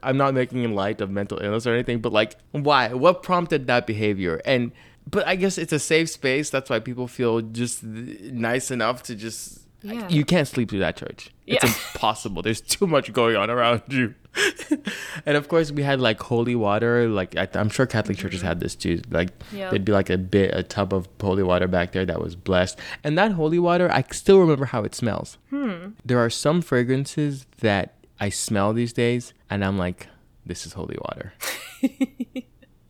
I'm 0.03 0.17
not 0.17 0.33
making 0.33 0.73
light 0.73 1.01
of 1.01 1.09
mental 1.09 1.39
illness 1.39 1.67
or 1.67 1.73
anything, 1.73 1.99
but 1.99 2.13
like, 2.13 2.35
why? 2.51 2.93
What 2.93 3.23
prompted 3.23 3.67
that 3.67 3.85
behavior? 3.85 4.41
And 4.45 4.71
but 5.09 5.25
I 5.25 5.35
guess 5.35 5.57
it's 5.57 5.73
a 5.73 5.79
safe 5.79 6.09
space. 6.09 6.49
That's 6.49 6.69
why 6.69 6.79
people 6.79 7.07
feel 7.07 7.41
just 7.41 7.83
nice 7.83 8.71
enough 8.71 9.03
to 9.03 9.15
just. 9.15 9.61
Yeah. 9.83 10.07
You 10.09 10.25
can't 10.25 10.47
sleep 10.47 10.69
through 10.69 10.79
that 10.79 10.97
church. 10.97 11.29
It's 11.45 11.63
Yeah. 11.63 11.69
impossible. 11.93 12.41
There's 12.41 12.61
too 12.61 12.87
much 12.87 13.13
going 13.13 13.35
on 13.35 13.49
around 13.49 13.83
you. 13.89 14.15
and 15.25 15.37
of 15.37 15.47
course, 15.47 15.71
we 15.71 15.83
had 15.83 15.99
like 16.01 16.19
holy 16.19 16.55
water. 16.55 17.07
Like 17.07 17.35
I, 17.37 17.47
I'm 17.53 17.69
sure 17.69 17.85
Catholic 17.85 18.17
churches 18.17 18.41
had 18.41 18.59
this 18.59 18.75
too. 18.75 19.01
Like 19.09 19.29
Yeah. 19.51 19.69
there'd 19.69 19.85
be 19.85 19.91
like 19.91 20.09
a 20.09 20.17
bit, 20.17 20.51
a 20.53 20.63
tub 20.63 20.93
of 20.93 21.07
holy 21.21 21.43
water 21.43 21.67
back 21.67 21.91
there 21.91 22.05
that 22.05 22.19
was 22.21 22.35
blessed. 22.35 22.79
And 23.03 23.17
that 23.17 23.31
holy 23.33 23.59
water, 23.59 23.89
I 23.91 24.03
still 24.11 24.39
remember 24.39 24.65
how 24.65 24.83
it 24.83 24.93
smells. 24.95 25.37
Hmm. 25.49 25.89
There 26.05 26.19
are 26.19 26.29
some 26.29 26.61
fragrances 26.61 27.45
that 27.59 27.93
I 28.19 28.29
smell 28.29 28.73
these 28.73 28.93
days, 28.93 29.33
and 29.49 29.63
I'm 29.63 29.77
like, 29.77 30.07
this 30.45 30.65
is 30.65 30.73
holy 30.73 30.97
water. 31.01 31.33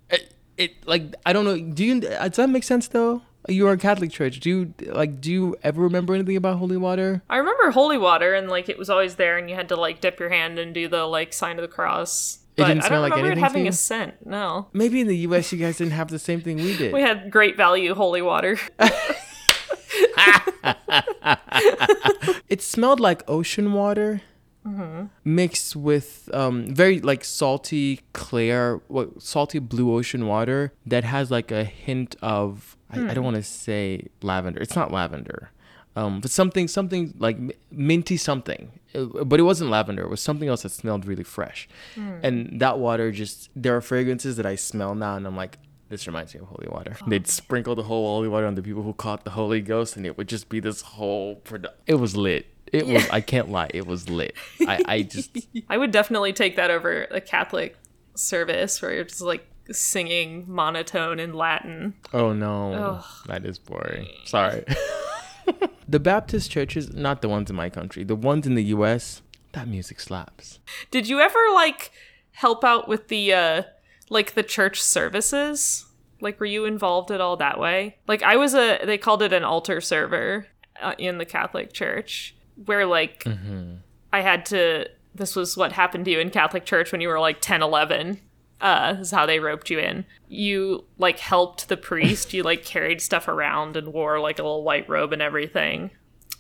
it, 0.10 0.34
it 0.58 0.88
like 0.88 1.14
I 1.26 1.34
don't 1.34 1.46
know. 1.46 1.60
Do 1.60 1.84
you? 1.86 2.00
Does 2.02 2.36
that 2.38 2.50
make 2.50 2.64
sense 2.64 2.88
though? 2.88 3.22
You 3.48 3.68
are 3.68 3.72
a 3.74 3.78
Catholic 3.78 4.12
church. 4.12 4.40
Do 4.40 4.50
you 4.50 4.74
like? 4.94 5.22
Do 5.22 5.32
you 5.32 5.56
ever 5.64 5.82
remember 5.82 6.14
anything 6.14 6.36
about 6.36 6.58
holy 6.58 6.78
water? 6.78 7.22
I 7.30 7.38
remember 7.38 7.72
holy 7.72 7.98
water 7.98 8.34
and 8.34 8.50
like 8.50 8.68
it 8.70 8.78
was 8.78 8.90
always 8.90 9.16
there 9.16 9.38
and 9.38 9.50
you 9.50 9.56
had 9.56 9.70
to 9.70 9.76
like 9.76 10.02
dip 10.02 10.20
your 10.20 10.30
hand 10.30 10.60
and 10.60 10.74
do 10.74 10.88
the 10.88 11.06
like 11.06 11.32
sign 11.34 11.58
of 11.58 11.62
the 11.62 11.68
cross. 11.68 12.40
It 12.58 12.62
But 12.62 12.68
didn't 12.70 12.84
I 12.84 12.88
smell 12.88 13.02
don't 13.02 13.10
like 13.10 13.18
remember 13.18 13.28
it 13.28 13.32
anything 13.34 13.44
to 13.44 13.48
having 13.48 13.64
you? 13.66 13.70
a 13.70 13.74
scent. 13.74 14.26
No. 14.26 14.68
Maybe 14.74 15.00
in 15.02 15.08
the 15.08 15.18
U.S. 15.18 15.52
you 15.54 15.60
guys 15.60 15.78
didn't 15.78 15.94
have 15.94 16.10
the 16.10 16.20
same 16.20 16.42
thing 16.42 16.58
we 16.58 16.76
did. 16.76 16.92
We 16.94 17.02
had 17.02 17.30
great 17.32 17.56
value 17.56 17.94
holy 17.94 18.22
water. 18.22 18.58
It 22.50 22.62
smelled 22.62 23.00
like 23.00 23.24
ocean 23.28 23.74
water 23.74 24.22
mixed 25.24 25.76
with 25.76 26.30
um, 26.34 26.74
very 26.74 27.00
like 27.00 27.24
salty, 27.24 28.02
clear, 28.14 28.82
what 28.88 29.22
salty 29.22 29.60
blue 29.60 29.94
ocean 29.96 30.28
water 30.28 30.74
that 30.86 31.04
has 31.04 31.30
like 31.32 31.52
a 31.52 31.64
hint 31.64 32.16
of 32.22 32.76
I, 32.90 33.10
I 33.10 33.14
don't 33.14 33.24
want 33.24 33.36
to 33.38 33.44
say 33.44 34.08
lavender. 34.22 34.60
It's 34.62 34.76
not 34.76 34.92
lavender, 34.92 35.52
um, 35.96 36.22
but 36.22 36.32
something 36.32 36.68
something 36.68 37.14
like 37.20 37.38
minty 37.72 38.18
something. 38.18 38.72
Uh, 38.96 39.24
But 39.26 39.40
it 39.40 39.44
wasn't 39.44 39.70
lavender. 39.70 40.04
It 40.04 40.10
was 40.10 40.22
something 40.22 40.48
else 40.50 40.64
that 40.64 40.72
smelled 40.72 41.06
really 41.06 41.24
fresh. 41.24 41.68
And 42.24 42.60
that 42.62 42.80
water 42.80 43.12
just 43.12 43.50
there 43.56 43.76
are 43.76 43.82
fragrances 43.82 44.38
that 44.38 44.46
I 44.46 44.56
smell 44.56 44.96
now, 44.96 45.16
and 45.18 45.26
I'm 45.28 45.36
like. 45.36 45.58
This 45.90 46.06
reminds 46.06 46.34
me 46.36 46.42
of 46.42 46.48
holy 46.48 46.68
water. 46.68 46.98
They'd 47.08 47.28
sprinkle 47.28 47.74
the 47.74 47.84
whole 47.84 48.06
holy 48.16 48.28
water 48.28 48.46
on 48.46 48.56
the 48.56 48.62
people 48.62 48.84
who 48.84 48.92
caught 48.92 49.24
the 49.24 49.30
Holy 49.30 49.62
Ghost, 49.62 49.96
and 49.96 50.06
it 50.06 50.18
would 50.18 50.28
just 50.28 50.50
be 50.50 50.60
this 50.60 50.82
whole. 50.82 51.38
Produ- 51.46 51.72
it 51.86 51.96
was 51.96 52.14
lit. 52.18 52.46
It 52.74 52.88
was. 52.88 53.08
I 53.10 53.22
can't 53.22 53.50
lie. 53.50 53.70
It 53.74 53.88
was 53.88 54.10
lit. 54.10 54.36
I, 54.62 54.84
I 54.86 55.02
just. 55.04 55.38
I 55.70 55.78
would 55.78 55.92
definitely 55.92 56.34
take 56.34 56.56
that 56.56 56.72
over 56.72 57.04
a 57.12 57.22
Catholic 57.22 57.76
service 58.16 58.82
where 58.82 58.94
you're 58.94 59.04
just 59.04 59.22
like 59.22 59.48
singing 59.72 60.46
monotone 60.48 61.20
in 61.20 61.34
Latin. 61.34 61.96
Oh 62.14 62.34
no, 62.34 63.04
that 63.28 63.46
is 63.46 63.60
boring. 63.60 64.08
Sorry. 64.26 64.64
the 65.88 66.00
Baptist 66.00 66.52
churches, 66.52 66.94
not 66.94 67.22
the 67.22 67.30
ones 67.30 67.50
in 67.50 67.56
my 67.56 67.70
country, 67.70 68.04
the 68.04 68.16
ones 68.16 68.48
in 68.48 68.56
the 68.56 68.64
U.S. 68.66 69.22
That 69.54 69.68
music 69.68 70.00
slaps. 70.00 70.60
Did 70.92 71.08
you 71.08 71.20
ever 71.20 71.40
like 71.54 71.92
help 72.32 72.64
out 72.64 72.88
with 72.88 73.08
the 73.08 73.34
uh 73.34 73.64
like 74.10 74.34
the 74.34 74.44
church 74.44 74.82
services? 74.82 75.86
Like 76.20 76.40
were 76.40 76.46
you 76.46 76.66
involved 76.66 77.12
at 77.12 77.22
all 77.22 77.38
that 77.38 77.60
way? 77.60 77.98
Like 78.08 78.24
I 78.24 78.36
was 78.38 78.54
a 78.54 78.80
they 78.86 78.98
called 78.98 79.22
it 79.22 79.34
an 79.34 79.44
altar 79.44 79.82
server 79.82 80.48
uh, 80.82 80.94
in 80.98 81.18
the 81.18 81.26
Catholic 81.26 81.74
church 81.74 82.36
where 82.66 82.86
like 82.86 83.26
I 84.12 84.22
had 84.22 84.46
to 84.48 84.90
this 85.16 85.36
was 85.36 85.58
what 85.58 85.72
happened 85.72 86.06
to 86.06 86.12
you 86.12 86.20
in 86.20 86.30
Catholic 86.30 86.66
church 86.66 86.92
when 86.92 87.02
you 87.02 87.08
were 87.08 87.20
like 87.20 87.42
10 87.42 87.62
11 87.62 88.22
uh 88.60 88.94
this 88.94 89.08
is 89.08 89.12
how 89.12 89.26
they 89.26 89.40
roped 89.40 89.70
you 89.70 89.80
in. 89.80 90.06
You 90.28 90.86
like 90.98 91.20
helped 91.20 91.70
the 91.70 91.78
priest. 91.78 92.34
You 92.34 92.44
like 92.44 92.66
carried 92.66 93.02
stuff 93.02 93.28
around 93.28 93.78
and 93.78 93.94
wore 93.94 94.20
like 94.20 94.40
a 94.40 94.44
little 94.44 94.64
white 94.64 94.88
robe 94.90 95.14
and 95.14 95.22
everything. 95.22 95.92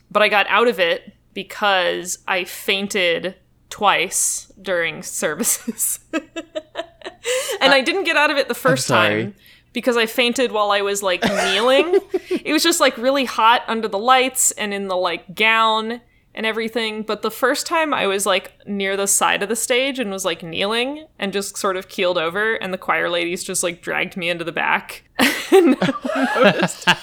But 0.09 0.23
I 0.23 0.29
got 0.29 0.47
out 0.47 0.67
of 0.67 0.79
it 0.79 1.13
because 1.33 2.19
I 2.27 2.43
fainted 2.43 3.35
twice 3.69 4.51
during 4.59 5.03
services. 5.03 5.99
and 6.13 7.73
I 7.73 7.81
didn't 7.81 8.05
get 8.05 8.17
out 8.17 8.31
of 8.31 8.37
it 8.37 8.47
the 8.47 8.55
first 8.55 8.87
time 8.87 9.35
because 9.77 9.95
I 9.95 10.07
fainted 10.07 10.51
while 10.51 10.71
I 10.71 10.81
was 10.81 11.03
like 11.03 11.23
kneeling. 11.23 11.99
it 12.31 12.51
was 12.51 12.63
just 12.63 12.79
like 12.79 12.97
really 12.97 13.25
hot 13.25 13.61
under 13.67 13.87
the 13.87 13.99
lights 13.99 14.49
and 14.49 14.73
in 14.73 14.87
the 14.87 14.95
like 14.95 15.35
gown 15.35 16.01
and 16.33 16.47
everything. 16.47 17.03
But 17.03 17.21
the 17.21 17.29
first 17.29 17.67
time 17.67 17.93
I 17.93 18.07
was 18.07 18.25
like 18.25 18.53
near 18.65 18.97
the 18.97 19.05
side 19.05 19.43
of 19.43 19.49
the 19.49 19.55
stage 19.55 19.99
and 19.99 20.09
was 20.09 20.25
like 20.25 20.41
kneeling 20.41 21.05
and 21.19 21.31
just 21.31 21.57
sort 21.57 21.77
of 21.77 21.89
keeled 21.89 22.17
over, 22.17 22.55
and 22.55 22.73
the 22.73 22.79
choir 22.79 23.07
ladies 23.07 23.43
just 23.43 23.61
like 23.61 23.83
dragged 23.83 24.17
me 24.17 24.31
into 24.31 24.43
the 24.43 24.51
back. 24.51 25.03
and 25.51 25.79
no 25.79 25.93
one 26.13 26.27
noticed. 26.43 26.87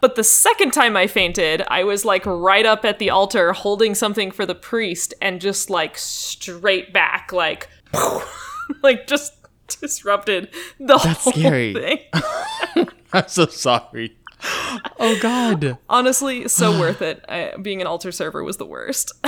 But 0.00 0.16
the 0.16 0.24
second 0.24 0.72
time 0.72 0.96
I 0.96 1.06
fainted, 1.06 1.62
I 1.68 1.84
was 1.84 2.06
like 2.06 2.24
right 2.24 2.64
up 2.64 2.86
at 2.86 2.98
the 2.98 3.10
altar 3.10 3.52
holding 3.52 3.94
something 3.94 4.30
for 4.30 4.46
the 4.46 4.54
priest 4.54 5.12
and 5.20 5.42
just 5.42 5.68
like 5.68 5.98
straight 5.98 6.94
back, 6.94 7.32
like, 7.32 7.68
like 8.82 9.06
just 9.06 9.34
disrupted 9.80 10.50
the 10.78 10.98
whole 10.98 11.32
scary. 11.32 11.74
thing. 11.74 12.86
I'm 13.12 13.28
so 13.28 13.46
sorry. 13.46 14.16
Oh 14.98 15.18
God. 15.20 15.78
Honestly, 15.88 16.48
so 16.48 16.78
worth 16.80 17.02
it. 17.02 17.24
I, 17.28 17.54
being 17.60 17.80
an 17.80 17.86
altar 17.86 18.12
server 18.12 18.42
was 18.44 18.56
the 18.56 18.66
worst. 18.66 19.12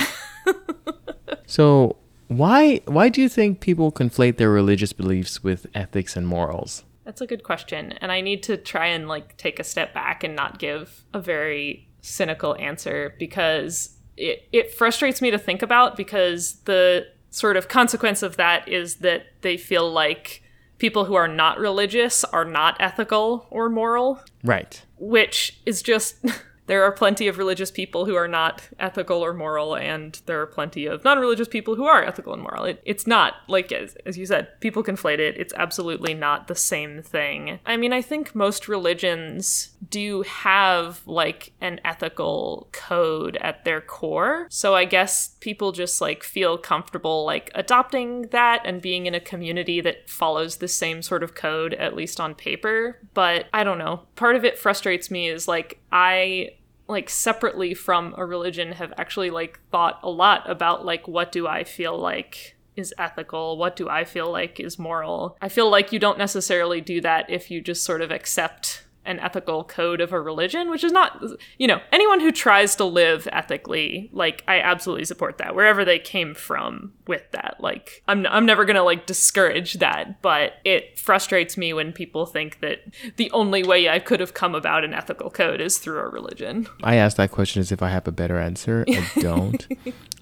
So 1.47 1.95
why 2.27 2.81
why 2.85 3.09
do 3.09 3.21
you 3.21 3.29
think 3.29 3.61
people 3.61 3.91
conflate 3.91 4.37
their 4.37 4.51
religious 4.51 4.93
beliefs 4.93 5.43
with 5.43 5.65
ethics 5.73 6.15
and 6.15 6.27
morals? 6.27 6.83
That's 7.05 7.21
a 7.21 7.25
good 7.25 7.43
question, 7.43 7.93
and 7.93 8.11
I 8.11 8.19
need 8.19 8.43
to 8.43 8.57
try 8.57 8.87
and 8.87 9.07
like 9.07 9.37
take 9.37 9.59
a 9.59 9.63
step 9.63 9.93
back 9.93 10.23
and 10.23 10.35
not 10.35 10.59
give 10.59 11.05
a 11.13 11.21
very 11.21 11.87
cynical 12.01 12.55
answer 12.57 13.15
because 13.17 13.97
it 14.17 14.47
it 14.51 14.73
frustrates 14.73 15.21
me 15.21 15.31
to 15.31 15.39
think 15.39 15.61
about 15.61 15.95
because 15.95 16.55
the 16.65 17.07
sort 17.37 17.55
of 17.55 17.67
consequence 17.67 18.23
of 18.23 18.35
that 18.37 18.67
is 18.67 18.95
that 18.97 19.27
they 19.41 19.57
feel 19.57 19.91
like 19.91 20.41
people 20.79 21.05
who 21.05 21.13
are 21.13 21.27
not 21.27 21.59
religious 21.59 22.23
are 22.23 22.45
not 22.45 22.75
ethical 22.79 23.45
or 23.51 23.69
moral, 23.69 24.19
Right. 24.43 24.81
which 24.97 25.59
is 25.65 25.81
just 25.83 26.15
there 26.67 26.83
are 26.83 26.91
plenty 26.91 27.27
of 27.27 27.37
religious 27.37 27.71
people 27.71 28.05
who 28.05 28.15
are 28.15 28.27
not 28.27 28.61
ethical 28.77 29.23
or 29.23 29.33
moral, 29.33 29.75
and 29.75 30.21
there 30.25 30.41
are 30.41 30.45
plenty 30.45 30.85
of 30.85 31.03
non 31.03 31.17
religious 31.17 31.47
people 31.47 31.75
who 31.75 31.85
are 31.85 32.03
ethical 32.03 32.33
and 32.33 32.43
moral. 32.43 32.65
It, 32.65 32.81
it's 32.85 33.07
not, 33.07 33.35
like, 33.47 33.71
as, 33.71 33.95
as 34.05 34.17
you 34.17 34.25
said, 34.25 34.59
people 34.59 34.83
conflate 34.83 35.19
it. 35.19 35.37
It's 35.37 35.53
absolutely 35.55 36.13
not 36.13 36.47
the 36.47 36.55
same 36.55 37.01
thing. 37.01 37.59
I 37.65 37.77
mean, 37.77 37.93
I 37.93 38.01
think 38.01 38.35
most 38.35 38.67
religions 38.67 39.69
do 39.89 40.23
have, 40.23 41.01
like, 41.05 41.53
an 41.61 41.79
ethical 41.85 42.67
code 42.73 43.37
at 43.37 43.63
their 43.63 43.79
core. 43.79 44.47
So 44.49 44.75
I 44.75 44.83
guess 44.85 45.35
people 45.39 45.71
just, 45.71 46.01
like, 46.01 46.21
feel 46.21 46.57
comfortable, 46.57 47.25
like, 47.25 47.49
adopting 47.55 48.23
that 48.27 48.61
and 48.65 48.81
being 48.81 49.05
in 49.05 49.15
a 49.15 49.21
community 49.21 49.79
that 49.81 50.09
follows 50.09 50.57
the 50.57 50.67
same 50.67 51.01
sort 51.01 51.23
of 51.23 51.33
code, 51.33 51.73
at 51.75 51.95
least 51.95 52.19
on 52.19 52.35
paper. 52.35 52.99
But 53.13 53.45
I 53.53 53.63
don't 53.63 53.77
know. 53.77 54.01
Part 54.17 54.35
of 54.35 54.43
it 54.43 54.59
frustrates 54.59 55.09
me 55.09 55.29
is, 55.29 55.47
like, 55.47 55.79
I 55.93 56.56
like 56.87 57.09
separately 57.09 57.73
from 57.73 58.13
a 58.17 58.25
religion 58.25 58.73
have 58.73 58.93
actually 58.97 59.29
like 59.29 59.59
thought 59.71 59.99
a 60.03 60.09
lot 60.09 60.49
about 60.49 60.85
like 60.85 61.07
what 61.07 61.31
do 61.31 61.47
I 61.47 61.63
feel 61.63 61.97
like 61.97 62.55
is 62.75 62.93
ethical? 62.97 63.57
What 63.57 63.75
do 63.75 63.89
I 63.89 64.05
feel 64.05 64.31
like 64.31 64.59
is 64.59 64.79
moral? 64.79 65.35
I 65.41 65.49
feel 65.49 65.69
like 65.69 65.91
you 65.91 65.99
don't 65.99 66.17
necessarily 66.17 66.79
do 66.79 67.01
that 67.01 67.29
if 67.29 67.49
you 67.51 67.59
just 67.59 67.83
sort 67.83 68.01
of 68.01 68.11
accept 68.11 68.85
an 69.07 69.19
ethical 69.19 69.63
code 69.63 70.01
of 70.01 70.13
a 70.13 70.21
religion, 70.21 70.69
which 70.69 70.83
is 70.83 70.91
not, 70.91 71.23
you 71.57 71.67
know, 71.67 71.81
anyone 71.91 72.19
who 72.19 72.31
tries 72.31 72.75
to 72.75 72.83
live 72.83 73.27
ethically, 73.31 74.09
like, 74.11 74.43
I 74.47 74.59
absolutely 74.59 75.05
support 75.05 75.37
that, 75.37 75.55
wherever 75.55 75.83
they 75.85 75.97
came 75.97 76.33
from 76.33 76.93
with 77.07 77.31
that. 77.31 77.55
Like, 77.59 78.03
I'm, 78.07 78.25
I'm 78.27 78.45
never 78.45 78.65
gonna, 78.65 78.83
like, 78.83 79.05
discourage 79.05 79.75
that, 79.75 80.21
but 80.21 80.53
it 80.65 80.99
frustrates 80.99 81.57
me 81.57 81.73
when 81.73 81.93
people 81.93 82.25
think 82.25 82.59
that 82.59 82.79
the 83.15 83.31
only 83.31 83.63
way 83.63 83.89
I 83.89 83.99
could 83.99 84.19
have 84.19 84.33
come 84.33 84.53
about 84.53 84.83
an 84.83 84.93
ethical 84.93 85.29
code 85.29 85.61
is 85.61 85.77
through 85.77 85.99
a 85.99 86.09
religion. 86.09 86.67
I 86.83 86.95
asked 86.95 87.17
that 87.17 87.31
question 87.31 87.61
as 87.61 87.71
if 87.71 87.81
I 87.81 87.89
have 87.89 88.07
a 88.07 88.11
better 88.11 88.37
answer. 88.37 88.85
I 88.87 89.07
don't. 89.19 89.65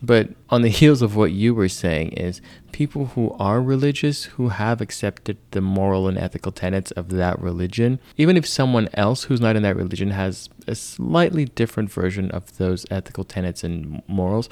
but 0.02 0.30
on 0.50 0.62
the 0.62 0.69
heels 0.69 1.02
of 1.02 1.15
what 1.15 1.32
you 1.32 1.56
were 1.56 1.69
saying 1.69 2.10
is 2.10 2.41
people 2.75 3.06
who 3.06 3.33
are 3.39 3.62
religious 3.62 4.25
who 4.35 4.50
have 4.50 4.81
accepted 4.81 5.37
the 5.52 5.62
moral 5.62 6.10
and 6.10 6.17
ethical 6.17 6.52
tenets 6.52 6.91
of 6.91 7.08
that 7.08 7.39
religion, 7.39 8.02
even 8.17 8.35
if 8.35 8.45
someone 8.45 8.89
else 8.95 9.23
who's 9.23 9.39
not 9.39 9.56
in 9.56 9.63
that 9.63 9.77
religion 9.77 10.12
has 10.12 10.50
a 10.67 10.75
slightly 10.75 11.45
different 11.45 11.89
version 11.89 12.29
of 12.31 12.58
those 12.58 12.85
ethical 12.91 13.23
tenets 13.23 13.63
and 13.63 14.02
morals, 14.10 14.50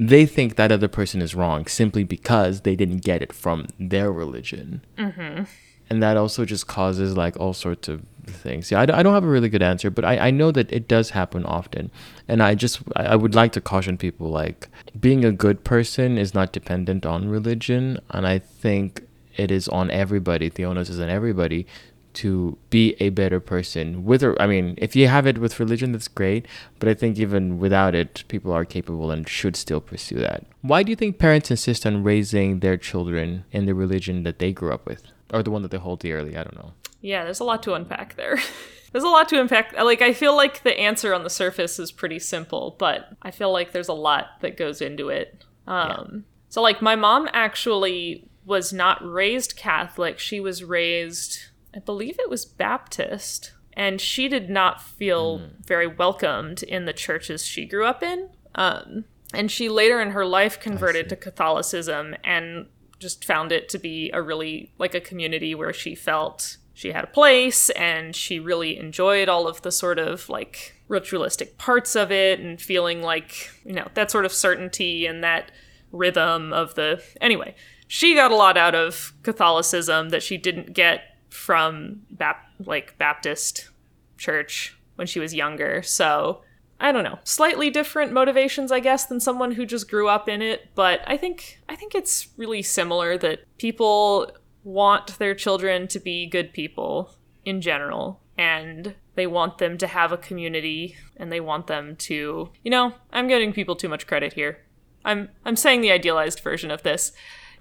they 0.00 0.24
think 0.24 0.56
that 0.56 0.72
other 0.72 0.88
person 0.88 1.20
is 1.20 1.34
wrong 1.34 1.66
simply 1.66 2.04
because 2.04 2.62
they 2.62 2.74
didn't 2.74 3.04
get 3.04 3.20
it 3.20 3.34
from 3.34 3.66
their 3.78 4.10
religion. 4.10 4.80
Mm-hmm. 4.96 5.42
And 5.90 6.02
that 6.02 6.16
also 6.16 6.44
just 6.44 6.66
causes 6.66 7.16
like 7.16 7.38
all 7.38 7.54
sorts 7.54 7.88
of 7.88 8.02
things. 8.26 8.70
Yeah, 8.70 8.80
I, 8.80 8.98
I 8.98 9.02
don't 9.02 9.14
have 9.14 9.24
a 9.24 9.28
really 9.28 9.48
good 9.48 9.62
answer, 9.62 9.90
but 9.90 10.04
I, 10.04 10.18
I 10.18 10.30
know 10.30 10.50
that 10.52 10.70
it 10.72 10.88
does 10.88 11.10
happen 11.10 11.44
often. 11.44 11.90
And 12.26 12.42
I 12.42 12.54
just, 12.54 12.80
I 12.96 13.16
would 13.16 13.34
like 13.34 13.52
to 13.52 13.60
caution 13.60 13.96
people 13.96 14.28
like 14.28 14.68
being 14.98 15.24
a 15.24 15.32
good 15.32 15.64
person 15.64 16.18
is 16.18 16.34
not 16.34 16.52
dependent 16.52 17.06
on 17.06 17.28
religion. 17.28 18.00
And 18.10 18.26
I 18.26 18.38
think 18.38 19.06
it 19.36 19.50
is 19.50 19.68
on 19.68 19.90
everybody, 19.90 20.48
the 20.48 20.64
onus 20.64 20.90
is 20.90 21.00
on 21.00 21.08
everybody 21.08 21.66
to 22.14 22.58
be 22.70 22.96
a 23.00 23.10
better 23.10 23.38
person 23.38 24.04
with 24.04 24.24
or 24.24 24.40
I 24.42 24.46
mean 24.46 24.74
if 24.78 24.96
you 24.96 25.06
have 25.06 25.26
it 25.26 25.38
with 25.38 25.60
religion 25.60 25.92
that's 25.92 26.08
great 26.08 26.46
but 26.80 26.88
I 26.88 26.94
think 26.94 27.16
even 27.18 27.60
without 27.60 27.94
it 27.94 28.24
people 28.26 28.50
are 28.52 28.64
capable 28.64 29.12
and 29.12 29.28
should 29.28 29.54
still 29.54 29.80
pursue 29.80 30.16
that. 30.16 30.44
Why 30.62 30.82
do 30.82 30.90
you 30.90 30.96
think 30.96 31.18
parents 31.18 31.50
insist 31.50 31.86
on 31.86 32.02
raising 32.02 32.58
their 32.58 32.76
children 32.76 33.44
in 33.52 33.66
the 33.66 33.74
religion 33.74 34.24
that 34.24 34.40
they 34.40 34.52
grew 34.52 34.72
up 34.72 34.86
with 34.86 35.04
or 35.32 35.42
the 35.42 35.50
one 35.50 35.62
that 35.62 35.70
they 35.70 35.78
hold 35.78 36.00
dearly? 36.00 36.36
I 36.36 36.42
don't 36.42 36.56
know. 36.56 36.72
Yeah, 37.00 37.24
there's 37.24 37.40
a 37.40 37.44
lot 37.44 37.62
to 37.64 37.74
unpack 37.74 38.16
there. 38.16 38.38
there's 38.92 39.04
a 39.04 39.08
lot 39.08 39.28
to 39.30 39.40
unpack. 39.40 39.72
Like, 39.74 40.02
I 40.02 40.12
feel 40.12 40.36
like 40.36 40.62
the 40.62 40.78
answer 40.78 41.14
on 41.14 41.24
the 41.24 41.30
surface 41.30 41.78
is 41.78 41.92
pretty 41.92 42.18
simple, 42.18 42.76
but 42.78 43.10
I 43.22 43.30
feel 43.30 43.52
like 43.52 43.72
there's 43.72 43.88
a 43.88 43.94
lot 43.94 44.40
that 44.40 44.56
goes 44.56 44.80
into 44.80 45.08
it. 45.08 45.44
Um, 45.66 46.08
yeah. 46.10 46.20
So, 46.48 46.62
like, 46.62 46.80
my 46.80 46.96
mom 46.96 47.28
actually 47.32 48.28
was 48.44 48.72
not 48.72 48.98
raised 49.02 49.56
Catholic. 49.56 50.18
She 50.18 50.40
was 50.40 50.64
raised, 50.64 51.38
I 51.74 51.80
believe 51.80 52.18
it 52.18 52.30
was 52.30 52.46
Baptist. 52.46 53.52
And 53.74 54.00
she 54.00 54.26
did 54.26 54.50
not 54.50 54.82
feel 54.82 55.38
mm. 55.38 55.64
very 55.64 55.86
welcomed 55.86 56.62
in 56.62 56.84
the 56.84 56.92
churches 56.92 57.44
she 57.44 57.66
grew 57.66 57.84
up 57.84 58.02
in. 58.02 58.30
Um, 58.54 59.04
and 59.34 59.50
she 59.50 59.68
later 59.68 60.00
in 60.00 60.12
her 60.12 60.24
life 60.24 60.58
converted 60.58 61.08
to 61.10 61.16
Catholicism 61.16 62.16
and 62.24 62.66
just 62.98 63.24
found 63.24 63.52
it 63.52 63.68
to 63.70 63.78
be 63.78 64.10
a 64.12 64.22
really 64.22 64.72
like 64.78 64.94
a 64.94 65.00
community 65.00 65.54
where 65.54 65.72
she 65.72 65.94
felt 65.94 66.56
she 66.74 66.92
had 66.92 67.04
a 67.04 67.08
place 67.08 67.70
and 67.70 68.14
she 68.14 68.38
really 68.38 68.78
enjoyed 68.78 69.28
all 69.28 69.48
of 69.48 69.62
the 69.62 69.72
sort 69.72 69.98
of 69.98 70.28
like 70.28 70.74
ritualistic 70.86 71.58
parts 71.58 71.96
of 71.96 72.12
it 72.12 72.40
and 72.40 72.60
feeling 72.60 73.02
like, 73.02 73.50
you 73.64 73.72
know, 73.72 73.88
that 73.94 74.10
sort 74.10 74.24
of 74.24 74.32
certainty 74.32 75.06
and 75.06 75.22
that 75.24 75.50
rhythm 75.92 76.52
of 76.52 76.74
the. 76.76 77.02
Anyway, 77.20 77.54
she 77.86 78.14
got 78.14 78.30
a 78.30 78.36
lot 78.36 78.56
out 78.56 78.74
of 78.74 79.12
Catholicism 79.22 80.10
that 80.10 80.22
she 80.22 80.36
didn't 80.36 80.72
get 80.72 81.16
from 81.30 82.02
Bap- 82.10 82.52
like 82.64 82.96
Baptist 82.98 83.70
church 84.16 84.78
when 84.96 85.06
she 85.06 85.20
was 85.20 85.34
younger. 85.34 85.82
So, 85.82 86.42
I 86.80 86.92
don't 86.92 87.04
know, 87.04 87.18
slightly 87.24 87.70
different 87.70 88.12
motivations, 88.12 88.70
I 88.70 88.80
guess, 88.80 89.06
than 89.06 89.18
someone 89.18 89.52
who 89.52 89.66
just 89.66 89.90
grew 89.90 90.08
up 90.08 90.28
in 90.28 90.42
it. 90.42 90.68
But 90.74 91.00
I 91.06 91.16
think 91.16 91.60
I 91.68 91.76
think 91.76 91.94
it's 91.94 92.28
really 92.36 92.62
similar 92.62 93.18
that 93.18 93.40
people 93.58 94.30
want 94.64 95.18
their 95.18 95.34
children 95.34 95.88
to 95.88 95.98
be 95.98 96.26
good 96.26 96.52
people 96.52 97.14
in 97.44 97.60
general 97.60 98.20
and 98.36 98.94
they 99.14 99.26
want 99.26 99.58
them 99.58 99.78
to 99.78 99.86
have 99.86 100.12
a 100.12 100.16
community 100.16 100.96
and 101.16 101.32
they 101.32 101.40
want 101.40 101.66
them 101.66 101.96
to 101.96 102.50
you 102.62 102.70
know 102.70 102.92
i'm 103.12 103.26
getting 103.26 103.52
people 103.52 103.74
too 103.74 103.88
much 103.88 104.06
credit 104.06 104.34
here. 104.34 104.58
I'm 105.04 105.30
i'm 105.44 105.56
saying 105.56 105.80
the 105.80 105.90
idealized 105.90 106.40
version 106.40 106.70
of 106.70 106.82
this. 106.82 107.12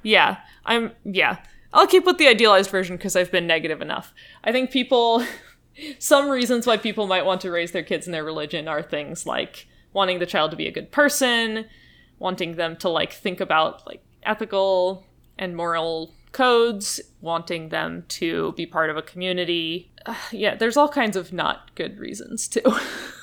Yeah 0.04 0.38
i'm 0.66 0.92
yeah. 1.04 1.38
I'll 1.74 1.88
keep 1.88 2.06
with 2.06 2.18
the 2.18 2.28
idealized 2.28 2.70
version 2.70 2.98
because 2.98 3.16
i've 3.16 3.32
been 3.32 3.48
negative 3.48 3.82
enough. 3.82 4.14
I 4.44 4.52
think 4.52 4.70
people 4.72 5.24
some 6.00 6.30
reasons 6.30 6.66
why 6.66 6.78
people 6.78 7.08
might 7.08 7.26
want 7.26 7.42
to 7.42 7.52
raise 7.52 7.72
their 7.72 7.84
kids 7.84 8.06
in 8.06 8.12
their 8.12 8.24
religion 8.24 8.68
are 8.68 8.82
things 8.82 9.26
like 9.26 9.68
wanting 9.94 10.20
the 10.20 10.26
child 10.26 10.52
to 10.52 10.58
be 10.58 10.68
a 10.68 10.72
good 10.72 10.92
person 10.92 11.66
wanting 12.20 12.56
them 12.56 12.76
to 12.78 12.90
like 12.90 13.14
think 13.14 13.40
about 13.40 13.86
like 13.88 14.02
ethical 14.24 15.06
and 15.38 15.56
moral 15.56 16.14
codes, 16.32 17.00
wanting 17.22 17.70
them 17.70 18.04
to 18.10 18.54
be 18.54 18.66
part 18.66 18.90
of 18.90 18.98
a 18.98 19.02
community. 19.02 19.92
Uh, 20.06 20.16
yeah, 20.32 20.56
there's 20.56 20.78
all 20.78 20.90
kinds 20.90 21.16
of 21.16 21.32
not 21.32 21.74
good 21.76 22.00
reasons 22.00 22.48
too. 22.48 22.62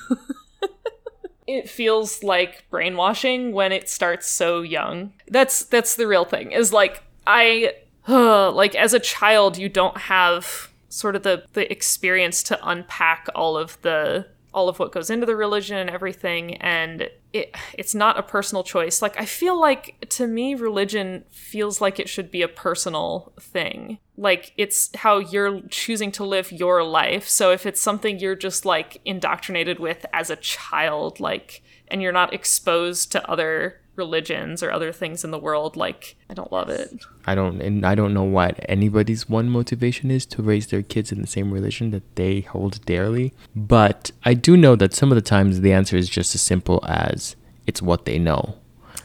it 1.47 1.69
feels 1.69 2.23
like 2.23 2.65
brainwashing 2.69 3.51
when 3.51 3.71
it 3.71 3.89
starts 3.89 4.27
so 4.27 4.61
young. 4.61 5.13
That's 5.27 5.65
that's 5.65 5.95
the 5.95 6.07
real 6.07 6.25
thing. 6.25 6.51
Is 6.51 6.71
like 6.73 7.03
I 7.27 7.73
uh, 8.07 8.51
like 8.51 8.75
as 8.75 8.93
a 8.93 8.99
child 8.99 9.57
you 9.57 9.69
don't 9.69 9.97
have 9.97 10.69
sort 10.95 11.15
of 11.15 11.23
the 11.23 11.43
the 11.53 11.69
experience 11.71 12.41
to 12.43 12.67
unpack 12.67 13.27
all 13.35 13.57
of 13.57 13.77
the 13.81 14.25
all 14.53 14.69
of 14.69 14.79
what 14.79 14.93
goes 14.93 15.09
into 15.09 15.25
the 15.25 15.35
religion 15.35 15.75
and 15.75 15.89
everything. 15.89 16.55
And 16.55 17.09
it 17.33 17.53
it's 17.73 17.93
not 17.93 18.17
a 18.17 18.23
personal 18.23 18.63
choice. 18.63 19.01
Like 19.01 19.19
i 19.19 19.25
feel 19.25 19.59
like 19.59 20.05
to 20.11 20.25
me 20.25 20.55
religion 20.55 21.25
feels 21.29 21.81
like 21.81 21.99
it 21.99 22.07
should 22.07 22.31
be 22.31 22.41
a 22.41 22.47
personal 22.47 23.33
thing. 23.37 23.99
Like 24.15 24.53
it's 24.55 24.95
how 24.95 25.17
you're 25.19 25.59
choosing 25.67 26.13
to 26.13 26.23
live 26.23 26.53
your 26.53 26.83
life. 26.83 27.27
So 27.27 27.51
if 27.51 27.65
it's 27.65 27.81
something 27.81 28.17
you're 28.17 28.35
just 28.35 28.63
like 28.65 29.01
indoctrinated 29.03 29.79
with 29.79 30.05
as 30.13 30.29
a 30.29 30.37
child 30.37 31.19
like 31.19 31.61
and 31.89 32.01
you're 32.01 32.13
not 32.13 32.33
exposed 32.33 33.11
to 33.11 33.29
other 33.29 33.81
religions 33.95 34.61
or 34.61 34.71
other 34.71 34.91
things 34.91 35.23
in 35.23 35.31
the 35.31 35.39
world 35.39 35.75
like 35.75 36.15
i 36.29 36.33
don't 36.33 36.51
love 36.51 36.69
it. 36.69 37.05
I 37.25 37.35
don't 37.35 37.61
and 37.61 37.85
i 37.85 37.95
don't 37.95 38.13
know 38.13 38.23
what 38.23 38.59
anybody's 38.67 39.29
one 39.29 39.49
motivation 39.49 40.11
is 40.11 40.25
to 40.27 40.41
raise 40.41 40.67
their 40.67 40.81
kids 40.81 41.11
in 41.11 41.21
the 41.21 41.27
same 41.27 41.51
religion 41.51 41.91
that 41.91 42.15
they 42.15 42.41
hold 42.41 42.85
dearly 42.85 43.33
but 43.55 44.11
i 44.23 44.33
do 44.33 44.57
know 44.57 44.75
that 44.75 44.93
some 44.93 45.11
of 45.11 45.15
the 45.15 45.21
times 45.21 45.61
the 45.61 45.73
answer 45.73 45.95
is 45.95 46.09
just 46.09 46.35
as 46.35 46.41
simple 46.41 46.83
as 46.87 47.35
it's 47.67 47.81
what 47.81 48.05
they 48.05 48.19
know. 48.19 48.55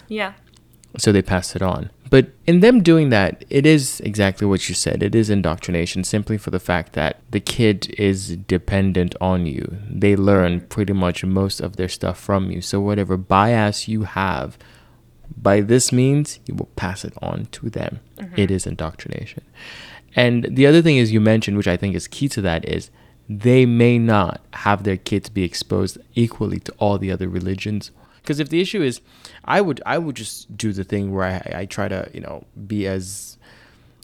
Yeah. 0.09 0.35
So 0.99 1.13
they 1.13 1.23
pass 1.23 1.55
it 1.55 1.63
on. 1.63 1.91
But 2.11 2.33
in 2.45 2.59
them 2.59 2.83
doing 2.83 3.11
that 3.11 3.45
it 3.49 3.65
is 3.65 4.01
exactly 4.01 4.47
what 4.47 4.69
you 4.69 4.75
said. 4.75 5.03
It 5.03 5.15
is 5.15 5.31
indoctrination 5.31 6.03
simply 6.03 6.37
for 6.37 6.51
the 6.51 6.59
fact 6.59 6.95
that 6.95 7.21
the 7.31 7.39
kid 7.39 7.95
is 7.97 8.37
dependent 8.37 9.15
on 9.21 9.47
you. 9.47 9.79
They 9.89 10.17
learn 10.17 10.63
pretty 10.63 10.93
much 10.93 11.25
most 11.25 11.61
of 11.61 11.77
their 11.77 11.89
stuff 11.89 12.19
from 12.19 12.51
you. 12.51 12.61
So 12.61 12.81
whatever 12.81 13.17
bias 13.17 13.87
you 13.87 14.03
have 14.03 14.59
by 15.43 15.61
this 15.61 15.93
means, 15.93 16.39
you 16.47 16.55
will 16.55 16.69
pass 16.77 17.05
it 17.05 17.15
on 17.23 17.47
to 17.53 17.71
them. 17.71 18.01
Mm-hmm. 18.19 18.41
It 18.41 18.51
is 18.51 18.67
indoctrination. 18.67 19.43
And 20.15 20.45
the 20.51 20.67
other 20.67 20.83
thing 20.83 20.97
is 20.97 21.13
you 21.13 21.21
mentioned, 21.21 21.57
which 21.57 21.69
I 21.69 21.77
think 21.77 21.95
is 21.95 22.09
key 22.09 22.29
to 22.31 22.43
that, 22.43 22.69
is 22.69 22.91
they 23.29 23.65
may 23.65 23.99
not 23.99 24.41
have 24.55 24.83
their 24.83 24.97
kids 24.97 25.29
be 25.29 25.45
exposed 25.45 25.99
equally 26.15 26.59
to 26.61 26.73
all 26.79 26.99
the 26.99 27.13
other 27.13 27.29
religions. 27.29 27.91
Because 28.17 28.41
if 28.41 28.49
the 28.49 28.61
issue 28.61 28.83
is, 28.83 29.01
I 29.45 29.61
would 29.61 29.81
I 29.87 29.99
would 29.99 30.17
just 30.17 30.57
do 30.57 30.73
the 30.73 30.85
thing 30.85 31.15
where 31.15 31.25
I, 31.25 31.61
I 31.61 31.65
try 31.67 31.89
to 31.89 32.11
you 32.13 32.21
know 32.21 32.45
be 32.67 32.87
as 32.87 33.39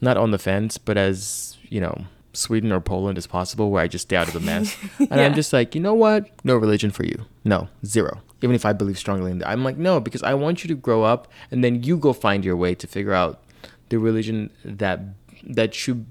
not 0.01 0.17
on 0.17 0.31
the 0.31 0.39
fence, 0.39 0.79
but 0.79 0.97
as 0.97 1.57
you 1.69 1.81
know 1.81 2.07
Sweden 2.33 2.73
or 2.73 2.81
Poland 2.81 3.19
as 3.19 3.27
possible, 3.27 3.71
where 3.71 3.83
I 3.83 3.89
just 3.89 4.07
stay 4.07 4.17
out 4.17 4.29
of 4.29 4.35
the 4.35 4.41
mess. 4.41 4.77
and 4.99 5.11
yeah. 5.11 5.27
I'm 5.27 5.35
just 5.35 5.53
like, 5.53 5.75
you 5.75 5.81
know 5.81 5.95
what? 5.95 6.31
No 6.45 6.57
religion 6.57 6.93
for 6.93 7.05
you. 7.05 7.27
No, 7.45 7.69
zero 7.85 8.23
even 8.43 8.55
if 8.55 8.65
I 8.65 8.73
believe 8.73 8.99
strongly 8.99 9.31
in 9.31 9.39
that. 9.39 9.49
I'm 9.49 9.65
like, 9.65 9.77
no, 9.77 10.01
because 10.01 10.23
I 10.23 10.35
want 10.35 10.63
you 10.63 10.69
to 10.69 10.75
grow 10.75 11.03
up 11.03 11.29
and 11.51 11.65
then 11.65 11.83
you 11.83 11.97
go 11.97 12.13
find 12.13 12.45
your 12.45 12.57
way 12.57 12.75
to 12.75 12.87
figure 12.87 13.15
out 13.15 13.43
the 13.89 13.99
religion 13.99 14.51
that 14.65 15.01
that 15.45 15.87
you 15.87 16.07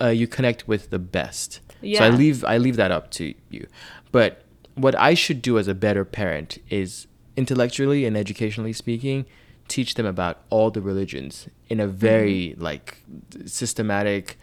uh, 0.00 0.08
you 0.08 0.26
connect 0.26 0.68
with 0.68 0.90
the 0.90 0.98
best. 0.98 1.60
Yeah. 1.80 2.00
So 2.00 2.04
I 2.06 2.08
leave 2.10 2.44
I 2.44 2.58
leave 2.58 2.76
that 2.76 2.90
up 2.90 3.10
to 3.12 3.34
you. 3.50 3.66
But 4.12 4.42
what 4.74 4.94
I 4.98 5.14
should 5.14 5.42
do 5.42 5.58
as 5.58 5.68
a 5.68 5.74
better 5.74 6.04
parent 6.04 6.58
is 6.70 7.06
intellectually 7.36 8.04
and 8.04 8.16
educationally 8.16 8.72
speaking, 8.72 9.26
teach 9.68 9.94
them 9.94 10.06
about 10.06 10.42
all 10.50 10.70
the 10.70 10.80
religions 10.80 11.48
in 11.68 11.80
a 11.80 11.86
very 11.86 12.50
mm-hmm. 12.50 12.62
like 12.62 13.02
systematic 13.46 14.38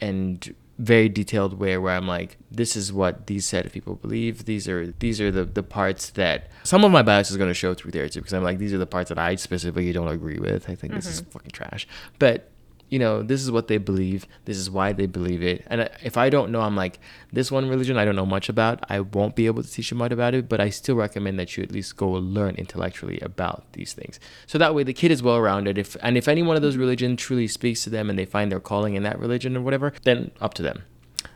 and 0.00 0.54
very 0.78 1.08
detailed 1.08 1.58
way 1.58 1.76
where 1.78 1.94
I'm 1.94 2.06
like, 2.06 2.36
this 2.50 2.76
is 2.76 2.92
what 2.92 3.26
these 3.26 3.46
set 3.46 3.64
of 3.66 3.72
people 3.72 3.94
believe. 3.94 4.44
These 4.44 4.68
are 4.68 4.92
these 4.98 5.20
are 5.20 5.30
the, 5.30 5.44
the 5.44 5.62
parts 5.62 6.10
that 6.10 6.50
some 6.64 6.84
of 6.84 6.92
my 6.92 7.02
bias 7.02 7.30
is 7.30 7.36
gonna 7.36 7.54
show 7.54 7.74
through 7.74 7.92
there 7.92 8.08
too, 8.08 8.20
because 8.20 8.34
I'm 8.34 8.42
like, 8.44 8.58
these 8.58 8.72
are 8.72 8.78
the 8.78 8.86
parts 8.86 9.08
that 9.08 9.18
I 9.18 9.36
specifically 9.36 9.92
don't 9.92 10.08
agree 10.08 10.38
with. 10.38 10.68
I 10.68 10.74
think 10.74 10.92
mm-hmm. 10.92 10.96
this 10.96 11.06
is 11.06 11.22
mm-hmm. 11.22 11.30
fucking 11.30 11.50
trash. 11.52 11.88
But 12.18 12.50
you 12.88 12.98
know, 12.98 13.22
this 13.22 13.42
is 13.42 13.50
what 13.50 13.68
they 13.68 13.78
believe. 13.78 14.26
This 14.44 14.56
is 14.56 14.70
why 14.70 14.92
they 14.92 15.06
believe 15.06 15.42
it. 15.42 15.64
And 15.66 15.90
if 16.02 16.16
I 16.16 16.30
don't 16.30 16.52
know, 16.52 16.60
I'm 16.60 16.76
like, 16.76 17.00
this 17.32 17.50
one 17.50 17.68
religion 17.68 17.98
I 17.98 18.04
don't 18.04 18.16
know 18.16 18.26
much 18.26 18.48
about. 18.48 18.84
I 18.88 19.00
won't 19.00 19.34
be 19.34 19.46
able 19.46 19.62
to 19.62 19.70
teach 19.70 19.90
you 19.90 19.96
much 19.96 20.12
about 20.12 20.34
it, 20.34 20.48
but 20.48 20.60
I 20.60 20.70
still 20.70 20.94
recommend 20.94 21.38
that 21.38 21.56
you 21.56 21.62
at 21.62 21.72
least 21.72 21.96
go 21.96 22.08
learn 22.08 22.54
intellectually 22.54 23.18
about 23.20 23.72
these 23.72 23.92
things. 23.92 24.20
So 24.46 24.58
that 24.58 24.74
way 24.74 24.84
the 24.84 24.92
kid 24.92 25.10
is 25.10 25.22
well 25.22 25.40
rounded. 25.40 25.78
If 25.78 25.96
and 26.00 26.16
if 26.16 26.28
any 26.28 26.42
one 26.42 26.56
of 26.56 26.62
those 26.62 26.76
religions 26.76 27.20
truly 27.20 27.48
speaks 27.48 27.82
to 27.84 27.90
them 27.90 28.08
and 28.08 28.18
they 28.18 28.24
find 28.24 28.52
their 28.52 28.60
calling 28.60 28.94
in 28.94 29.02
that 29.02 29.18
religion 29.18 29.56
or 29.56 29.62
whatever, 29.62 29.92
then 30.04 30.30
up 30.40 30.54
to 30.54 30.62
them. 30.62 30.84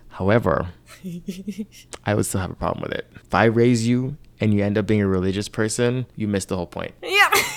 However, 0.09 0.69
I 2.05 2.15
would 2.15 2.27
still 2.27 2.41
have 2.41 2.51
a 2.51 2.55
problem 2.55 2.83
with 2.83 2.93
it. 2.93 3.11
If 3.15 3.35
I 3.35 3.45
raise 3.45 3.87
you 3.87 4.17
and 4.41 4.53
you 4.55 4.63
end 4.63 4.79
up 4.79 4.87
being 4.87 5.01
a 5.01 5.07
religious 5.07 5.49
person, 5.49 6.07
you 6.15 6.29
miss 6.29 6.45
the 6.45 6.57
whole 6.57 6.67
point. 6.67 6.95
Yeah. 7.03 7.31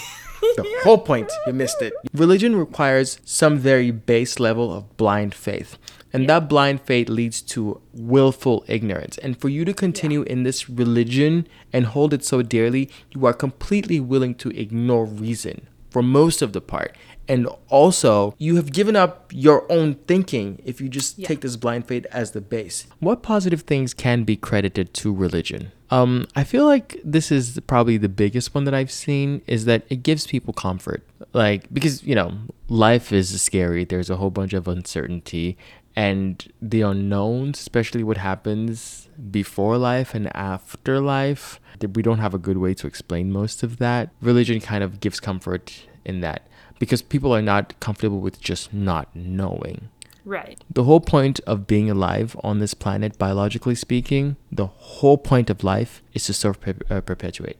the 0.56 0.80
whole 0.84 0.98
point. 0.98 1.32
You 1.48 1.54
missed 1.54 1.82
it. 1.82 1.94
Religion 2.14 2.56
requires 2.56 3.20
some 3.26 3.58
very 3.58 3.92
base 3.92 4.40
level 4.40 4.74
of 4.74 4.98
blind 4.98 5.34
faith. 5.34 5.78
And 6.12 6.24
yeah. 6.24 6.40
that 6.40 6.48
blind 6.48 6.82
faith 6.82 7.10
leads 7.10 7.42
to 7.42 7.82
willful 7.92 8.64
ignorance. 8.68 9.18
And 9.18 9.40
for 9.40 9.50
you 9.50 9.66
to 9.66 9.74
continue 9.74 10.22
yeah. 10.24 10.32
in 10.32 10.44
this 10.44 10.70
religion 10.70 11.48
and 11.72 11.88
hold 11.88 12.14
it 12.14 12.24
so 12.24 12.42
dearly, 12.44 12.92
you 13.12 13.26
are 13.26 13.34
completely 13.34 14.00
willing 14.00 14.36
to 14.36 14.50
ignore 14.50 15.06
reason 15.06 15.68
for 15.90 16.04
most 16.04 16.42
of 16.42 16.54
the 16.54 16.62
part. 16.62 16.96
And 17.28 17.48
also, 17.70 18.36
you 18.38 18.58
have 18.58 18.74
given 18.74 18.96
up 18.96 19.32
your 19.32 19.72
own 19.72 19.96
thinking 20.08 20.62
if 20.66 20.82
you 20.82 20.90
just 20.90 21.18
Yeah. 21.18 21.28
take 21.28 21.42
this 21.42 21.56
blind 21.56 21.88
faith 21.88 22.06
as 22.12 22.32
the 22.32 22.42
base. 22.42 22.86
What 23.00 23.24
positive 23.24 23.62
things 23.62 23.94
can 23.94 24.24
be 24.24 24.36
credited 24.36 24.94
to 24.96 25.14
religion? 25.14 25.72
Um, 25.94 26.26
I 26.36 26.44
feel 26.44 26.66
like 26.66 27.00
this 27.04 27.32
is 27.32 27.60
probably 27.68 27.98
the 27.98 28.10
biggest 28.10 28.56
one 28.56 28.64
that 28.64 28.74
I've 28.74 28.90
seen 28.90 29.44
is 29.46 29.66
that 29.66 29.84
it 29.90 30.02
gives 30.02 30.26
people 30.26 30.52
comfort. 30.52 31.04
Like, 31.34 31.72
because, 31.72 32.04
you 32.04 32.16
know, 32.16 32.32
life 32.68 33.14
is 33.14 33.40
scary, 33.40 33.86
there's 33.86 34.10
a 34.10 34.16
whole 34.16 34.32
bunch 34.32 34.54
of 34.54 34.68
uncertainty, 34.68 35.56
and 35.96 36.52
the 36.60 36.82
unknowns, 36.82 37.60
especially 37.60 38.04
what 38.04 38.18
happens 38.18 39.08
before 39.30 39.78
life 39.78 40.16
and 40.16 40.36
after 40.36 41.00
life, 41.00 41.60
we 41.94 42.02
don't 42.02 42.18
have 42.18 42.34
a 42.34 42.40
good 42.40 42.58
way 42.58 42.74
to 42.74 42.88
explain 42.88 43.32
most 43.32 43.62
of 43.62 43.78
that. 43.78 44.10
Religion 44.20 44.60
kind 44.60 44.84
of 44.84 45.00
gives 45.00 45.20
comfort 45.20 45.86
in 46.04 46.22
that 46.22 46.48
because 46.80 47.04
people 47.04 47.36
are 47.36 47.42
not 47.44 47.80
comfortable 47.80 48.20
with 48.20 48.42
just 48.42 48.74
not 48.74 49.16
knowing. 49.16 49.90
Right. 50.26 50.64
The 50.70 50.84
whole 50.84 51.02
point 51.02 51.40
of 51.42 51.68
being 51.68 51.90
alive 51.90 52.36
on 52.44 52.60
this 52.60 52.74
planet, 52.74 53.18
biologically 53.18 53.76
speaking, 53.76 54.38
the 54.52 54.68
whole 54.68 55.18
point 55.18 55.50
of 55.50 55.64
life 55.64 56.02
is 56.14 56.26
to 56.26 56.34
self 56.34 56.58
uh, 56.68 57.02
perpetuate. 57.02 57.58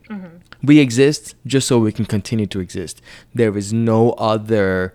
We 0.62 0.78
exist 0.78 1.34
just 1.46 1.68
so 1.68 1.78
we 1.78 1.92
can 1.92 2.06
continue 2.06 2.46
to 2.46 2.60
exist. 2.60 3.02
There 3.34 3.56
is 3.56 3.72
no 3.72 4.12
other 4.12 4.94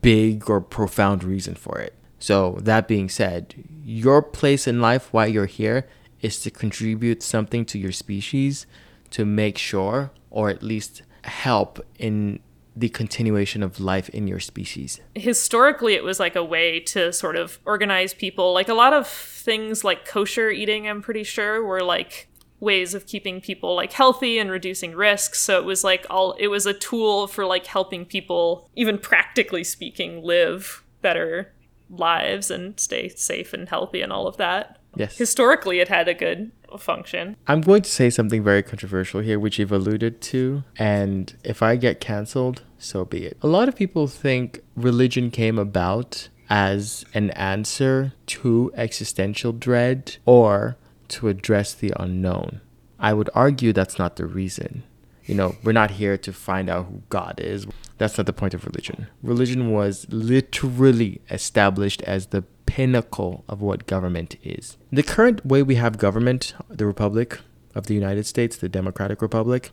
big 0.00 0.48
or 0.48 0.60
profound 0.60 1.24
reason 1.24 1.54
for 1.54 1.78
it. 1.78 1.94
So, 2.18 2.58
that 2.62 2.88
being 2.88 3.10
said, 3.10 3.54
your 3.84 4.22
place 4.22 4.66
in 4.66 4.80
life 4.80 5.12
while 5.12 5.28
you're 5.28 5.44
here 5.44 5.86
is 6.22 6.40
to 6.40 6.50
contribute 6.50 7.22
something 7.22 7.66
to 7.66 7.78
your 7.78 7.92
species 7.92 8.66
to 9.10 9.26
make 9.26 9.58
sure, 9.58 10.10
or 10.30 10.48
at 10.48 10.62
least 10.62 11.02
help 11.22 11.84
in 11.98 12.40
the 12.76 12.88
continuation 12.88 13.62
of 13.62 13.78
life 13.78 14.08
in 14.10 14.26
your 14.26 14.40
species. 14.40 15.00
historically 15.14 15.94
it 15.94 16.04
was 16.04 16.18
like 16.18 16.36
a 16.36 16.44
way 16.44 16.80
to 16.80 17.12
sort 17.12 17.36
of 17.36 17.58
organize 17.64 18.12
people. 18.14 18.52
Like 18.52 18.68
a 18.68 18.74
lot 18.74 18.92
of 18.92 19.06
things 19.06 19.84
like 19.84 20.06
kosher 20.06 20.50
eating 20.50 20.88
i'm 20.88 21.02
pretty 21.02 21.22
sure 21.22 21.62
were 21.62 21.82
like 21.82 22.28
ways 22.60 22.94
of 22.94 23.06
keeping 23.06 23.40
people 23.40 23.74
like 23.76 23.92
healthy 23.92 24.38
and 24.38 24.50
reducing 24.50 24.94
risks. 24.94 25.40
So 25.40 25.58
it 25.58 25.64
was 25.64 25.84
like 25.84 26.06
all 26.10 26.32
it 26.38 26.48
was 26.48 26.66
a 26.66 26.72
tool 26.72 27.26
for 27.26 27.44
like 27.44 27.66
helping 27.66 28.04
people 28.04 28.68
even 28.74 28.98
practically 28.98 29.62
speaking 29.62 30.22
live 30.22 30.82
better 31.02 31.52
lives 31.90 32.50
and 32.50 32.80
stay 32.80 33.08
safe 33.08 33.52
and 33.52 33.68
healthy 33.68 34.00
and 34.00 34.12
all 34.12 34.26
of 34.26 34.38
that 34.38 34.78
Yes. 34.96 35.16
historically 35.16 35.80
it 35.80 35.88
had 35.88 36.08
a 36.08 36.14
good 36.14 36.50
function 36.78 37.36
I'm 37.46 37.60
going 37.60 37.82
to 37.82 37.90
say 37.90 38.10
something 38.10 38.42
very 38.42 38.62
controversial 38.62 39.20
here, 39.20 39.38
which 39.38 39.58
you've 39.58 39.70
alluded 39.70 40.20
to, 40.22 40.64
and 40.76 41.32
if 41.44 41.62
I 41.62 41.76
get 41.76 42.00
canceled, 42.00 42.62
so 42.78 43.04
be 43.04 43.24
it. 43.26 43.36
A 43.42 43.46
lot 43.46 43.68
of 43.68 43.76
people 43.76 44.08
think 44.08 44.60
religion 44.74 45.30
came 45.30 45.58
about 45.58 46.28
as 46.50 47.04
an 47.14 47.30
answer 47.30 48.12
to 48.26 48.72
existential 48.74 49.52
dread 49.52 50.16
or 50.24 50.76
to 51.08 51.28
address 51.28 51.74
the 51.74 51.92
unknown. 51.98 52.60
I 52.98 53.12
would 53.12 53.30
argue 53.34 53.72
that's 53.72 53.98
not 53.98 54.16
the 54.16 54.26
reason. 54.26 54.82
You 55.24 55.34
know, 55.34 55.56
we're 55.62 55.72
not 55.72 55.92
here 55.92 56.16
to 56.18 56.32
find 56.32 56.68
out 56.68 56.86
who 56.86 57.02
God 57.08 57.40
is. 57.40 57.66
That's 57.98 58.18
not 58.18 58.26
the 58.26 58.32
point 58.32 58.54
of 58.54 58.64
religion. 58.64 59.06
Religion 59.22 59.70
was 59.70 60.06
literally 60.10 61.20
established 61.30 62.02
as 62.02 62.26
the 62.26 62.42
pinnacle 62.66 63.44
of 63.48 63.60
what 63.60 63.86
government 63.86 64.36
is. 64.42 64.76
The 64.90 65.02
current 65.02 65.44
way 65.46 65.62
we 65.62 65.76
have 65.76 65.98
government, 65.98 66.54
the 66.68 66.86
Republic 66.86 67.38
of 67.74 67.86
the 67.86 67.94
United 67.94 68.26
States, 68.26 68.56
the 68.56 68.68
Democratic 68.68 69.22
Republic, 69.22 69.70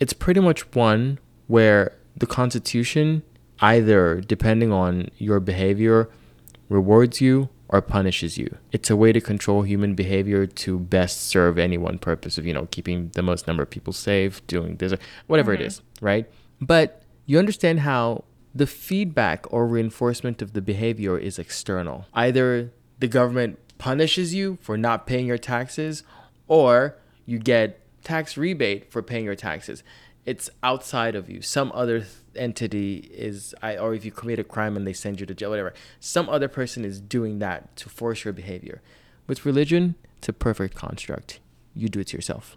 it's 0.00 0.12
pretty 0.12 0.40
much 0.40 0.72
one 0.74 1.18
where 1.46 1.92
the 2.16 2.26
Constitution, 2.26 3.22
either 3.60 4.20
depending 4.20 4.72
on 4.72 5.08
your 5.16 5.40
behavior, 5.40 6.10
rewards 6.68 7.20
you 7.20 7.48
or 7.68 7.80
punishes 7.80 8.36
you. 8.36 8.56
It's 8.72 8.90
a 8.90 8.96
way 8.96 9.12
to 9.12 9.20
control 9.20 9.62
human 9.62 9.94
behavior 9.94 10.46
to 10.46 10.78
best 10.78 11.28
serve 11.28 11.58
any 11.58 11.78
one 11.78 11.98
purpose 11.98 12.36
of, 12.38 12.46
you 12.46 12.52
know, 12.52 12.66
keeping 12.70 13.10
the 13.14 13.22
most 13.22 13.46
number 13.46 13.62
of 13.62 13.70
people 13.70 13.92
safe, 13.92 14.46
doing 14.46 14.76
this, 14.76 14.92
whatever 15.26 15.52
it 15.54 15.58
mm-hmm. 15.58 15.66
is, 15.66 15.82
right? 16.00 16.28
But 16.60 17.03
you 17.26 17.38
understand 17.38 17.80
how 17.80 18.24
the 18.54 18.66
feedback 18.66 19.52
or 19.52 19.66
reinforcement 19.66 20.40
of 20.40 20.52
the 20.52 20.62
behavior 20.62 21.18
is 21.18 21.38
external. 21.38 22.06
Either 22.14 22.72
the 23.00 23.08
government 23.08 23.58
punishes 23.78 24.32
you 24.32 24.58
for 24.60 24.76
not 24.76 25.06
paying 25.06 25.26
your 25.26 25.38
taxes, 25.38 26.04
or 26.46 26.96
you 27.26 27.38
get 27.38 27.80
tax 28.04 28.36
rebate 28.36 28.92
for 28.92 29.02
paying 29.02 29.24
your 29.24 29.34
taxes. 29.34 29.82
It's 30.24 30.48
outside 30.62 31.14
of 31.14 31.28
you. 31.28 31.42
Some 31.42 31.72
other 31.74 32.00
th- 32.00 32.10
entity 32.36 33.10
is, 33.12 33.54
I, 33.62 33.76
or 33.76 33.94
if 33.94 34.04
you 34.04 34.10
commit 34.10 34.38
a 34.38 34.44
crime 34.44 34.76
and 34.76 34.86
they 34.86 34.92
send 34.92 35.20
you 35.20 35.26
to 35.26 35.34
jail, 35.34 35.50
whatever. 35.50 35.74
Some 36.00 36.28
other 36.28 36.48
person 36.48 36.84
is 36.84 37.00
doing 37.00 37.40
that 37.40 37.76
to 37.76 37.88
force 37.88 38.24
your 38.24 38.32
behavior. 38.32 38.80
With 39.26 39.44
religion, 39.44 39.96
it's 40.18 40.28
a 40.28 40.32
perfect 40.32 40.74
construct. 40.74 41.40
You 41.74 41.88
do 41.88 42.00
it 42.00 42.08
to 42.08 42.16
yourself. 42.16 42.56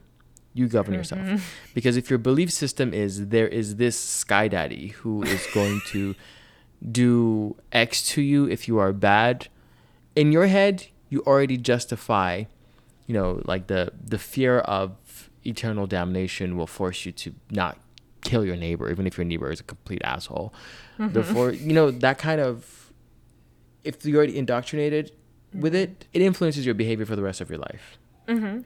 You 0.58 0.68
govern 0.68 0.96
yourself. 0.96 1.22
Mm-hmm. 1.22 1.38
Because 1.76 1.98
if 1.98 2.10
your 2.10 2.18
belief 2.18 2.52
system 2.52 2.92
is 2.92 3.28
there 3.28 3.48
is 3.48 3.76
this 3.76 3.98
sky 3.98 4.48
daddy 4.48 4.88
who 4.88 5.22
is 5.22 5.46
going 5.54 5.82
to 5.88 6.16
do 6.92 7.56
X 7.72 8.08
to 8.10 8.24
you 8.24 8.50
if 8.50 8.68
you 8.68 8.80
are 8.80 8.92
bad, 8.92 9.50
in 10.16 10.32
your 10.32 10.48
head, 10.48 10.88
you 11.10 11.22
already 11.28 11.58
justify, 11.58 12.46
you 13.06 13.14
know, 13.14 13.40
like 13.46 13.68
the 13.68 13.92
the 14.04 14.18
fear 14.18 14.60
of 14.60 15.30
eternal 15.46 15.86
damnation 15.86 16.58
will 16.58 16.66
force 16.66 17.06
you 17.06 17.12
to 17.12 17.36
not 17.52 17.78
kill 18.22 18.44
your 18.44 18.56
neighbor, 18.56 18.90
even 18.90 19.06
if 19.06 19.16
your 19.16 19.26
neighbor 19.26 19.52
is 19.52 19.60
a 19.60 19.64
complete 19.64 20.02
asshole. 20.04 20.52
Mm-hmm. 20.98 21.14
Therefore, 21.14 21.52
you 21.52 21.74
know, 21.74 21.92
that 21.92 22.18
kind 22.18 22.42
of 22.42 22.92
if 23.84 24.04
you're 24.04 24.18
already 24.18 24.40
indoctrinated 24.40 25.12
with 25.54 25.74
mm-hmm. 25.74 25.92
it, 25.92 26.06
it 26.14 26.22
influences 26.24 26.66
your 26.66 26.74
behavior 26.74 27.06
for 27.06 27.16
the 27.16 27.22
rest 27.22 27.42
of 27.42 27.50
your 27.52 27.60
life. 27.60 28.00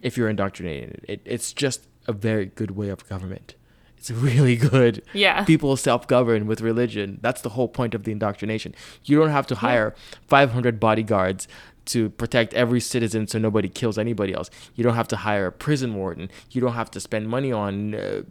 If 0.01 0.17
you're 0.17 0.29
indoctrinated, 0.29 1.05
it, 1.07 1.21
it's 1.25 1.53
just 1.53 1.87
a 2.07 2.13
very 2.13 2.47
good 2.47 2.71
way 2.71 2.89
of 2.89 3.07
government. 3.07 3.55
It's 3.97 4.09
really 4.29 4.55
good. 4.55 5.03
Yeah. 5.13 5.43
People 5.45 5.77
self 5.77 6.07
govern 6.07 6.47
with 6.47 6.61
religion. 6.61 7.19
That's 7.21 7.41
the 7.41 7.49
whole 7.49 7.67
point 7.67 7.93
of 7.93 8.03
the 8.03 8.11
indoctrination. 8.11 8.73
You 9.05 9.19
don't 9.19 9.29
have 9.29 9.47
to 9.47 9.55
hire 9.55 9.93
500 10.27 10.79
bodyguards 10.79 11.47
to 11.85 12.09
protect 12.09 12.53
every 12.53 12.79
citizen 12.79 13.27
so 13.27 13.39
nobody 13.39 13.69
kills 13.69 13.97
anybody 13.97 14.33
else. 14.33 14.49
You 14.75 14.83
don't 14.83 14.95
have 14.95 15.07
to 15.09 15.17
hire 15.17 15.47
a 15.47 15.51
prison 15.51 15.95
warden. 15.95 16.29
You 16.51 16.61
don't 16.61 16.73
have 16.73 16.91
to 16.91 16.99
spend 16.99 17.27
money 17.27 17.51
on, 17.51 17.95
uh, 17.95 18.21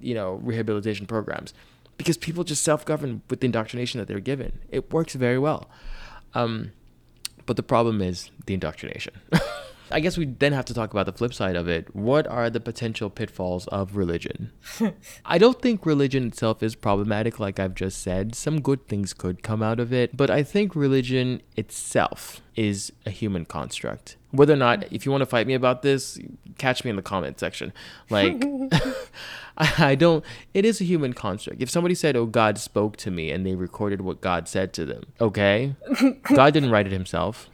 you 0.00 0.14
know, 0.14 0.34
rehabilitation 0.42 1.06
programs 1.06 1.54
because 1.96 2.16
people 2.16 2.44
just 2.44 2.62
self 2.62 2.84
govern 2.84 3.22
with 3.30 3.40
the 3.40 3.46
indoctrination 3.46 3.98
that 3.98 4.08
they're 4.08 4.20
given. 4.20 4.60
It 4.68 4.92
works 4.92 5.14
very 5.14 5.38
well. 5.38 5.70
Um, 6.34 6.72
but 7.46 7.56
the 7.56 7.62
problem 7.62 8.00
is 8.00 8.30
the 8.46 8.54
indoctrination. 8.54 9.14
I 9.94 10.00
guess 10.00 10.18
we 10.18 10.24
then 10.26 10.52
have 10.52 10.64
to 10.64 10.74
talk 10.74 10.90
about 10.90 11.06
the 11.06 11.12
flip 11.12 11.32
side 11.32 11.54
of 11.54 11.68
it. 11.68 11.94
What 11.94 12.26
are 12.26 12.50
the 12.50 12.58
potential 12.58 13.08
pitfalls 13.08 13.68
of 13.68 13.94
religion? 13.94 14.50
I 15.24 15.38
don't 15.38 15.62
think 15.62 15.86
religion 15.86 16.26
itself 16.26 16.64
is 16.64 16.74
problematic, 16.74 17.38
like 17.38 17.60
I've 17.60 17.76
just 17.76 18.02
said. 18.02 18.34
Some 18.34 18.60
good 18.60 18.88
things 18.88 19.14
could 19.14 19.44
come 19.44 19.62
out 19.62 19.78
of 19.78 19.92
it, 19.92 20.16
but 20.16 20.30
I 20.30 20.42
think 20.42 20.74
religion 20.74 21.42
itself 21.54 22.40
is 22.56 22.92
a 23.06 23.10
human 23.10 23.44
construct. 23.44 24.16
Whether 24.32 24.54
or 24.54 24.56
not, 24.56 24.92
if 24.92 25.06
you 25.06 25.12
want 25.12 25.22
to 25.22 25.26
fight 25.26 25.46
me 25.46 25.54
about 25.54 25.82
this, 25.82 26.18
catch 26.58 26.82
me 26.82 26.90
in 26.90 26.96
the 26.96 27.02
comment 27.02 27.38
section. 27.38 27.72
Like, 28.10 28.44
I 29.56 29.94
don't, 29.94 30.24
it 30.54 30.64
is 30.64 30.80
a 30.80 30.84
human 30.84 31.12
construct. 31.12 31.62
If 31.62 31.70
somebody 31.70 31.94
said, 31.94 32.16
Oh, 32.16 32.26
God 32.26 32.58
spoke 32.58 32.96
to 32.96 33.12
me 33.12 33.30
and 33.30 33.46
they 33.46 33.54
recorded 33.54 34.00
what 34.00 34.20
God 34.20 34.48
said 34.48 34.72
to 34.72 34.84
them, 34.84 35.04
okay? 35.20 35.76
God 36.24 36.52
didn't 36.52 36.72
write 36.72 36.88
it 36.88 36.92
himself 36.92 37.48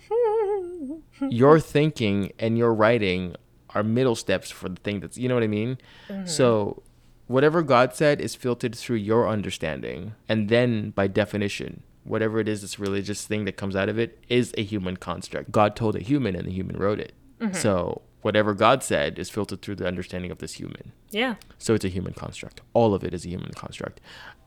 your 1.30 1.60
thinking 1.60 2.32
and 2.38 2.56
your 2.56 2.72
writing 2.74 3.34
are 3.70 3.82
middle 3.82 4.16
steps 4.16 4.50
for 4.50 4.68
the 4.68 4.80
thing 4.80 5.00
that's 5.00 5.16
you 5.16 5.28
know 5.28 5.34
what 5.34 5.44
i 5.44 5.48
mean 5.48 5.78
mm-hmm. 6.08 6.26
so 6.26 6.82
whatever 7.26 7.62
god 7.62 7.94
said 7.94 8.20
is 8.20 8.34
filtered 8.34 8.74
through 8.74 8.96
your 8.96 9.28
understanding 9.28 10.12
and 10.28 10.48
then 10.48 10.90
by 10.90 11.06
definition 11.06 11.82
whatever 12.04 12.40
it 12.40 12.48
is 12.48 12.62
this 12.62 12.78
religious 12.78 13.26
thing 13.26 13.44
that 13.44 13.56
comes 13.56 13.76
out 13.76 13.88
of 13.88 13.98
it 13.98 14.18
is 14.28 14.52
a 14.58 14.62
human 14.62 14.96
construct 14.96 15.52
god 15.52 15.76
told 15.76 15.94
a 15.94 16.00
human 16.00 16.34
and 16.34 16.46
the 16.46 16.52
human 16.52 16.76
wrote 16.76 16.98
it 16.98 17.12
mm-hmm. 17.38 17.54
so 17.54 18.02
whatever 18.22 18.54
god 18.54 18.82
said 18.82 19.18
is 19.18 19.30
filtered 19.30 19.62
through 19.62 19.76
the 19.76 19.86
understanding 19.86 20.30
of 20.30 20.38
this 20.38 20.54
human 20.54 20.92
Yeah. 21.10 21.36
so 21.58 21.74
it's 21.74 21.84
a 21.84 21.88
human 21.88 22.12
construct. 22.14 22.60
All 22.72 22.94
of 22.94 23.04
it 23.04 23.14
is 23.14 23.24
a 23.24 23.28
human 23.28 23.52
construct. 23.52 24.00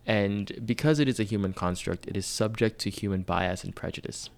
And 0.05 0.51
because 0.65 0.99
it 0.99 1.07
is 1.07 1.19
a 1.19 1.23
human 1.23 1.53
construct, 1.53 2.07
it 2.07 2.17
is 2.17 2.25
subject 2.25 2.79
to 2.81 2.89
human 2.89 3.21
bias 3.21 3.63
and 3.63 3.75
prejudice. 3.75 4.29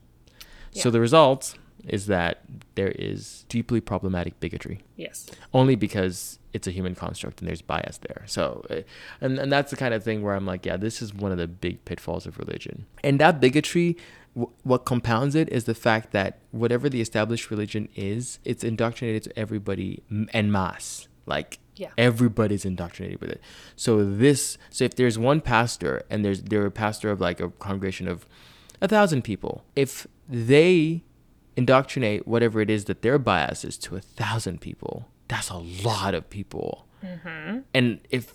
So 0.74 0.92
the 0.92 1.00
result 1.00 1.56
is 1.88 2.08
that 2.08 2.42
there 2.76 2.90
is 2.92 3.46
deeply 3.50 3.80
problematic 3.82 4.40
bigotry 4.40 4.80
Yes. 4.96 5.30
only 5.54 5.76
because 5.76 6.40
it's 6.54 6.68
a 6.68 6.72
human 6.72 6.96
construct 6.96 7.42
and 7.42 7.48
there's 7.50 7.62
bias 7.62 7.98
there. 8.08 8.24
So, 8.28 8.66
uh, 8.70 8.82
and, 9.22 9.38
and 9.38 9.52
that's 9.52 9.72
the 9.72 9.78
kind 9.78 9.94
of 9.94 10.04
thing 10.04 10.22
where 10.22 10.36
I'm 10.36 10.46
like, 10.46 10.66
yeah, 10.66 10.78
this 10.78 11.02
is 11.02 11.14
one 11.14 11.32
of 11.32 11.38
the 11.38 11.48
big 11.48 11.84
pitfalls 11.86 12.26
of 12.26 12.38
religion. 12.40 12.86
And 13.04 13.20
that 13.20 13.40
bigotry, 13.42 13.98
w- 14.36 14.52
what 14.64 14.86
compounds 14.86 15.36
it 15.36 15.50
is 15.50 15.66
the 15.66 15.76
fact 15.76 16.12
that 16.14 16.40
whatever 16.52 16.88
the 16.90 17.02
established 17.02 17.52
religion 17.52 17.90
is, 17.96 18.40
it's 18.46 18.64
indoctrinated 18.64 19.24
to 19.24 19.38
everybody 19.40 20.02
en 20.34 20.52
masse. 20.52 21.08
Like 21.26 21.60
Yeah. 21.76 21.90
everybody's 21.98 22.64
indoctrinated 22.66 23.20
with 23.20 23.32
it. 23.32 23.42
So 23.76 24.06
this, 24.06 24.58
so 24.70 24.86
if 24.86 24.96
there's 24.96 25.18
one 25.20 25.42
pastor 25.42 26.04
and 26.10 26.24
there's 26.24 26.42
they're 26.44 26.66
a 26.66 26.72
pastor 26.72 27.10
of 27.12 27.20
like 27.20 27.40
a 27.42 27.50
congregation 27.50 28.08
of 28.08 28.26
a 28.82 28.88
thousand 28.88 29.24
people, 29.24 29.64
if 29.76 30.08
they 30.30 31.04
indoctrinate 31.58 32.28
whatever 32.28 32.62
it 32.62 32.70
is 32.70 32.86
that 32.86 33.02
their 33.02 33.18
bias 33.18 33.64
is 33.64 33.78
to 33.80 33.96
a 33.96 34.02
thousand 34.02 34.62
people, 34.62 35.10
that's 35.28 35.50
a 35.50 35.58
lot 35.58 36.14
of 36.14 36.30
people. 36.30 36.88
Mm-hmm. 37.04 37.60
And 37.74 38.00
if 38.10 38.34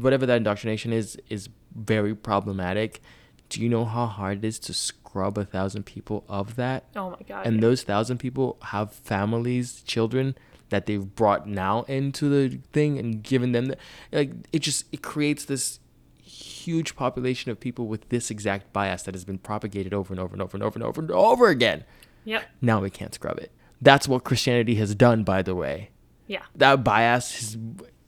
whatever 0.00 0.26
that 0.26 0.36
indoctrination 0.38 0.92
is 0.92 1.18
is 1.28 1.48
very 1.74 2.14
problematic, 2.14 3.02
do 3.48 3.60
you 3.62 3.68
know 3.68 3.84
how 3.84 4.06
hard 4.06 4.38
it 4.38 4.44
is 4.46 4.58
to 4.60 4.72
scrub 4.72 5.38
a 5.38 5.44
thousand 5.44 5.84
people 5.84 6.24
of 6.28 6.56
that? 6.56 6.84
Oh 6.94 7.10
my 7.10 7.18
god. 7.26 7.46
and 7.46 7.56
yeah. 7.56 7.60
those 7.60 7.82
thousand 7.82 8.18
people 8.18 8.58
have 8.62 8.92
families, 8.92 9.82
children 9.82 10.36
that 10.68 10.86
they've 10.86 11.14
brought 11.14 11.46
now 11.46 11.82
into 11.82 12.28
the 12.28 12.58
thing 12.72 12.98
and 12.98 13.22
given 13.22 13.52
them 13.52 13.66
the, 13.66 13.76
like 14.12 14.32
it 14.52 14.60
just 14.60 14.84
it 14.92 15.02
creates 15.02 15.44
this 15.44 15.78
huge 16.20 16.96
population 16.96 17.50
of 17.50 17.60
people 17.60 17.86
with 17.86 18.08
this 18.08 18.30
exact 18.30 18.72
bias 18.72 19.04
that 19.04 19.14
has 19.14 19.24
been 19.24 19.38
propagated 19.38 19.94
over 19.94 20.12
and 20.12 20.20
over 20.20 20.34
and 20.34 20.42
over 20.42 20.56
and 20.56 20.64
over 20.64 20.78
and 20.78 20.84
over 20.84 21.00
and 21.00 21.10
over 21.10 21.48
again. 21.48 21.84
Yep. 22.26 22.44
Now 22.60 22.80
we 22.80 22.90
can't 22.90 23.14
scrub 23.14 23.38
it. 23.38 23.50
That's 23.80 24.06
what 24.06 24.24
Christianity 24.24 24.74
has 24.74 24.94
done, 24.94 25.24
by 25.24 25.40
the 25.42 25.54
way. 25.54 25.90
Yeah. 26.26 26.42
That 26.54 26.84
bias 26.84 27.32
has 27.32 27.58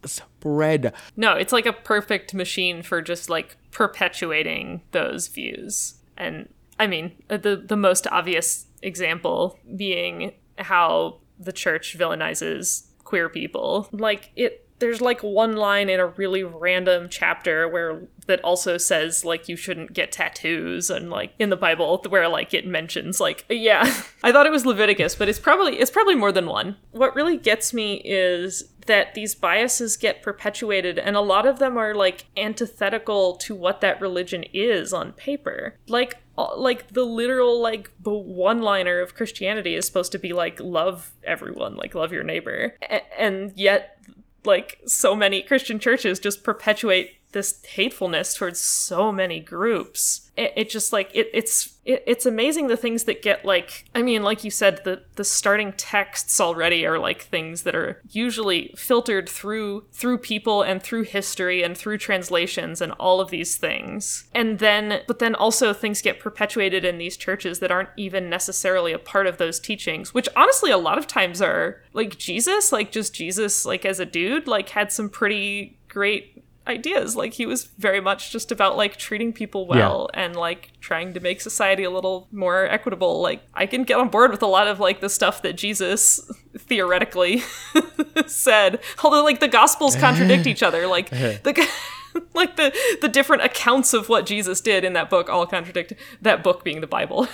spread. 0.05 0.93
No, 1.17 1.33
it's 1.35 1.53
like 1.53 1.67
a 1.67 1.73
perfect 1.73 2.35
machine 2.35 2.83
for 2.83 3.01
just 3.01 3.31
like 3.31 3.57
perpetuating 3.71 4.83
those 4.91 5.29
views. 5.29 5.95
And 6.17 6.49
I 6.79 6.87
mean, 6.87 7.13
uh, 7.31 7.37
the 7.39 7.57
the 7.57 7.77
most 7.77 8.07
obvious 8.09 8.67
example 8.83 9.59
being 9.77 10.33
how 10.59 11.21
the 11.39 11.53
church 11.53 11.97
villainizes 11.99 12.87
queer 13.05 13.29
people. 13.29 13.89
Like 13.93 14.31
it 14.37 14.68
there's 14.79 15.01
like 15.01 15.23
one 15.23 15.57
line 15.57 15.89
in 15.89 16.01
a 16.01 16.07
really 16.07 16.45
random 16.45 17.09
chapter 17.11 17.69
where 17.69 18.03
that 18.27 18.43
also 18.45 18.77
says 18.77 19.25
like 19.25 19.49
you 19.49 19.57
shouldn't 19.57 19.93
get 19.93 20.13
tattoos 20.13 20.91
and 20.91 21.11
like 21.11 21.33
in 21.39 21.51
the 21.51 21.57
bible 21.57 22.03
where 22.09 22.29
like 22.29 22.55
it 22.55 22.67
mentions 22.67 23.21
like 23.21 23.45
yeah. 23.51 23.85
I 24.23 24.33
thought 24.33 24.47
it 24.47 24.53
was 24.53 24.67
leviticus 24.67 25.15
but 25.15 25.29
it's 25.29 25.39
probably 25.39 25.79
it's 25.79 25.91
probably 25.91 26.15
more 26.15 26.33
than 26.33 26.47
one. 26.47 26.77
What 26.93 27.15
really 27.15 27.37
gets 27.37 27.73
me 27.73 28.03
is 28.05 28.65
that 28.87 29.15
these 29.15 29.35
biases 29.35 29.97
get 29.97 30.23
perpetuated 30.23 30.99
and 30.99 31.15
a 31.15 31.21
lot 31.21 31.47
of 31.47 31.59
them 31.59 31.77
are 31.77 31.95
like 31.95 32.27
antithetical 32.37 33.37
to 33.37 33.55
what 33.55 33.81
that 33.81 34.01
religion 34.01 34.45
is 34.53 34.93
on 34.93 35.13
paper. 35.13 35.77
Like 35.89 36.17
like 36.57 36.93
the 36.93 37.05
literal 37.05 37.61
like 37.61 37.91
one 38.05 38.63
liner 38.63 39.01
of 39.01 39.17
christianity 39.17 39.75
is 39.75 39.85
supposed 39.85 40.13
to 40.13 40.21
be 40.21 40.33
like 40.33 40.61
love 40.61 41.13
everyone 41.25 41.75
like 41.75 41.95
love 41.95 42.13
your 42.13 42.23
neighbor. 42.23 42.75
A- 42.83 43.21
and 43.21 43.53
yet 43.57 43.99
like 44.45 44.79
so 44.87 45.15
many 45.15 45.43
christian 45.43 45.79
churches 45.79 46.19
just 46.19 46.43
perpetuate 46.45 47.18
this 47.33 47.63
hatefulness 47.65 48.35
towards 48.35 48.61
so 48.61 49.13
many 49.13 49.39
groups. 49.41 50.31
It, 50.37 50.53
it 50.57 50.71
just 50.71 50.93
like 50.93 51.11
it, 51.15 51.29
it's 51.35 51.75
it, 51.85 52.03
it's 52.07 52.25
amazing 52.25 52.69
the 52.69 52.77
things 52.77 53.05
that 53.05 53.23
get 53.23 53.45
like 53.45 53.85
i 53.95 54.03
mean 54.03 54.23
like 54.23 54.45
you 54.45 54.51
said 54.51 54.81
the 54.85 55.03
the 55.17 55.25
starting 55.25 55.73
texts 55.73 56.41
already 56.41 56.87
are 56.87 56.99
like 56.99 57.23
things 57.23 57.63
that 57.63 57.75
are 57.75 58.01
usually 58.11 58.73
filtered 58.77 59.29
through 59.29 59.85
through 59.93 60.19
people 60.19 60.63
and 60.63 60.83
through 60.83 61.03
history 61.03 61.63
and 61.63 61.77
through 61.77 61.99
translations 61.99 62.81
and 62.81 62.93
all 62.93 63.21
of 63.21 63.31
these 63.31 63.57
things. 63.57 64.29
And 64.35 64.59
then 64.59 65.03
but 65.07 65.19
then 65.19 65.35
also 65.35 65.73
things 65.73 66.01
get 66.01 66.21
perpetuated 66.21 66.85
in 66.85 66.99
these 66.99 67.17
churches 67.17 67.59
that 67.59 67.71
aren't 67.71 67.91
even 67.97 68.31
necessarily 68.31 68.93
a 68.93 68.99
part 68.99 69.27
of 69.27 69.39
those 69.39 69.59
teachings 69.59 70.15
which 70.15 70.29
honestly 70.37 70.71
a 70.71 70.79
lot 70.79 70.99
of 70.99 71.07
times 71.07 71.43
are 71.43 71.83
like 71.93 72.19
jesus 72.19 72.73
like 72.73 72.93
just 72.93 73.15
jesus 73.15 73.65
like 73.65 73.85
as 73.85 74.01
a 74.01 74.07
dude 74.07 74.47
like 74.47 74.69
had 74.71 74.93
some 74.93 75.09
pretty 75.09 75.79
great 75.89 76.38
ideas. 76.69 77.17
Like 77.17 77.35
he 77.35 77.47
was 77.47 77.65
very 77.79 78.01
much 78.01 78.31
just 78.31 78.53
about 78.53 78.77
like 78.77 78.97
treating 78.97 79.33
people 79.33 79.67
well 79.67 80.11
and 80.15 80.37
like 80.37 80.73
trying 80.81 81.15
to 81.15 81.21
make 81.21 81.41
society 81.41 81.85
a 81.85 81.91
little 81.91 82.29
more 82.31 82.67
equitable. 82.67 83.21
Like 83.21 83.43
i 83.55 83.67
can 83.67 83.85
get 83.85 83.99
on 83.99 84.09
board 84.09 84.31
with 84.31 84.43
a 84.43 84.47
lot 84.47 84.69
of 84.69 84.79
like 84.79 85.01
the 85.01 85.09
stuff 85.09 85.43
that 85.43 85.57
jesus 85.57 86.31
theoretically 86.57 87.43
said. 88.27 88.81
Although 89.03 89.25
like 89.25 89.41
the 89.41 89.49
gospels 89.49 89.97
contradict 89.97 90.47
each 90.47 90.63
other. 90.63 90.87
Like 90.99 91.13
uh-huh. 91.13 91.35
the 91.43 91.69
like 92.35 92.57
the 92.57 92.75
the 93.01 93.09
different 93.09 93.43
accounts 93.43 93.93
of 93.93 94.09
what 94.09 94.27
jesus 94.27 94.61
did 94.61 94.85
in 94.85 94.93
that 94.95 95.11
book 95.11 95.29
all 95.29 95.47
contradict 95.47 95.93
that 96.23 96.43
book 96.43 96.65
being 96.65 96.81
the 96.81 96.87
bible 96.87 97.29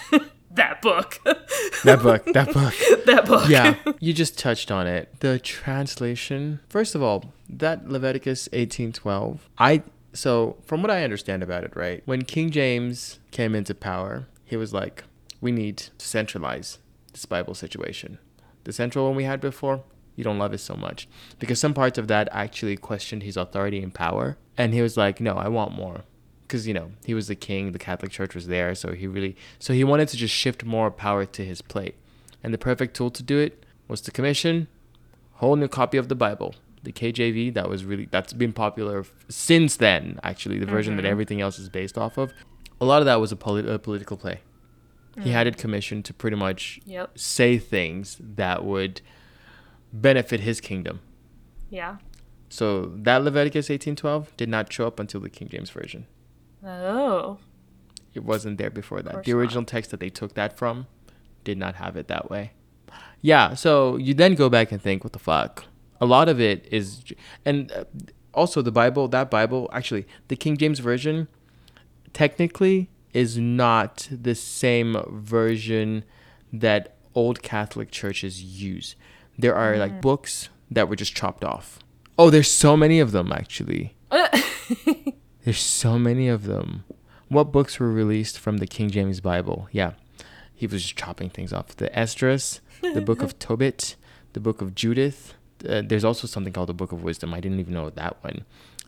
that 0.56 0.80
book 0.82 1.20
That 1.84 2.02
book, 2.02 2.24
that 2.32 2.52
book. 2.52 2.74
that 3.06 3.24
book 3.26 3.48
yeah, 3.48 3.74
you 4.00 4.12
just 4.12 4.38
touched 4.38 4.70
on 4.70 4.86
it. 4.86 5.08
The 5.20 5.38
translation. 5.38 6.60
First 6.68 6.94
of 6.94 7.02
all, 7.02 7.32
that 7.48 7.88
Leviticus 7.88 8.48
18:12. 8.52 9.38
I 9.58 9.82
so 10.12 10.56
from 10.64 10.80
what 10.82 10.90
I 10.90 11.02
understand 11.04 11.42
about 11.42 11.64
it, 11.64 11.74
right? 11.74 12.02
When 12.06 12.22
King 12.22 12.50
James 12.50 13.18
came 13.32 13.54
into 13.54 13.74
power, 13.74 14.26
he 14.44 14.56
was 14.56 14.72
like, 14.72 15.04
"We 15.40 15.50
need 15.52 15.76
to 15.78 16.06
centralize 16.06 16.78
this 17.12 17.24
Bible 17.26 17.54
situation. 17.54 18.18
The 18.64 18.72
central 18.72 19.06
one 19.06 19.16
we 19.16 19.24
had 19.24 19.40
before, 19.40 19.82
you 20.16 20.24
don't 20.24 20.38
love 20.38 20.54
it 20.54 20.58
so 20.58 20.74
much 20.74 21.08
because 21.38 21.58
some 21.58 21.74
parts 21.74 21.98
of 21.98 22.08
that 22.08 22.28
actually 22.32 22.76
questioned 22.76 23.22
his 23.24 23.36
authority 23.36 23.82
and 23.82 23.92
power, 23.92 24.36
and 24.56 24.72
he 24.72 24.80
was 24.82 24.96
like, 24.96 25.20
"No, 25.20 25.34
I 25.34 25.48
want 25.48 25.72
more." 25.72 26.04
Because 26.46 26.66
you 26.66 26.74
know 26.74 26.90
he 27.04 27.14
was 27.14 27.26
the 27.26 27.34
king 27.34 27.72
the 27.72 27.78
catholic 27.78 28.10
church 28.10 28.34
was 28.34 28.46
there 28.46 28.74
so 28.74 28.92
he 28.92 29.06
really 29.06 29.36
so 29.58 29.72
he 29.72 29.82
wanted 29.82 30.08
to 30.08 30.16
just 30.16 30.34
shift 30.34 30.64
more 30.64 30.90
power 30.90 31.24
to 31.24 31.44
his 31.44 31.62
plate. 31.62 31.96
And 32.42 32.52
the 32.52 32.58
perfect 32.58 32.94
tool 32.94 33.10
to 33.10 33.22
do 33.22 33.38
it 33.38 33.64
was 33.88 34.02
to 34.02 34.10
commission. 34.10 34.68
A 35.36 35.38
whole 35.38 35.56
new 35.56 35.68
copy 35.68 35.96
of 35.96 36.08
the 36.08 36.14
bible 36.14 36.54
the 36.84 36.92
kjv 36.92 37.54
that 37.54 37.68
was 37.68 37.84
really 37.84 38.06
that's 38.10 38.32
been 38.32 38.52
popular 38.52 39.00
f- 39.00 39.12
since 39.28 39.76
then 39.76 40.20
actually 40.22 40.58
the 40.58 40.66
version 40.66 40.96
that 40.96 41.02
mm-hmm. 41.02 41.10
everything 41.10 41.40
else 41.40 41.58
is 41.58 41.68
based 41.68 41.98
off 41.98 42.18
of. 42.18 42.32
A 42.80 42.84
lot 42.84 43.00
of 43.00 43.06
that 43.06 43.20
was 43.20 43.32
a, 43.32 43.36
poli- 43.36 43.66
a 43.68 43.78
political 43.78 44.16
play. 44.16 44.40
He 45.14 45.30
mm. 45.30 45.32
had 45.32 45.46
it 45.46 45.56
commissioned 45.56 46.04
to 46.06 46.12
pretty 46.12 46.36
much 46.36 46.80
Yep. 46.84 47.18
say 47.18 47.56
things 47.56 48.18
that 48.20 48.64
would 48.64 49.00
benefit 49.92 50.40
his 50.40 50.60
kingdom. 50.60 51.00
Yeah. 51.70 51.96
So 52.48 52.92
that 52.96 53.24
leviticus 53.24 53.70
1812 53.70 54.36
did 54.36 54.48
not 54.48 54.72
show 54.72 54.86
up 54.86 55.00
until 55.00 55.20
the 55.20 55.30
king 55.30 55.48
james 55.48 55.70
version 55.70 56.06
oh 56.64 57.38
It 58.14 58.24
wasn't 58.24 58.58
there 58.58 58.70
before 58.70 59.02
that. 59.02 59.24
The 59.24 59.32
not. 59.32 59.38
original 59.38 59.64
text 59.64 59.90
that 59.90 60.00
they 60.00 60.10
took 60.10 60.34
that 60.34 60.56
from 60.56 60.86
did 61.44 61.58
not 61.58 61.76
have 61.76 61.96
it 61.96 62.08
that 62.08 62.30
way. 62.30 62.52
Yeah, 63.20 63.54
so 63.54 63.96
you 63.96 64.14
then 64.14 64.34
go 64.34 64.48
back 64.48 64.72
and 64.72 64.80
think, 64.80 65.04
what 65.04 65.12
the 65.12 65.18
fuck? 65.18 65.64
A 66.00 66.06
lot 66.06 66.28
of 66.28 66.40
it 66.40 66.66
is, 66.70 67.04
and 67.44 67.72
uh, 67.72 67.84
also 68.32 68.60
the 68.62 68.72
Bible, 68.72 69.08
that 69.08 69.30
Bible, 69.30 69.70
actually, 69.72 70.06
the 70.28 70.36
King 70.36 70.56
James 70.56 70.78
Version 70.78 71.28
technically 72.12 72.90
is 73.12 73.38
not 73.38 74.08
the 74.10 74.34
same 74.34 74.96
version 75.08 76.04
that 76.52 76.96
old 77.14 77.42
Catholic 77.42 77.90
churches 77.90 78.42
use. 78.42 78.96
There 79.38 79.54
are 79.54 79.76
like 79.76 80.00
books 80.00 80.48
that 80.70 80.88
were 80.88 80.96
just 80.96 81.14
chopped 81.14 81.44
off. 81.44 81.78
Oh, 82.18 82.30
there's 82.30 82.50
so 82.50 82.76
many 82.76 83.00
of 83.00 83.12
them, 83.12 83.32
actually. 83.32 83.96
There's 85.44 85.60
so 85.60 85.98
many 85.98 86.28
of 86.28 86.44
them. 86.44 86.84
What 87.28 87.52
books 87.52 87.78
were 87.78 87.90
released 87.90 88.38
from 88.38 88.58
the 88.58 88.66
King 88.66 88.90
James 88.90 89.20
Bible? 89.20 89.68
Yeah, 89.72 89.92
he 90.54 90.66
was 90.66 90.82
just 90.82 90.96
chopping 90.96 91.28
things 91.28 91.52
off. 91.52 91.76
The 91.76 91.96
Esdras, 91.96 92.60
the 92.80 93.02
Book 93.02 93.22
of 93.22 93.38
Tobit, 93.38 93.96
the 94.32 94.40
Book 94.40 94.62
of 94.62 94.74
Judith. 94.74 95.34
Uh, 95.68 95.82
there's 95.84 96.04
also 96.04 96.26
something 96.26 96.52
called 96.52 96.68
the 96.68 96.74
Book 96.74 96.92
of 96.92 97.02
Wisdom. 97.02 97.34
I 97.34 97.40
didn't 97.40 97.60
even 97.60 97.74
know 97.74 97.90
that 97.90 98.22
one. 98.24 98.44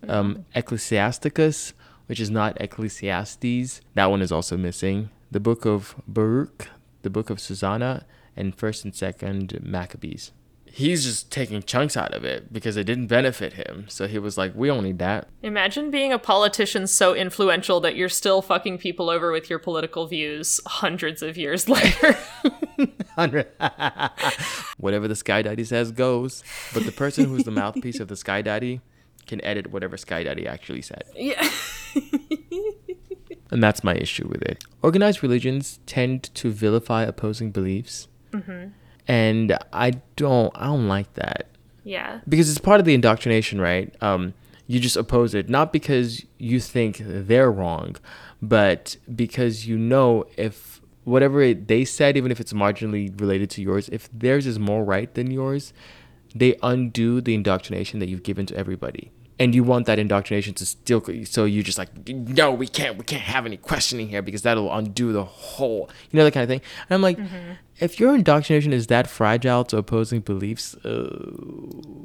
Um, 0.09 0.47
Ecclesiasticus, 0.55 1.75
which 2.07 2.21
is 2.21 2.31
not 2.31 2.61
Ecclesiastes. 2.61 3.81
That 3.95 4.07
one 4.07 4.23
is 4.23 4.33
also 4.33 4.57
missing. 4.57 5.11
The 5.31 5.41
Book 5.41 5.67
of 5.67 5.95
Baruch, 6.07 6.69
the 7.03 7.11
Book 7.11 7.29
of 7.29 7.41
Susanna, 7.41 8.07
and 8.35 8.55
First 8.55 8.85
and 8.85 8.95
Second 8.95 9.59
Maccabees. 9.63 10.33
He's 10.73 11.05
just 11.05 11.31
taking 11.31 11.63
chunks 11.63 11.97
out 11.97 12.13
of 12.13 12.25
it 12.25 12.53
because 12.53 12.77
it 12.77 12.85
didn't 12.85 13.07
benefit 13.07 13.55
him. 13.55 13.87
So 13.89 14.07
he 14.07 14.19
was 14.19 14.37
like, 14.37 14.53
"We 14.55 14.69
don't 14.69 14.85
need 14.85 14.99
that." 14.99 15.29
Imagine 15.43 15.91
being 15.91 16.13
a 16.13 16.19
politician 16.19 16.87
so 16.87 17.15
influential 17.15 17.81
that 17.81 17.97
you're 17.97 18.09
still 18.11 18.43
fucking 18.43 18.79
people 18.79 19.09
over 19.09 19.33
with 19.33 19.49
your 19.49 19.59
political 19.59 20.07
views 20.07 20.61
hundreds 20.67 21.23
of 21.23 21.37
years 21.39 21.69
later. 21.77 22.17
hundred. 23.15 23.47
whatever 24.79 25.09
the 25.09 25.17
Sky 25.17 25.43
Daddy 25.43 25.65
says 25.65 25.93
goes. 25.93 26.45
But 26.75 26.85
the 26.85 26.93
person 26.93 27.25
who's 27.27 27.45
the 27.45 27.51
mouthpiece 27.51 28.01
of 28.01 28.09
the 28.09 28.17
Sky 28.17 28.43
Daddy 28.43 28.81
can 29.27 29.43
edit 29.45 29.73
whatever 29.73 29.97
Sky 29.97 30.23
Daddy 30.25 30.47
actually 30.47 30.83
said. 30.83 31.05
yeah. 31.15 31.49
And 33.51 33.63
that's 33.63 33.85
my 33.85 33.95
issue 33.95 34.27
with 34.27 34.43
it. 34.43 34.65
Organized 34.83 35.23
religions 35.23 35.79
tend 35.87 36.25
to 36.35 36.51
vilify 36.51 37.05
opposing 37.05 37.53
beliefs. 37.53 38.09
Mm-hmm. 38.33 38.71
And 39.09 39.57
I 39.73 39.93
don't 40.17 40.53
I 40.57 40.67
don't 40.67 40.89
like 40.89 41.13
that. 41.15 41.47
Yeah. 41.85 42.21
Because 42.29 42.51
it's 42.51 42.59
part 42.59 42.81
of 42.81 42.87
the 42.87 42.95
indoctrination, 42.95 43.61
right? 43.61 43.95
Um, 44.03 44.35
you 44.67 44.81
just 44.81 44.97
oppose 44.97 45.35
it, 45.35 45.49
not 45.49 45.73
because 45.73 46.25
you 46.39 46.59
think 46.59 47.01
they're 47.01 47.53
wrong, 47.53 47.97
but 48.43 48.97
because 49.15 49.69
you 49.69 49.79
know 49.79 50.25
if 50.37 50.81
whatever 51.05 51.41
it, 51.41 51.69
they 51.69 51.85
said, 51.85 52.17
even 52.17 52.33
if 52.33 52.41
it's 52.41 52.53
marginally 52.53 53.19
related 53.21 53.49
to 53.51 53.63
yours, 53.63 53.89
if 53.91 54.09
theirs 54.13 54.45
is 54.45 54.59
more 54.59 54.85
right 54.85 55.15
than 55.15 55.31
yours, 55.31 55.73
they 56.35 56.57
undo 56.65 57.21
the 57.21 57.35
indoctrination 57.35 58.01
that 58.01 58.09
you've 58.09 58.25
given 58.25 58.45
to 58.47 58.57
everybody. 58.57 59.13
And 59.39 59.55
you 59.55 59.65
want 59.65 59.85
that 59.87 59.99
indoctrination 59.99 60.55
to 60.55 60.65
still, 60.65 61.05
so 61.25 61.45
you 61.45 61.63
just 61.63 61.77
like, 61.77 62.09
no, 62.09 62.51
we 62.51 62.67
can't, 62.67 62.97
we 62.97 63.05
can't 63.05 63.23
have 63.23 63.45
any 63.45 63.59
questioning 63.59 64.09
here 64.09 64.23
because 64.23 64.43
that'll 64.43 64.75
undo 64.75 65.13
the 65.13 65.25
whole, 65.25 65.91
you 66.11 66.17
know, 66.17 66.25
that 66.25 66.33
kind 66.33 66.43
of 66.43 66.49
thing. 66.49 66.63
And 66.89 66.95
I'm 66.95 67.03
like, 67.03 67.19
mm-hmm. 67.19 67.53
if 67.79 68.01
your 68.01 68.15
indoctrination 68.15 68.73
is 68.73 68.87
that 68.87 69.07
fragile 69.09 69.65
to 69.65 69.77
opposing 69.77 70.21
beliefs, 70.21 70.75
uh... 70.77 71.15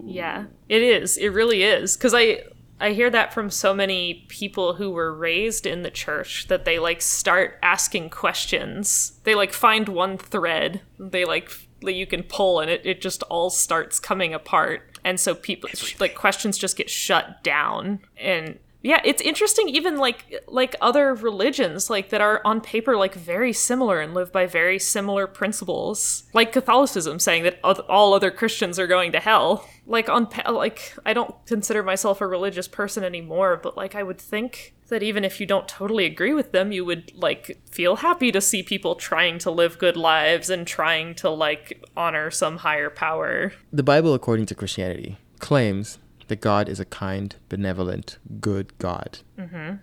yeah, 0.03 0.45
it 0.67 0.81
is. 0.81 1.17
It 1.17 1.29
really 1.29 1.63
is. 1.63 1.95
Because 1.95 2.13
I, 2.13 2.43
I 2.81 2.91
hear 2.91 3.09
that 3.11 3.31
from 3.33 3.49
so 3.49 3.73
many 3.73 4.25
people 4.27 4.73
who 4.73 4.89
were 4.89 5.13
raised 5.13 5.65
in 5.65 5.83
the 5.83 5.91
church 5.91 6.47
that 6.47 6.65
they 6.65 6.79
like 6.79 7.01
start 7.01 7.59
asking 7.61 8.09
questions. 8.09 9.19
They 9.23 9.35
like 9.35 9.53
find 9.53 9.87
one 9.87 10.17
thread 10.17 10.81
they 10.99 11.23
like 11.23 11.51
that 11.81 11.93
you 11.93 12.05
can 12.05 12.23
pull 12.23 12.59
and 12.59 12.69
it, 12.69 12.81
it 12.83 13.01
just 13.01 13.23
all 13.23 13.49
starts 13.49 13.99
coming 13.99 14.33
apart. 14.33 14.90
And 15.03 15.19
so 15.19 15.33
people 15.33 15.69
like 15.99 16.15
questions 16.15 16.57
just 16.57 16.77
get 16.77 16.89
shut 16.89 17.43
down 17.43 17.99
and 18.17 18.59
yeah 18.81 19.01
it's 19.03 19.21
interesting 19.21 19.69
even 19.69 19.97
like 19.97 20.43
like 20.47 20.75
other 20.81 21.13
religions 21.13 21.89
like 21.89 22.09
that 22.09 22.21
are 22.21 22.41
on 22.45 22.61
paper 22.61 22.95
like 22.97 23.13
very 23.15 23.53
similar 23.53 23.99
and 23.99 24.13
live 24.13 24.31
by 24.31 24.45
very 24.45 24.79
similar 24.79 25.27
principles. 25.27 26.23
Like 26.33 26.51
catholicism 26.51 27.19
saying 27.19 27.43
that 27.43 27.59
all 27.63 28.13
other 28.13 28.31
christians 28.31 28.79
are 28.79 28.87
going 28.87 29.11
to 29.11 29.19
hell. 29.19 29.67
Like 29.85 30.09
on 30.09 30.29
like 30.49 30.95
i 31.05 31.13
don't 31.13 31.33
consider 31.45 31.83
myself 31.83 32.21
a 32.21 32.27
religious 32.27 32.67
person 32.67 33.03
anymore 33.03 33.59
but 33.61 33.75
like 33.75 33.95
i 33.95 34.03
would 34.03 34.19
think 34.19 34.73
that 34.87 35.03
even 35.03 35.23
if 35.23 35.39
you 35.39 35.45
don't 35.45 35.67
totally 35.67 36.05
agree 36.05 36.33
with 36.33 36.51
them 36.51 36.71
you 36.71 36.85
would 36.85 37.11
like 37.15 37.59
feel 37.69 37.97
happy 37.97 38.31
to 38.31 38.41
see 38.41 38.61
people 38.61 38.95
trying 38.95 39.39
to 39.39 39.49
live 39.49 39.77
good 39.79 39.97
lives 39.97 40.49
and 40.49 40.67
trying 40.67 41.15
to 41.15 41.29
like 41.29 41.83
honor 41.97 42.29
some 42.29 42.57
higher 42.57 42.89
power. 42.89 43.53
The 43.73 43.83
bible 43.83 44.13
according 44.13 44.45
to 44.47 44.55
christianity 44.55 45.17
claims 45.39 45.97
that 46.31 46.39
God 46.39 46.69
is 46.69 46.79
a 46.79 46.85
kind, 46.85 47.35
benevolent, 47.49 48.17
good 48.39 48.77
God. 48.77 49.19
Mm-hmm. 49.37 49.75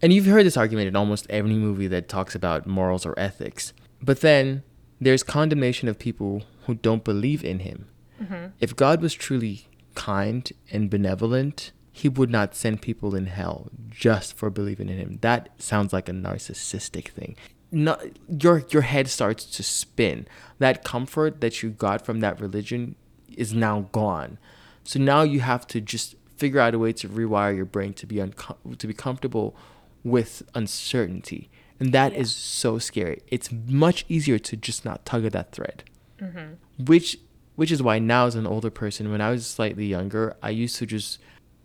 And 0.00 0.12
you've 0.12 0.26
heard 0.26 0.46
this 0.46 0.56
argument 0.56 0.86
in 0.86 0.94
almost 0.94 1.26
every 1.28 1.54
movie 1.54 1.88
that 1.88 2.08
talks 2.08 2.36
about 2.36 2.64
morals 2.64 3.04
or 3.04 3.18
ethics. 3.18 3.72
But 4.00 4.20
then 4.20 4.62
there's 5.00 5.24
condemnation 5.24 5.88
of 5.88 5.98
people 5.98 6.44
who 6.66 6.76
don't 6.76 7.02
believe 7.02 7.42
in 7.42 7.58
Him. 7.58 7.88
Mm-hmm. 8.22 8.46
If 8.60 8.76
God 8.76 9.02
was 9.02 9.14
truly 9.14 9.66
kind 9.96 10.48
and 10.70 10.88
benevolent, 10.88 11.72
He 11.90 12.08
would 12.08 12.30
not 12.30 12.54
send 12.54 12.82
people 12.82 13.16
in 13.16 13.26
hell 13.26 13.72
just 13.90 14.36
for 14.36 14.48
believing 14.48 14.88
in 14.88 14.98
Him. 14.98 15.18
That 15.22 15.60
sounds 15.60 15.92
like 15.92 16.08
a 16.08 16.12
narcissistic 16.12 17.08
thing. 17.08 17.34
Not, 17.72 18.00
your 18.28 18.64
your 18.70 18.82
head 18.82 19.08
starts 19.08 19.44
to 19.44 19.64
spin. 19.64 20.28
That 20.60 20.84
comfort 20.84 21.40
that 21.40 21.64
you 21.64 21.70
got 21.70 22.06
from 22.06 22.20
that 22.20 22.40
religion 22.40 22.94
is 23.36 23.52
now 23.52 23.88
gone 23.90 24.38
so 24.86 25.00
now 25.00 25.22
you 25.22 25.40
have 25.40 25.66
to 25.68 25.80
just 25.80 26.14
figure 26.36 26.60
out 26.60 26.74
a 26.74 26.78
way 26.78 26.92
to 26.92 27.08
rewire 27.08 27.54
your 27.56 27.64
brain 27.64 27.92
to 27.94 28.06
be 28.06 28.20
unco- 28.20 28.56
to 28.78 28.86
be 28.86 28.94
comfortable 28.94 29.56
with 30.04 30.42
uncertainty. 30.54 31.50
And 31.80 31.92
that 31.92 32.12
yeah. 32.12 32.20
is 32.20 32.34
so 32.34 32.78
scary. 32.78 33.22
It's 33.28 33.50
much 33.52 34.04
easier 34.08 34.38
to 34.38 34.56
just 34.56 34.84
not 34.84 35.04
tug 35.04 35.24
at 35.24 35.32
that 35.32 35.52
thread. 35.52 35.84
Mm-hmm. 36.20 36.84
Which 36.84 37.18
which 37.56 37.72
is 37.72 37.82
why 37.82 37.98
now 37.98 38.26
as 38.26 38.34
an 38.34 38.46
older 38.46 38.70
person, 38.70 39.10
when 39.10 39.20
I 39.20 39.30
was 39.30 39.46
slightly 39.46 39.86
younger, 39.86 40.36
I 40.42 40.50
used 40.50 40.76
to 40.76 40.86
just 40.86 41.18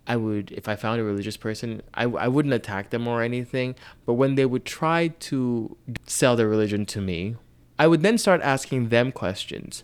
I 0.08 0.16
would 0.16 0.52
if 0.52 0.68
I 0.68 0.76
found 0.76 1.00
a 1.00 1.04
religious 1.04 1.38
person, 1.38 1.82
I, 1.94 2.04
I 2.04 2.28
wouldn't 2.28 2.54
attack 2.54 2.90
them 2.90 3.08
or 3.08 3.22
anything, 3.22 3.76
but 4.06 4.14
when 4.14 4.36
they 4.36 4.46
would 4.46 4.66
try 4.66 5.10
to 5.10 5.78
sell 6.08 6.36
their 6.36 6.48
religion 6.48 6.86
to 6.88 7.02
me, 7.02 7.36
I 7.78 7.88
would 7.88 8.02
then 8.02 8.18
start 8.18 8.42
asking 8.42 8.90
them 8.90 9.12
questions 9.12 9.84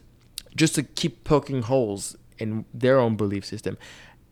just 0.55 0.75
to 0.75 0.83
keep 0.83 1.23
poking 1.23 1.61
holes 1.61 2.15
in 2.39 2.65
their 2.73 2.99
own 2.99 3.15
belief 3.15 3.45
system. 3.45 3.77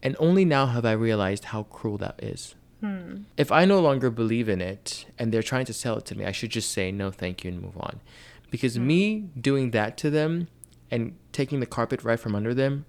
And 0.03 0.15
only 0.19 0.45
now 0.45 0.67
have 0.67 0.85
I 0.85 0.91
realized 0.91 1.45
how 1.45 1.63
cruel 1.63 1.97
that 1.97 2.21
is. 2.21 2.55
Hmm. 2.81 3.23
If 3.37 3.51
I 3.51 3.65
no 3.65 3.79
longer 3.79 4.09
believe 4.09 4.49
in 4.49 4.61
it 4.61 5.05
and 5.17 5.31
they're 5.31 5.41
trying 5.41 5.65
to 5.65 5.73
sell 5.73 5.97
it 5.97 6.05
to 6.05 6.17
me, 6.17 6.25
I 6.25 6.31
should 6.31 6.51
just 6.51 6.71
say 6.71 6.91
no, 6.91 7.09
thank 7.09 7.43
you, 7.43 7.51
and 7.51 7.61
move 7.61 7.77
on. 7.77 8.01
Because 8.51 8.75
hmm. 8.75 8.87
me 8.87 9.29
doing 9.39 9.71
that 9.71 9.97
to 9.97 10.09
them 10.09 10.47
and 10.91 11.15
taking 11.31 11.59
the 11.59 11.65
carpet 11.65 12.03
right 12.03 12.19
from 12.19 12.35
under 12.35 12.53
them, 12.53 12.85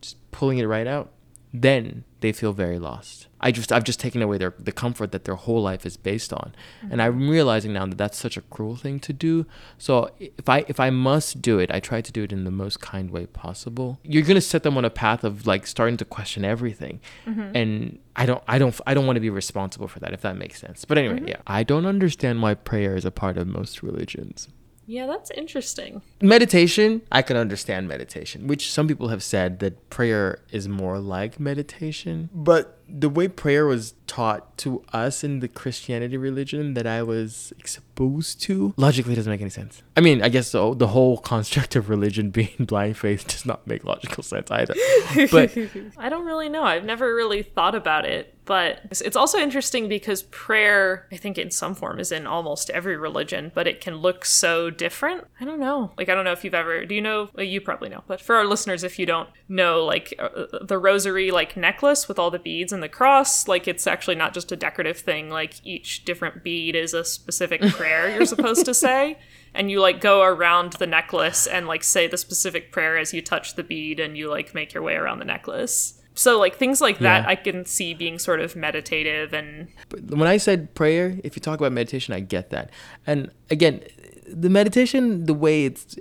just 0.00 0.30
pulling 0.30 0.58
it 0.58 0.66
right 0.66 0.86
out, 0.86 1.12
then 1.52 2.04
they 2.20 2.32
feel 2.32 2.52
very 2.52 2.78
lost. 2.78 3.27
I 3.40 3.52
just 3.52 3.72
I've 3.72 3.84
just 3.84 4.00
taken 4.00 4.22
away 4.22 4.38
their 4.38 4.54
the 4.58 4.72
comfort 4.72 5.12
that 5.12 5.24
their 5.24 5.34
whole 5.34 5.62
life 5.62 5.86
is 5.86 5.96
based 5.96 6.32
on, 6.32 6.54
mm-hmm. 6.82 6.92
and 6.92 7.02
I'm 7.02 7.28
realizing 7.28 7.72
now 7.72 7.86
that 7.86 7.96
that's 7.96 8.18
such 8.18 8.36
a 8.36 8.40
cruel 8.42 8.76
thing 8.76 8.98
to 9.00 9.12
do. 9.12 9.46
So 9.78 10.10
if 10.18 10.48
I 10.48 10.64
if 10.68 10.80
I 10.80 10.90
must 10.90 11.40
do 11.40 11.58
it, 11.58 11.70
I 11.70 11.80
try 11.80 12.00
to 12.00 12.12
do 12.12 12.24
it 12.24 12.32
in 12.32 12.44
the 12.44 12.50
most 12.50 12.80
kind 12.80 13.10
way 13.10 13.26
possible. 13.26 14.00
You're 14.02 14.24
gonna 14.24 14.40
set 14.40 14.62
them 14.62 14.76
on 14.76 14.84
a 14.84 14.90
path 14.90 15.24
of 15.24 15.46
like 15.46 15.66
starting 15.66 15.96
to 15.98 16.04
question 16.04 16.44
everything, 16.44 17.00
mm-hmm. 17.26 17.54
and 17.54 17.98
I 18.16 18.26
don't 18.26 18.42
I 18.48 18.58
don't 18.58 18.78
I 18.86 18.94
don't 18.94 19.06
want 19.06 19.16
to 19.16 19.20
be 19.20 19.30
responsible 19.30 19.88
for 19.88 20.00
that 20.00 20.12
if 20.12 20.22
that 20.22 20.36
makes 20.36 20.60
sense. 20.60 20.84
But 20.84 20.98
anyway, 20.98 21.16
mm-hmm. 21.16 21.28
yeah, 21.28 21.42
I 21.46 21.62
don't 21.62 21.86
understand 21.86 22.42
why 22.42 22.54
prayer 22.54 22.96
is 22.96 23.04
a 23.04 23.12
part 23.12 23.38
of 23.38 23.46
most 23.46 23.82
religions. 23.82 24.48
Yeah, 24.88 25.06
that's 25.06 25.30
interesting. 25.32 26.00
Meditation, 26.22 27.02
I 27.12 27.20
can 27.20 27.36
understand 27.36 27.88
meditation, 27.88 28.46
which 28.46 28.72
some 28.72 28.88
people 28.88 29.08
have 29.08 29.22
said 29.22 29.58
that 29.58 29.90
prayer 29.90 30.40
is 30.50 30.66
more 30.66 30.98
like 30.98 31.38
meditation. 31.38 32.30
But 32.32 32.78
the 32.88 33.10
way 33.10 33.28
prayer 33.28 33.66
was 33.66 33.94
taught 34.06 34.56
to 34.58 34.82
us 34.94 35.22
in 35.22 35.40
the 35.40 35.48
Christianity 35.48 36.16
religion 36.16 36.72
that 36.72 36.86
I 36.86 37.02
was 37.02 37.52
exposed 37.58 38.40
to 38.42 38.72
logically 38.78 39.14
doesn't 39.14 39.30
make 39.30 39.42
any 39.42 39.50
sense. 39.50 39.82
I 39.94 40.00
mean, 40.00 40.22
I 40.22 40.30
guess 40.30 40.48
so. 40.48 40.72
the 40.72 40.86
whole 40.86 41.18
construct 41.18 41.76
of 41.76 41.90
religion 41.90 42.30
being 42.38 42.56
blind 42.60 42.96
faith 42.96 43.26
does 43.26 43.44
not 43.44 43.66
make 43.66 43.84
logical 43.84 44.22
sense 44.22 44.50
either. 44.50 44.74
But 45.30 45.54
I 45.98 46.08
don't 46.08 46.24
really 46.24 46.48
know. 46.48 46.62
I've 46.62 46.84
never 46.84 47.14
really 47.14 47.42
thought 47.42 47.74
about 47.74 48.06
it. 48.06 48.34
But 48.48 48.80
it's 48.90 49.14
also 49.14 49.36
interesting 49.36 49.90
because 49.90 50.22
prayer, 50.22 51.06
I 51.12 51.18
think 51.18 51.36
in 51.36 51.50
some 51.50 51.74
form, 51.74 52.00
is 52.00 52.10
in 52.10 52.26
almost 52.26 52.70
every 52.70 52.96
religion, 52.96 53.52
but 53.54 53.66
it 53.66 53.82
can 53.82 53.96
look 53.96 54.24
so 54.24 54.70
different. 54.70 55.26
I 55.38 55.44
don't 55.44 55.60
know. 55.60 55.92
Like, 55.98 56.08
I 56.08 56.14
don't 56.14 56.24
know 56.24 56.32
if 56.32 56.44
you've 56.44 56.54
ever, 56.54 56.86
do 56.86 56.94
you 56.94 57.02
know? 57.02 57.28
Well, 57.34 57.44
you 57.44 57.60
probably 57.60 57.90
know, 57.90 58.04
but 58.06 58.22
for 58.22 58.36
our 58.36 58.46
listeners, 58.46 58.84
if 58.84 58.98
you 58.98 59.04
don't 59.04 59.28
know, 59.50 59.84
like 59.84 60.14
uh, 60.18 60.46
the 60.62 60.78
rosary, 60.78 61.30
like 61.30 61.58
necklace 61.58 62.08
with 62.08 62.18
all 62.18 62.30
the 62.30 62.38
beads 62.38 62.72
and 62.72 62.82
the 62.82 62.88
cross, 62.88 63.46
like 63.48 63.68
it's 63.68 63.86
actually 63.86 64.14
not 64.14 64.32
just 64.32 64.50
a 64.50 64.56
decorative 64.56 64.96
thing. 64.96 65.28
Like 65.28 65.60
each 65.62 66.06
different 66.06 66.42
bead 66.42 66.74
is 66.74 66.94
a 66.94 67.04
specific 67.04 67.60
prayer 67.72 68.08
you're 68.08 68.24
supposed 68.24 68.64
to 68.64 68.72
say. 68.72 69.18
And 69.52 69.70
you 69.70 69.78
like 69.82 70.00
go 70.00 70.22
around 70.22 70.72
the 70.74 70.86
necklace 70.86 71.46
and 71.46 71.66
like 71.66 71.84
say 71.84 72.06
the 72.06 72.16
specific 72.16 72.72
prayer 72.72 72.96
as 72.96 73.12
you 73.12 73.20
touch 73.20 73.56
the 73.56 73.62
bead 73.62 74.00
and 74.00 74.16
you 74.16 74.30
like 74.30 74.54
make 74.54 74.72
your 74.72 74.82
way 74.82 74.94
around 74.94 75.18
the 75.18 75.26
necklace. 75.26 75.97
So 76.18 76.36
like 76.36 76.56
things 76.56 76.80
like 76.80 76.98
that 76.98 77.22
yeah. 77.22 77.30
I 77.30 77.36
can 77.36 77.64
see 77.64 77.94
being 77.94 78.18
sort 78.18 78.40
of 78.40 78.56
meditative 78.56 79.32
and 79.32 79.68
but 79.88 80.00
when 80.10 80.26
I 80.26 80.36
said 80.36 80.74
prayer, 80.74 81.16
if 81.22 81.36
you 81.36 81.40
talk 81.40 81.60
about 81.60 81.70
meditation, 81.70 82.12
I 82.12 82.18
get 82.18 82.50
that. 82.50 82.70
And 83.06 83.30
again, 83.50 83.84
the 84.26 84.50
meditation 84.50 85.26
the 85.26 85.34
way 85.34 85.64
it's 85.64 85.94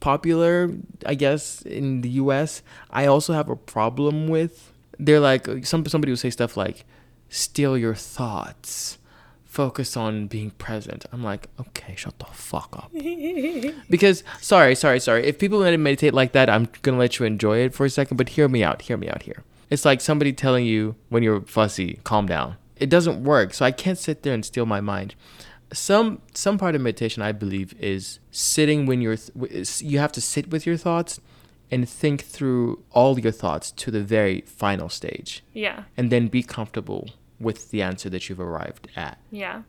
popular, 0.00 0.70
I 1.04 1.14
guess, 1.14 1.60
in 1.62 2.00
the 2.00 2.08
US, 2.24 2.62
I 2.90 3.04
also 3.04 3.34
have 3.34 3.50
a 3.50 3.56
problem 3.56 4.26
with. 4.26 4.72
They're 4.98 5.20
like 5.20 5.46
some 5.66 5.84
somebody 5.84 6.12
will 6.12 6.16
say 6.16 6.30
stuff 6.30 6.56
like 6.56 6.86
steal 7.28 7.76
your 7.76 7.94
thoughts 7.94 8.96
focus 9.52 9.98
on 9.98 10.28
being 10.28 10.50
present. 10.52 11.04
I'm 11.12 11.22
like, 11.22 11.48
okay, 11.60 11.94
shut 11.94 12.18
the 12.18 12.24
fuck 12.24 12.74
up. 12.74 12.90
because 13.90 14.24
sorry, 14.40 14.74
sorry, 14.74 14.98
sorry. 14.98 15.26
If 15.26 15.38
people 15.38 15.58
want 15.58 15.72
to 15.72 15.78
meditate 15.78 16.14
like 16.14 16.32
that, 16.32 16.48
I'm 16.48 16.68
gonna 16.80 16.96
let 16.96 17.18
you 17.18 17.26
enjoy 17.26 17.58
it 17.58 17.74
for 17.74 17.84
a 17.84 17.90
second. 17.90 18.16
But 18.16 18.30
hear 18.30 18.48
me 18.48 18.64
out. 18.64 18.82
Hear 18.82 18.96
me 18.96 19.08
out 19.08 19.22
here. 19.22 19.44
It's 19.68 19.84
like 19.84 20.00
somebody 20.00 20.32
telling 20.32 20.64
you 20.64 20.96
when 21.10 21.22
you're 21.22 21.42
fussy, 21.42 22.00
calm 22.02 22.26
down. 22.26 22.56
It 22.76 22.88
doesn't 22.88 23.22
work. 23.24 23.52
So 23.52 23.66
I 23.66 23.72
can't 23.72 23.98
sit 23.98 24.22
there 24.22 24.32
and 24.32 24.44
steal 24.44 24.64
my 24.64 24.80
mind. 24.80 25.14
Some 25.70 26.22
some 26.32 26.56
part 26.56 26.74
of 26.74 26.80
meditation, 26.80 27.22
I 27.22 27.32
believe, 27.32 27.74
is 27.78 28.20
sitting 28.30 28.86
when 28.86 29.02
you're. 29.02 29.16
Th- 29.16 29.82
you 29.82 29.98
have 29.98 30.12
to 30.12 30.22
sit 30.22 30.50
with 30.50 30.64
your 30.64 30.78
thoughts 30.78 31.20
and 31.70 31.86
think 31.86 32.22
through 32.22 32.82
all 32.90 33.18
your 33.18 33.32
thoughts 33.32 33.70
to 33.70 33.90
the 33.90 34.02
very 34.02 34.40
final 34.42 34.88
stage. 34.88 35.42
Yeah. 35.52 35.84
And 35.96 36.10
then 36.10 36.28
be 36.28 36.42
comfortable 36.42 37.10
with 37.42 37.70
the 37.70 37.82
answer 37.82 38.08
that 38.10 38.28
you've 38.28 38.40
arrived 38.40 38.88
at. 38.96 39.18
Yeah. 39.30 39.62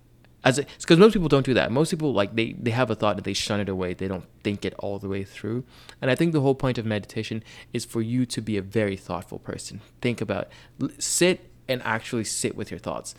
As 0.45 0.59
because 0.59 0.97
most 0.97 1.13
people 1.13 1.29
don't 1.29 1.45
do 1.45 1.53
that. 1.53 1.71
Most 1.71 1.89
people 1.89 2.13
like 2.13 2.35
they 2.35 2.53
they 2.53 2.71
have 2.71 2.91
a 2.91 2.95
thought 2.95 3.15
and 3.15 3.23
they 3.23 3.33
shun 3.33 3.61
it 3.61 3.69
away. 3.69 3.93
They 3.93 4.09
don't 4.09 4.25
think 4.43 4.65
it 4.65 4.73
all 4.77 4.99
the 4.99 5.07
way 5.07 5.23
through. 5.23 5.63
And 6.01 6.11
I 6.11 6.15
think 6.15 6.33
the 6.33 6.41
whole 6.41 6.55
point 6.55 6.77
of 6.77 6.85
meditation 6.85 7.43
is 7.71 7.85
for 7.85 8.01
you 8.01 8.25
to 8.25 8.41
be 8.41 8.57
a 8.57 8.61
very 8.61 8.97
thoughtful 8.97 9.39
person. 9.39 9.79
Think 10.01 10.19
about 10.19 10.49
sit 10.99 11.49
and 11.69 11.81
actually 11.83 12.25
sit 12.25 12.57
with 12.57 12.71
your 12.71 12.79
thoughts. 12.79 13.15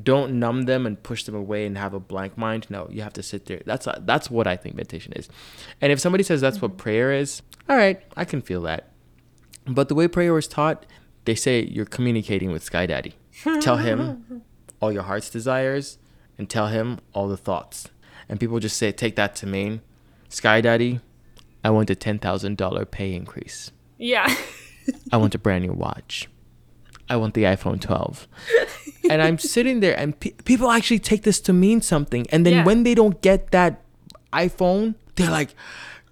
Don't 0.00 0.38
numb 0.38 0.62
them 0.62 0.86
and 0.86 1.02
push 1.02 1.24
them 1.24 1.34
away 1.34 1.66
and 1.66 1.76
have 1.76 1.94
a 1.94 2.00
blank 2.00 2.38
mind. 2.38 2.68
No, 2.70 2.86
you 2.90 3.02
have 3.02 3.14
to 3.14 3.24
sit 3.24 3.46
there. 3.46 3.60
That's 3.66 3.88
that's 4.00 4.30
what 4.30 4.46
I 4.46 4.54
think 4.54 4.76
meditation 4.76 5.12
is. 5.14 5.28
And 5.80 5.90
if 5.90 5.98
somebody 5.98 6.22
says 6.22 6.40
that's 6.40 6.58
mm-hmm. 6.58 6.66
what 6.66 6.76
prayer 6.76 7.12
is, 7.12 7.42
all 7.68 7.76
right, 7.76 8.00
I 8.16 8.24
can 8.24 8.40
feel 8.40 8.62
that. 8.62 8.92
But 9.66 9.88
the 9.88 9.96
way 9.96 10.06
prayer 10.06 10.38
is 10.38 10.46
taught, 10.46 10.86
they 11.24 11.34
say 11.34 11.64
you're 11.64 11.84
communicating 11.84 12.52
with 12.52 12.62
Sky 12.62 12.86
Daddy 12.86 13.16
tell 13.60 13.76
him 13.78 14.42
all 14.80 14.92
your 14.92 15.02
heart's 15.02 15.30
desires 15.30 15.98
and 16.36 16.48
tell 16.48 16.68
him 16.68 16.98
all 17.12 17.28
the 17.28 17.36
thoughts. 17.36 17.88
And 18.28 18.38
people 18.38 18.58
just 18.60 18.76
say, 18.76 18.92
take 18.92 19.16
that 19.16 19.34
to 19.36 19.46
mean, 19.46 19.80
Sky 20.28 20.60
Daddy, 20.60 21.00
I 21.64 21.70
want 21.70 21.90
a 21.90 21.94
$10,000 21.94 22.90
pay 22.90 23.14
increase. 23.14 23.72
Yeah. 23.96 24.32
I 25.12 25.16
want 25.16 25.34
a 25.34 25.38
brand 25.38 25.64
new 25.64 25.72
watch. 25.72 26.28
I 27.08 27.16
want 27.16 27.34
the 27.34 27.44
iPhone 27.44 27.80
12. 27.80 28.28
and 29.10 29.22
I'm 29.22 29.38
sitting 29.38 29.80
there, 29.80 29.98
and 29.98 30.18
pe- 30.20 30.32
people 30.44 30.70
actually 30.70 30.98
take 30.98 31.22
this 31.22 31.40
to 31.40 31.52
mean 31.52 31.80
something. 31.80 32.26
And 32.30 32.44
then 32.44 32.52
Yeah. 32.52 32.64
when 32.64 32.82
they 32.82 32.94
don't 32.94 33.20
get 33.22 33.50
that 33.50 33.82
iPhone, 34.32 34.94
they're 35.16 35.30
like, 35.30 35.54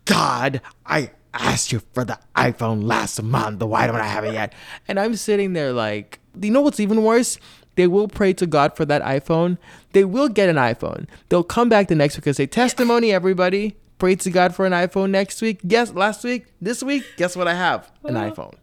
God, 0.06 0.60
I 0.86 1.10
asked 1.40 1.72
you 1.72 1.80
for 1.92 2.04
the 2.04 2.18
iPhone 2.34 2.84
last 2.84 3.22
month. 3.22 3.62
Why 3.62 3.86
don't 3.86 3.96
I 3.96 4.06
have 4.06 4.24
it 4.24 4.34
yet? 4.34 4.54
And 4.88 4.98
I'm 4.98 5.16
sitting 5.16 5.52
there 5.52 5.72
like, 5.72 6.20
you 6.40 6.50
know 6.50 6.60
what's 6.60 6.80
even 6.80 7.02
worse? 7.02 7.38
They 7.76 7.86
will 7.86 8.08
pray 8.08 8.32
to 8.34 8.46
God 8.46 8.76
for 8.76 8.84
that 8.86 9.02
iPhone. 9.02 9.58
They 9.92 10.04
will 10.04 10.28
get 10.28 10.48
an 10.48 10.56
iPhone. 10.56 11.06
They'll 11.28 11.44
come 11.44 11.68
back 11.68 11.88
the 11.88 11.94
next 11.94 12.16
week 12.16 12.26
and 12.26 12.36
say, 12.36 12.46
Testimony, 12.46 13.12
everybody. 13.12 13.76
Pray 13.98 14.14
to 14.16 14.30
God 14.30 14.54
for 14.54 14.66
an 14.66 14.72
iPhone 14.72 15.10
next 15.10 15.40
week. 15.40 15.60
Guess 15.66 15.92
last 15.92 16.22
week, 16.22 16.46
this 16.60 16.82
week, 16.82 17.04
guess 17.16 17.34
what 17.34 17.48
I 17.48 17.54
have? 17.54 17.90
An 18.04 18.14
iPhone. 18.14 18.54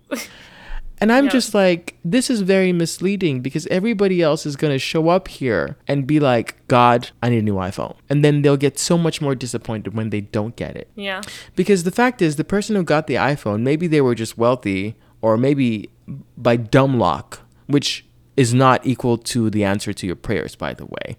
And 1.02 1.12
I'm 1.12 1.26
Yeah. 1.26 1.32
just 1.32 1.54
like, 1.54 1.98
this 2.06 2.30
is 2.30 2.42
very 2.42 2.72
misleading 2.72 3.42
because 3.42 3.68
everybody 3.68 4.22
else 4.22 4.46
is 4.46 4.56
going 4.56 4.72
to 4.72 4.80
show 4.80 5.10
up 5.10 5.28
here 5.28 5.76
and 5.88 6.08
be 6.08 6.20
like, 6.20 6.56
God, 6.68 7.10
I 7.22 7.30
need 7.30 7.40
a 7.40 7.42
new 7.42 7.56
iPhone. 7.56 7.96
And 8.10 8.24
then 8.24 8.42
they'll 8.42 8.56
get 8.58 8.80
so 8.80 8.98
much 8.98 9.20
more 9.22 9.36
disappointed 9.36 9.94
when 9.96 10.12
they 10.12 10.22
don't 10.22 10.56
get 10.56 10.78
it. 10.78 10.88
Yeah. 10.96 11.22
Because 11.56 11.84
the 11.84 11.92
fact 11.92 12.22
is, 12.22 12.38
the 12.38 12.44
person 12.46 12.76
who 12.76 12.84
got 12.84 13.08
the 13.08 13.16
iPhone, 13.16 13.62
maybe 13.64 13.88
they 13.88 14.02
were 14.02 14.16
just 14.16 14.38
wealthy 14.38 14.96
or 15.22 15.36
maybe 15.38 15.90
by 16.38 16.56
dumb 16.56 16.98
luck, 17.00 17.42
which 17.68 18.06
is 18.38 18.54
not 18.54 18.86
equal 18.86 19.18
to 19.18 19.50
the 19.50 19.64
answer 19.64 19.94
to 19.94 20.08
your 20.08 20.16
prayers, 20.16 20.56
by 20.56 20.74
the 20.74 20.86
way. 20.86 21.18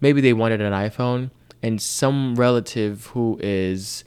Maybe 0.00 0.20
they 0.20 0.32
wanted 0.32 0.60
an 0.60 0.72
iPhone 0.72 1.30
and 1.62 1.80
some 1.80 2.34
relative 2.34 3.06
who 3.06 3.38
is, 3.42 4.04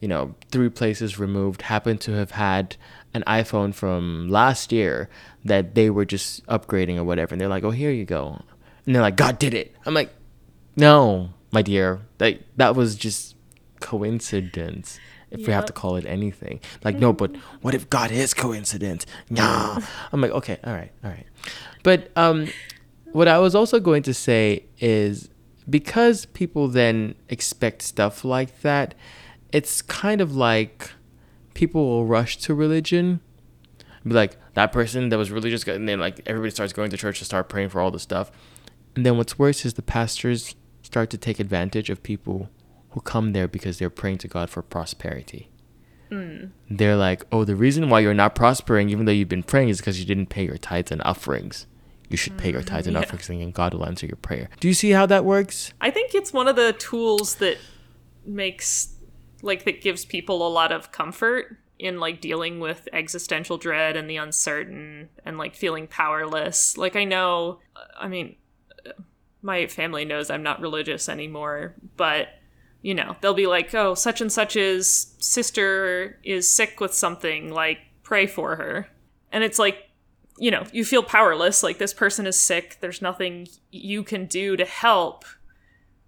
you 0.00 0.08
know, 0.08 0.34
three 0.50 0.68
places 0.68 1.18
removed 1.18 1.62
happened 1.62 2.00
to 2.02 2.12
have 2.12 2.32
had 2.32 2.76
an 3.14 3.22
iPhone 3.26 3.74
from 3.74 4.28
last 4.28 4.72
year 4.72 5.08
that 5.44 5.74
they 5.74 5.90
were 5.90 6.04
just 6.04 6.44
upgrading 6.46 6.96
or 6.96 7.04
whatever. 7.04 7.34
And 7.34 7.40
they're 7.40 7.48
like, 7.48 7.64
oh, 7.64 7.70
here 7.70 7.90
you 7.90 8.04
go. 8.04 8.42
And 8.86 8.94
they're 8.94 9.02
like, 9.02 9.16
God 9.16 9.38
did 9.38 9.54
it. 9.54 9.74
I'm 9.84 9.94
like, 9.94 10.12
no, 10.76 11.30
my 11.50 11.62
dear. 11.62 12.00
That, 12.18 12.40
that 12.56 12.74
was 12.74 12.96
just 12.96 13.36
coincidence 13.80 14.98
if 15.30 15.46
we 15.46 15.52
have 15.52 15.64
to 15.66 15.72
call 15.72 15.96
it 15.96 16.04
anything. 16.06 16.60
Like, 16.84 16.98
no, 16.98 17.12
but 17.12 17.34
what 17.62 17.74
if 17.74 17.88
God 17.88 18.10
is 18.10 18.34
coincidence? 18.34 19.06
Nah. 19.30 19.80
I'm 20.12 20.20
like, 20.20 20.30
okay, 20.32 20.58
all 20.64 20.72
right, 20.72 20.92
all 21.02 21.10
right. 21.10 21.26
But 21.82 22.10
um, 22.16 22.48
what 23.12 23.28
I 23.28 23.38
was 23.38 23.54
also 23.54 23.80
going 23.80 24.02
to 24.04 24.14
say 24.14 24.64
is 24.78 25.30
because 25.68 26.26
people 26.26 26.68
then 26.68 27.14
expect 27.28 27.82
stuff 27.82 28.24
like 28.24 28.60
that, 28.62 28.94
it's 29.52 29.82
kind 29.82 30.20
of 30.20 30.34
like 30.34 30.90
people 31.54 31.86
will 31.86 32.06
rush 32.06 32.36
to 32.38 32.54
religion. 32.54 33.20
Be 34.04 34.14
like, 34.14 34.36
that 34.54 34.72
person 34.72 35.10
that 35.10 35.18
was 35.18 35.30
religious, 35.30 35.64
and 35.64 35.88
then 35.88 36.00
like 36.00 36.20
everybody 36.26 36.50
starts 36.50 36.72
going 36.72 36.90
to 36.90 36.96
church 36.96 37.20
to 37.20 37.24
start 37.24 37.48
praying 37.48 37.68
for 37.68 37.80
all 37.80 37.90
this 37.90 38.02
stuff. 38.02 38.30
And 38.96 39.06
then 39.06 39.16
what's 39.16 39.38
worse 39.38 39.64
is 39.64 39.74
the 39.74 39.82
pastors 39.82 40.54
start 40.82 41.08
to 41.10 41.18
take 41.18 41.40
advantage 41.40 41.88
of 41.88 42.02
people 42.02 42.50
who 42.90 43.00
come 43.00 43.32
there 43.32 43.48
because 43.48 43.78
they're 43.78 43.90
praying 43.90 44.18
to 44.18 44.28
God 44.28 44.50
for 44.50 44.60
prosperity. 44.60 45.48
Mm. 46.10 46.50
They're 46.68 46.96
like, 46.96 47.24
oh, 47.32 47.44
the 47.44 47.56
reason 47.56 47.88
why 47.88 48.00
you're 48.00 48.12
not 48.12 48.34
prospering, 48.34 48.90
even 48.90 49.06
though 49.06 49.12
you've 49.12 49.28
been 49.28 49.42
praying, 49.42 49.70
is 49.70 49.78
because 49.78 49.98
you 49.98 50.04
didn't 50.04 50.26
pay 50.26 50.44
your 50.44 50.58
tithes 50.58 50.92
and 50.92 51.00
offerings. 51.02 51.66
You 52.10 52.18
should 52.18 52.36
pay 52.36 52.52
your 52.52 52.62
tithes 52.62 52.86
and 52.86 52.94
mm, 52.94 53.00
yeah. 53.00 53.06
offerings, 53.06 53.30
and 53.30 53.54
God 53.54 53.72
will 53.72 53.86
answer 53.86 54.06
your 54.06 54.16
prayer. 54.16 54.50
Do 54.60 54.68
you 54.68 54.74
see 54.74 54.90
how 54.90 55.06
that 55.06 55.24
works? 55.24 55.72
I 55.80 55.90
think 55.90 56.14
it's 56.14 56.32
one 56.32 56.48
of 56.48 56.56
the 56.56 56.74
tools 56.74 57.36
that 57.36 57.56
makes 58.26 58.94
like 59.42 59.64
that 59.64 59.82
gives 59.82 60.04
people 60.04 60.46
a 60.46 60.48
lot 60.48 60.72
of 60.72 60.92
comfort 60.92 61.58
in 61.78 61.98
like 61.98 62.20
dealing 62.20 62.60
with 62.60 62.88
existential 62.92 63.58
dread 63.58 63.96
and 63.96 64.08
the 64.08 64.16
uncertain 64.16 65.08
and 65.24 65.36
like 65.36 65.54
feeling 65.54 65.86
powerless. 65.86 66.76
Like 66.76 66.96
I 66.96 67.04
know 67.04 67.58
I 67.98 68.08
mean 68.08 68.36
my 69.42 69.66
family 69.66 70.04
knows 70.04 70.30
I'm 70.30 70.42
not 70.42 70.60
religious 70.60 71.08
anymore, 71.08 71.74
but 71.96 72.28
you 72.80 72.94
know, 72.94 73.16
they'll 73.20 73.34
be 73.34 73.46
like, 73.46 73.72
"Oh, 73.74 73.94
such 73.94 74.20
and 74.20 74.32
such's 74.32 75.14
sister 75.20 76.18
is 76.24 76.48
sick 76.48 76.80
with 76.80 76.92
something, 76.92 77.52
like 77.52 77.78
pray 78.02 78.26
for 78.26 78.56
her." 78.56 78.88
And 79.30 79.44
it's 79.44 79.58
like 79.58 79.88
you 80.38 80.50
know, 80.50 80.64
you 80.72 80.84
feel 80.84 81.02
powerless. 81.02 81.62
Like, 81.62 81.78
this 81.78 81.94
person 81.94 82.26
is 82.26 82.36
sick. 82.36 82.78
There's 82.80 83.02
nothing 83.02 83.48
you 83.70 84.02
can 84.02 84.26
do 84.26 84.56
to 84.56 84.64
help. 84.64 85.24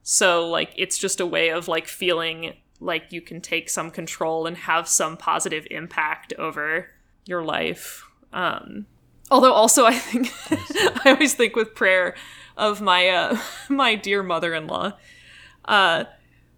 So, 0.03 0.49
like, 0.49 0.73
it's 0.77 0.99
just 0.99 1.21
a 1.21 1.27
way 1.27 1.51
of, 1.51 1.69
like, 1.69 1.87
feeling 1.87 2.55
like 2.85 3.13
you 3.13 3.21
can 3.21 3.41
take 3.41 3.71
some 3.71 3.91
control 3.91 4.47
and 4.47 4.57
have 4.57 4.89
some 4.89 5.17
positive 5.17 5.67
impact 5.71 6.33
over 6.39 6.91
your 7.25 7.43
life. 7.43 8.07
Um, 8.33 8.87
although, 9.31 9.53
also, 9.53 9.87
I 9.87 9.95
think, 9.95 10.33
I 11.07 11.11
always 11.11 11.35
think 11.35 11.57
with 11.57 11.75
prayer 11.75 12.15
of 12.57 12.81
my, 12.81 13.09
uh, 13.09 13.39
my 13.69 13.95
dear 13.95 14.23
mother 14.23 14.55
in 14.55 14.67
law. 14.67 14.93
Uh, 15.65 16.05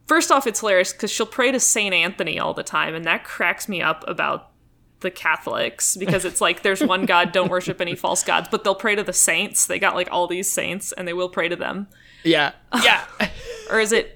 first 0.07 0.31
off, 0.31 0.47
it's 0.47 0.61
hilarious 0.61 0.93
because 0.93 1.11
she'll 1.11 1.27
pray 1.27 1.53
to 1.53 1.61
St. 1.61 1.95
Anthony 1.95 2.39
all 2.39 2.55
the 2.55 2.65
time, 2.65 2.95
and 2.95 3.05
that 3.05 3.25
cracks 3.25 3.69
me 3.69 3.81
up 3.81 4.05
about 4.09 4.51
the 5.01 5.11
Catholics 5.11 5.97
because 5.97 6.25
it's 6.25 6.41
like 6.41 6.63
there's 6.63 6.83
one 6.83 7.07
God, 7.07 7.31
don't 7.31 7.51
worship 7.51 7.81
any 7.81 7.95
false 7.95 8.25
gods, 8.25 8.49
but 8.51 8.65
they'll 8.65 8.75
pray 8.75 8.97
to 8.97 9.03
the 9.03 9.13
saints. 9.13 9.67
They 9.67 9.79
got 9.79 9.95
like 9.95 10.09
all 10.11 10.27
these 10.27 10.51
saints 10.51 10.93
and 10.93 11.07
they 11.07 11.13
will 11.13 11.29
pray 11.29 11.49
to 11.49 11.57
them. 11.57 11.87
Yeah. 12.25 12.53
Yeah. 12.83 13.05
Or 13.71 13.79
is 13.79 13.93
it 13.93 14.16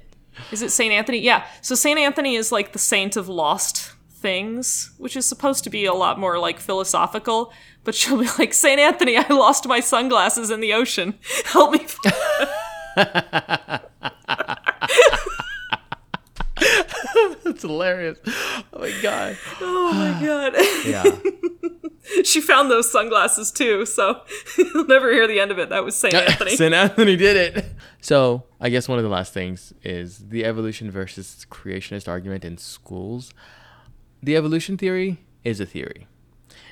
is 0.50 0.62
it 0.62 0.70
Saint 0.70 0.92
Anthony? 0.92 1.18
Yeah. 1.18 1.46
So 1.60 1.74
Saint 1.74 1.98
Anthony 1.98 2.34
is 2.34 2.52
like 2.52 2.72
the 2.72 2.78
saint 2.78 3.16
of 3.16 3.28
lost 3.28 3.92
things, 4.20 4.92
which 4.98 5.16
is 5.16 5.26
supposed 5.26 5.64
to 5.64 5.70
be 5.70 5.84
a 5.86 5.94
lot 5.94 6.18
more 6.18 6.38
like 6.38 6.60
philosophical, 6.60 7.52
but 7.84 7.94
she'll 7.94 8.18
be 8.18 8.28
like, 8.38 8.52
Saint 8.52 8.78
Anthony, 8.80 9.16
I 9.16 9.26
lost 9.28 9.66
my 9.66 9.80
sunglasses 9.80 10.50
in 10.50 10.60
the 10.60 10.74
ocean. 10.74 11.18
Help 11.46 11.72
me. 11.72 11.86
That's 17.44 17.62
hilarious. 17.62 18.18
Oh 18.26 18.80
my 18.80 18.92
god. 19.02 19.38
Oh 19.60 19.92
my 19.92 20.20
god. 20.26 20.54
Yeah. 20.86 21.04
she 22.24 22.40
found 22.40 22.70
those 22.70 22.90
sunglasses 22.90 23.50
too, 23.50 23.86
so 23.86 24.20
you'll 24.58 24.86
never 24.86 25.12
hear 25.12 25.26
the 25.26 25.40
end 25.40 25.50
of 25.50 25.58
it. 25.58 25.68
That 25.68 25.84
was 25.84 25.96
Saint 25.96 26.14
Anthony. 26.14 26.56
St. 26.56 26.74
Anthony 26.74 27.16
did 27.16 27.36
it. 27.36 27.64
So 28.00 28.44
I 28.60 28.70
guess 28.70 28.88
one 28.88 28.98
of 28.98 29.04
the 29.04 29.10
last 29.10 29.32
things 29.32 29.72
is 29.82 30.28
the 30.28 30.44
evolution 30.44 30.90
versus 30.90 31.46
creationist 31.50 32.08
argument 32.08 32.44
in 32.44 32.58
schools. 32.58 33.32
The 34.22 34.36
evolution 34.36 34.76
theory 34.76 35.18
is 35.44 35.60
a 35.60 35.66
theory, 35.66 36.06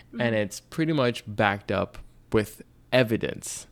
mm-hmm. 0.09 0.21
and 0.21 0.35
it's 0.35 0.61
pretty 0.61 0.93
much 0.93 1.25
backed 1.27 1.73
up 1.73 1.99
with 2.33 2.63
evidence 2.93 3.67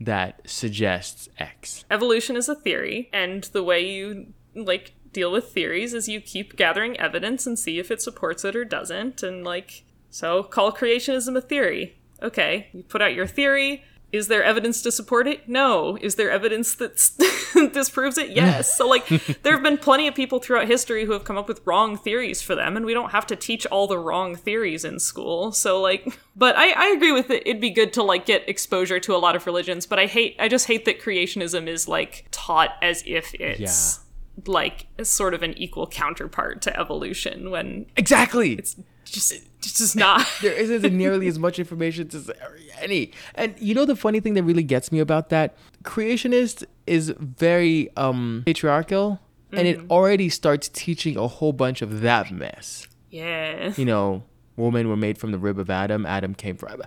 that 0.00 0.40
suggests 0.48 1.28
X. 1.38 1.84
evolution 1.90 2.34
is 2.34 2.48
a 2.48 2.54
theory 2.54 3.10
and 3.12 3.44
the 3.44 3.62
way 3.62 3.86
you 3.86 4.32
like 4.54 4.92
deal 5.12 5.32
with 5.32 5.52
theories 5.52 5.94
is 5.94 6.08
you 6.08 6.20
keep 6.20 6.56
gathering 6.56 6.98
evidence 6.98 7.46
and 7.46 7.58
see 7.58 7.78
if 7.78 7.90
it 7.90 8.02
supports 8.02 8.44
it 8.44 8.56
or 8.56 8.64
doesn't. 8.64 9.22
And 9.22 9.44
like 9.44 9.84
so 10.10 10.42
call 10.42 10.72
creationism 10.72 11.36
a 11.36 11.40
theory. 11.40 11.96
Okay 12.22 12.68
you 12.72 12.82
put 12.82 13.02
out 13.02 13.14
your 13.14 13.26
theory. 13.26 13.84
Is 14.12 14.26
there 14.26 14.42
evidence 14.42 14.82
to 14.82 14.90
support 14.90 15.28
it? 15.28 15.48
No. 15.48 15.96
Is 16.00 16.16
there 16.16 16.32
evidence 16.32 16.74
that 16.74 17.70
disproves 17.72 18.18
it? 18.22 18.30
Yes. 18.30 18.76
So 18.76 18.88
like 18.88 19.06
there 19.42 19.52
have 19.52 19.62
been 19.62 19.78
plenty 19.78 20.08
of 20.08 20.16
people 20.16 20.40
throughout 20.40 20.66
history 20.66 21.04
who 21.04 21.12
have 21.12 21.22
come 21.22 21.38
up 21.38 21.46
with 21.46 21.60
wrong 21.64 21.96
theories 21.96 22.42
for 22.42 22.56
them 22.56 22.76
and 22.76 22.84
we 22.84 22.92
don't 22.92 23.10
have 23.10 23.26
to 23.28 23.36
teach 23.36 23.66
all 23.66 23.86
the 23.86 23.98
wrong 23.98 24.34
theories 24.34 24.84
in 24.84 24.98
school. 24.98 25.52
So 25.52 25.80
like 25.80 26.18
but 26.36 26.56
i, 26.56 26.70
I 26.70 26.86
agree 26.96 27.12
with 27.12 27.30
it. 27.30 27.46
It'd 27.46 27.60
be 27.60 27.70
good 27.70 27.92
to 27.94 28.02
like 28.02 28.26
get 28.26 28.48
exposure 28.48 28.98
to 29.00 29.14
a 29.14 29.18
lot 29.18 29.36
of 29.36 29.46
religions 29.46 29.86
but 29.86 29.98
i 29.98 30.06
hate 30.06 30.36
i 30.38 30.48
just 30.48 30.66
hate 30.66 30.84
that 30.86 31.00
creationism 31.00 31.66
is 31.68 31.86
like 31.86 32.26
taught 32.30 32.70
as 32.82 33.02
if 33.06 33.34
it's 33.34 34.00
like 34.46 34.86
sort 35.02 35.34
of 35.34 35.42
an 35.42 35.56
equal 35.58 35.86
counterpart 35.86 36.62
to 36.62 36.78
evolution 36.78 37.50
when 37.50 37.86
Exactly. 37.96 38.54
it's 38.54 38.76
just 39.04 39.32
it's 39.32 39.78
just 39.78 39.96
not 39.96 40.26
there 40.42 40.52
isn't 40.52 40.96
nearly 40.96 41.26
as 41.26 41.38
much 41.38 41.58
information 41.58 42.08
to 42.08 42.20
say, 42.20 42.32
any. 42.80 43.12
And 43.34 43.54
you 43.58 43.74
know 43.74 43.84
the 43.84 43.96
funny 43.96 44.20
thing 44.20 44.34
that 44.34 44.42
really 44.44 44.62
gets 44.62 44.90
me 44.92 45.00
about 45.00 45.28
that? 45.30 45.56
Creationist 45.84 46.64
is 46.86 47.12
very 47.18 47.90
um 47.96 48.42
patriarchal 48.46 49.20
and 49.52 49.66
it 49.66 49.80
already 49.90 50.28
starts 50.28 50.68
teaching 50.68 51.16
a 51.16 51.26
whole 51.26 51.52
bunch 51.52 51.82
of 51.82 52.00
that 52.02 52.30
mess. 52.30 52.86
yeah 53.10 53.72
You 53.76 53.84
know, 53.84 54.22
women 54.56 54.88
were 54.88 54.96
made 54.96 55.18
from 55.18 55.32
the 55.32 55.38
rib 55.38 55.58
of 55.58 55.68
Adam, 55.70 56.06
Adam 56.06 56.34
came 56.34 56.56
from 56.56 56.80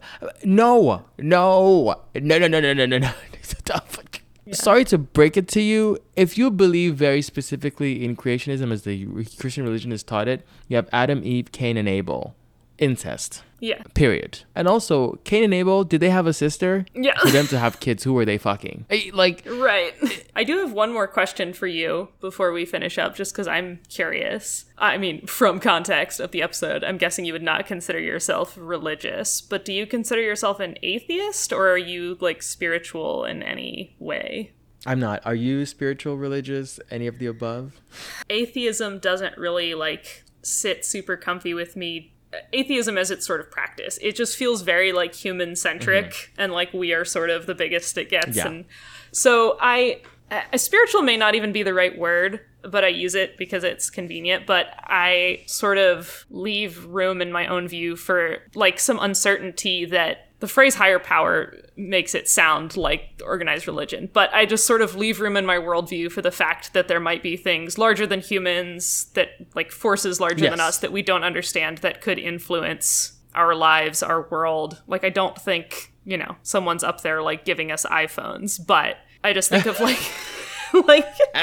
No, 0.46 1.04
no, 1.18 1.96
no, 2.16 2.38
no, 2.38 2.48
no, 2.48 2.60
no, 2.62 2.74
no, 2.74 2.86
no, 2.86 2.98
no. 3.00 3.12
Sorry 4.52 4.84
to 4.86 4.98
break 4.98 5.38
it 5.38 5.48
to 5.50 5.62
you. 5.62 5.98
If 6.16 6.38
you 6.38 6.52
believe 6.52 6.96
very 6.96 7.22
specifically 7.22 8.04
in 8.04 8.16
creationism 8.16 8.72
as 8.72 8.84
the 8.84 9.06
Christian 9.40 9.64
religion 9.64 9.92
has 9.92 10.04
taught 10.04 10.28
it, 10.28 10.46
you 10.68 10.76
have 10.76 10.90
Adam, 10.92 11.22
Eve, 11.24 11.52
Cain, 11.52 11.78
and 11.78 11.88
Abel 11.88 12.36
incest. 12.78 13.44
Yeah. 13.60 13.82
Period. 13.94 14.40
And 14.56 14.68
also, 14.68 15.20
Cain 15.24 15.44
and 15.46 15.54
Abel, 15.54 15.86
did 15.86 16.02
they 16.02 16.10
have 16.10 16.28
a 16.28 16.34
sister? 16.34 16.86
Yeah. 16.94 17.18
For 17.20 17.30
them 17.30 17.48
to 17.48 17.58
have 17.60 17.80
kids, 17.80 18.04
who 18.04 18.12
were 18.12 18.26
they 18.26 18.38
fucking? 18.38 18.86
Like, 19.14 19.44
Right. 19.46 19.94
I 20.36 20.44
do 20.44 20.58
have 20.60 20.74
one 20.74 20.92
more 20.92 21.08
question 21.08 21.54
for 21.54 21.68
you 21.68 22.10
before 22.20 22.52
we 22.52 22.66
finish 22.66 22.98
up, 22.98 23.16
just 23.16 23.34
because 23.34 23.48
I'm 23.48 23.80
curious. 23.88 24.66
I 24.78 24.98
mean, 24.98 25.26
from 25.28 25.62
context 25.62 26.20
of 26.20 26.32
the 26.32 26.42
episode, 26.42 26.84
I'm 26.84 26.98
guessing 26.98 27.24
you 27.24 27.32
would 27.32 27.42
not 27.42 27.66
consider 27.66 28.00
yourself 28.00 28.58
religious, 28.60 29.40
but 29.40 29.64
do 29.64 29.72
you 29.72 29.88
consider 29.88 30.22
yourself 30.22 30.60
an 30.60 30.76
atheist 30.84 31.54
or 31.54 31.70
are 31.70 31.78
you 31.78 32.18
like 32.20 32.44
spiritual 32.44 33.24
in 33.24 33.42
any 33.44 33.96
way? 33.98 34.52
I'm 34.86 35.00
not. 35.00 35.26
Are 35.26 35.36
you 35.36 35.66
spiritual, 35.66 36.18
religious, 36.18 36.80
any 36.92 37.08
of 37.08 37.20
the 37.20 37.28
above? 37.28 37.80
Atheism 38.30 39.00
doesn't 39.00 39.38
really 39.38 39.74
like 39.74 40.26
sit 40.42 40.86
super 40.86 41.16
comfy 41.16 41.54
with 41.54 41.76
me. 41.76 42.13
Atheism 42.52 42.98
as 42.98 43.12
its 43.12 43.26
sort 43.26 43.40
of 43.40 43.52
practice. 43.52 44.00
It 44.02 44.16
just 44.16 44.38
feels 44.38 44.62
very 44.62 44.92
like 44.92 45.14
human 45.14 45.56
centric 45.56 46.12
mm-hmm. 46.12 46.42
and 46.42 46.54
like 46.54 46.74
we 46.74 46.94
are 46.94 47.06
sort 47.06 47.30
of 47.30 47.46
the 47.46 47.56
biggest 47.56 47.98
it 47.98 48.10
gets. 48.10 48.38
Yeah. 48.38 48.48
And 48.48 48.66
so 49.12 49.58
I, 49.62 50.02
a 50.52 50.58
spiritual 50.58 51.02
may 51.02 51.18
not 51.18 51.36
even 51.36 51.52
be 51.52 51.64
the 51.64 51.74
right 51.74 51.98
word, 51.98 52.42
but 52.64 52.84
I 52.84 52.88
use 52.88 53.16
it 53.16 53.38
because 53.38 53.64
it's 53.64 53.90
convenient. 53.90 54.46
But 54.46 54.68
I 54.84 55.44
sort 55.46 55.78
of 55.78 56.26
leave 56.30 56.86
room 56.86 57.22
in 57.22 57.32
my 57.32 57.48
own 57.48 57.68
view 57.68 57.96
for 57.96 58.40
like 58.56 58.80
some 58.80 59.00
uncertainty 59.00 59.86
that 59.86 60.23
the 60.44 60.48
phrase 60.50 60.76
higher 60.76 61.00
power 61.00 61.56
makes 61.78 62.14
it 62.14 62.28
sound 62.28 62.76
like 62.76 63.22
organized 63.26 63.66
religion. 63.66 64.10
But 64.12 64.30
I 64.34 64.46
just 64.46 64.68
sort 64.68 64.82
of 64.82 64.94
leave 64.94 65.22
room 65.22 65.38
in 65.38 65.46
my 65.46 65.56
worldview 65.56 66.12
for 66.12 66.22
the 66.22 66.32
fact 66.32 66.74
that 66.74 66.90
there 66.90 67.00
might 67.00 67.24
be 67.24 67.38
things 67.38 67.78
larger 67.78 68.06
than 68.06 68.20
humans, 68.20 69.06
that 69.14 69.30
like 69.56 69.72
forces 69.72 70.20
larger 70.20 70.50
than 70.50 70.60
us 70.60 70.80
that 70.80 70.92
we 70.92 71.02
don't 71.02 71.24
understand 71.24 71.78
that 71.78 72.02
could 72.02 72.20
influence 72.20 73.14
our 73.34 73.56
lives, 73.56 74.04
our 74.04 74.24
world. 74.24 74.82
Like, 74.86 75.06
I 75.06 75.10
don't 75.10 75.40
think, 75.40 75.94
you 76.04 76.18
know, 76.18 76.36
someone's 76.44 76.84
up 76.84 77.00
there 77.00 77.22
like 77.22 77.46
giving 77.46 77.72
us 77.72 77.86
iPhones, 77.86 78.60
but 78.68 78.98
I 79.24 79.32
just 79.32 79.50
think 79.50 79.66
of 79.66 79.80
like. 79.80 80.02
like 80.74 81.08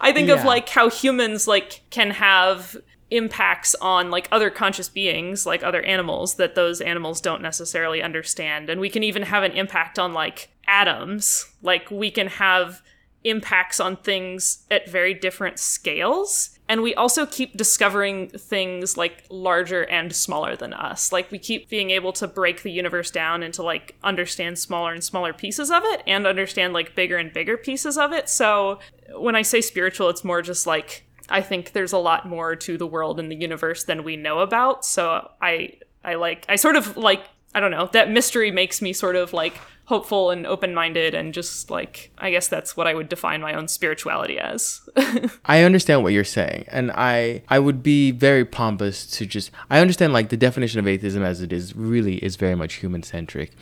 I 0.00 0.12
think 0.12 0.28
of 0.28 0.44
like 0.44 0.68
how 0.68 0.88
humans 0.88 1.48
like 1.48 1.82
can 1.90 2.10
have 2.12 2.76
impacts 3.10 3.74
on 3.76 4.10
like 4.10 4.28
other 4.32 4.50
conscious 4.50 4.88
beings 4.88 5.46
like 5.46 5.62
other 5.62 5.82
animals 5.82 6.34
that 6.34 6.54
those 6.54 6.80
animals 6.80 7.20
don't 7.20 7.42
necessarily 7.42 8.02
understand. 8.02 8.68
And 8.68 8.80
we 8.80 8.90
can 8.90 9.02
even 9.02 9.22
have 9.22 9.42
an 9.42 9.52
impact 9.52 9.98
on 9.98 10.12
like 10.12 10.48
atoms. 10.66 11.46
Like 11.62 11.90
we 11.90 12.10
can 12.10 12.26
have 12.26 12.82
impacts 13.22 13.80
on 13.80 13.96
things 13.96 14.64
at 14.70 14.88
very 14.88 15.14
different 15.14 15.58
scales. 15.58 16.58
And 16.68 16.82
we 16.82 16.94
also 16.96 17.26
keep 17.26 17.56
discovering 17.56 18.28
things 18.28 18.96
like 18.96 19.24
larger 19.30 19.82
and 19.84 20.14
smaller 20.14 20.56
than 20.56 20.72
us. 20.72 21.12
Like 21.12 21.30
we 21.30 21.38
keep 21.38 21.68
being 21.68 21.90
able 21.90 22.12
to 22.14 22.26
break 22.26 22.62
the 22.62 22.72
universe 22.72 23.10
down 23.10 23.44
into 23.44 23.62
like 23.62 23.94
understand 24.02 24.58
smaller 24.58 24.92
and 24.92 25.02
smaller 25.02 25.32
pieces 25.32 25.70
of 25.70 25.82
it 25.84 26.02
and 26.08 26.26
understand 26.26 26.72
like 26.72 26.96
bigger 26.96 27.16
and 27.18 27.32
bigger 27.32 27.56
pieces 27.56 27.96
of 27.96 28.12
it. 28.12 28.28
So 28.28 28.80
when 29.14 29.36
i 29.36 29.42
say 29.42 29.60
spiritual 29.60 30.08
it's 30.08 30.24
more 30.24 30.42
just 30.42 30.66
like 30.66 31.04
I 31.28 31.40
think 31.40 31.72
there's 31.72 31.92
a 31.92 31.98
lot 31.98 32.28
more 32.28 32.56
to 32.56 32.78
the 32.78 32.86
world 32.86 33.18
and 33.18 33.30
the 33.30 33.36
universe 33.36 33.84
than 33.84 34.04
we 34.04 34.16
know 34.16 34.40
about. 34.40 34.84
So 34.84 35.30
I 35.40 35.78
I 36.04 36.14
like 36.14 36.46
I 36.48 36.56
sort 36.56 36.76
of 36.76 36.96
like 36.96 37.24
I 37.56 37.60
don't 37.60 37.70
know, 37.70 37.88
that 37.94 38.10
mystery 38.10 38.50
makes 38.50 38.82
me 38.82 38.92
sort 38.92 39.16
of 39.16 39.32
like 39.32 39.54
hopeful 39.86 40.30
and 40.30 40.44
open-minded 40.46 41.14
and 41.14 41.32
just 41.32 41.70
like 41.70 42.10
I 42.18 42.30
guess 42.30 42.48
that's 42.48 42.76
what 42.76 42.86
I 42.88 42.94
would 42.94 43.08
define 43.08 43.40
my 43.40 43.54
own 43.54 43.68
spirituality 43.68 44.38
as. 44.38 44.80
I 45.46 45.62
understand 45.62 46.02
what 46.02 46.12
you're 46.12 46.24
saying, 46.24 46.66
and 46.68 46.92
I 46.92 47.42
I 47.48 47.58
would 47.60 47.82
be 47.82 48.10
very 48.10 48.44
pompous 48.44 49.06
to 49.18 49.24
just 49.24 49.50
I 49.70 49.80
understand 49.80 50.12
like 50.12 50.28
the 50.28 50.36
definition 50.36 50.80
of 50.80 50.86
atheism 50.86 51.22
as 51.22 51.40
it 51.40 51.50
is 51.50 51.74
really 51.74 52.16
is 52.16 52.36
very 52.36 52.56
much 52.56 52.74
human 52.74 53.02
centric, 53.02 53.52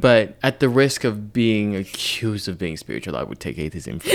but 0.00 0.38
at 0.42 0.60
the 0.60 0.70
risk 0.70 1.04
of 1.04 1.32
being 1.34 1.76
accused 1.76 2.48
of 2.48 2.56
being 2.56 2.78
spiritual, 2.78 3.14
I 3.14 3.24
would 3.24 3.40
take 3.40 3.58
atheism. 3.58 4.00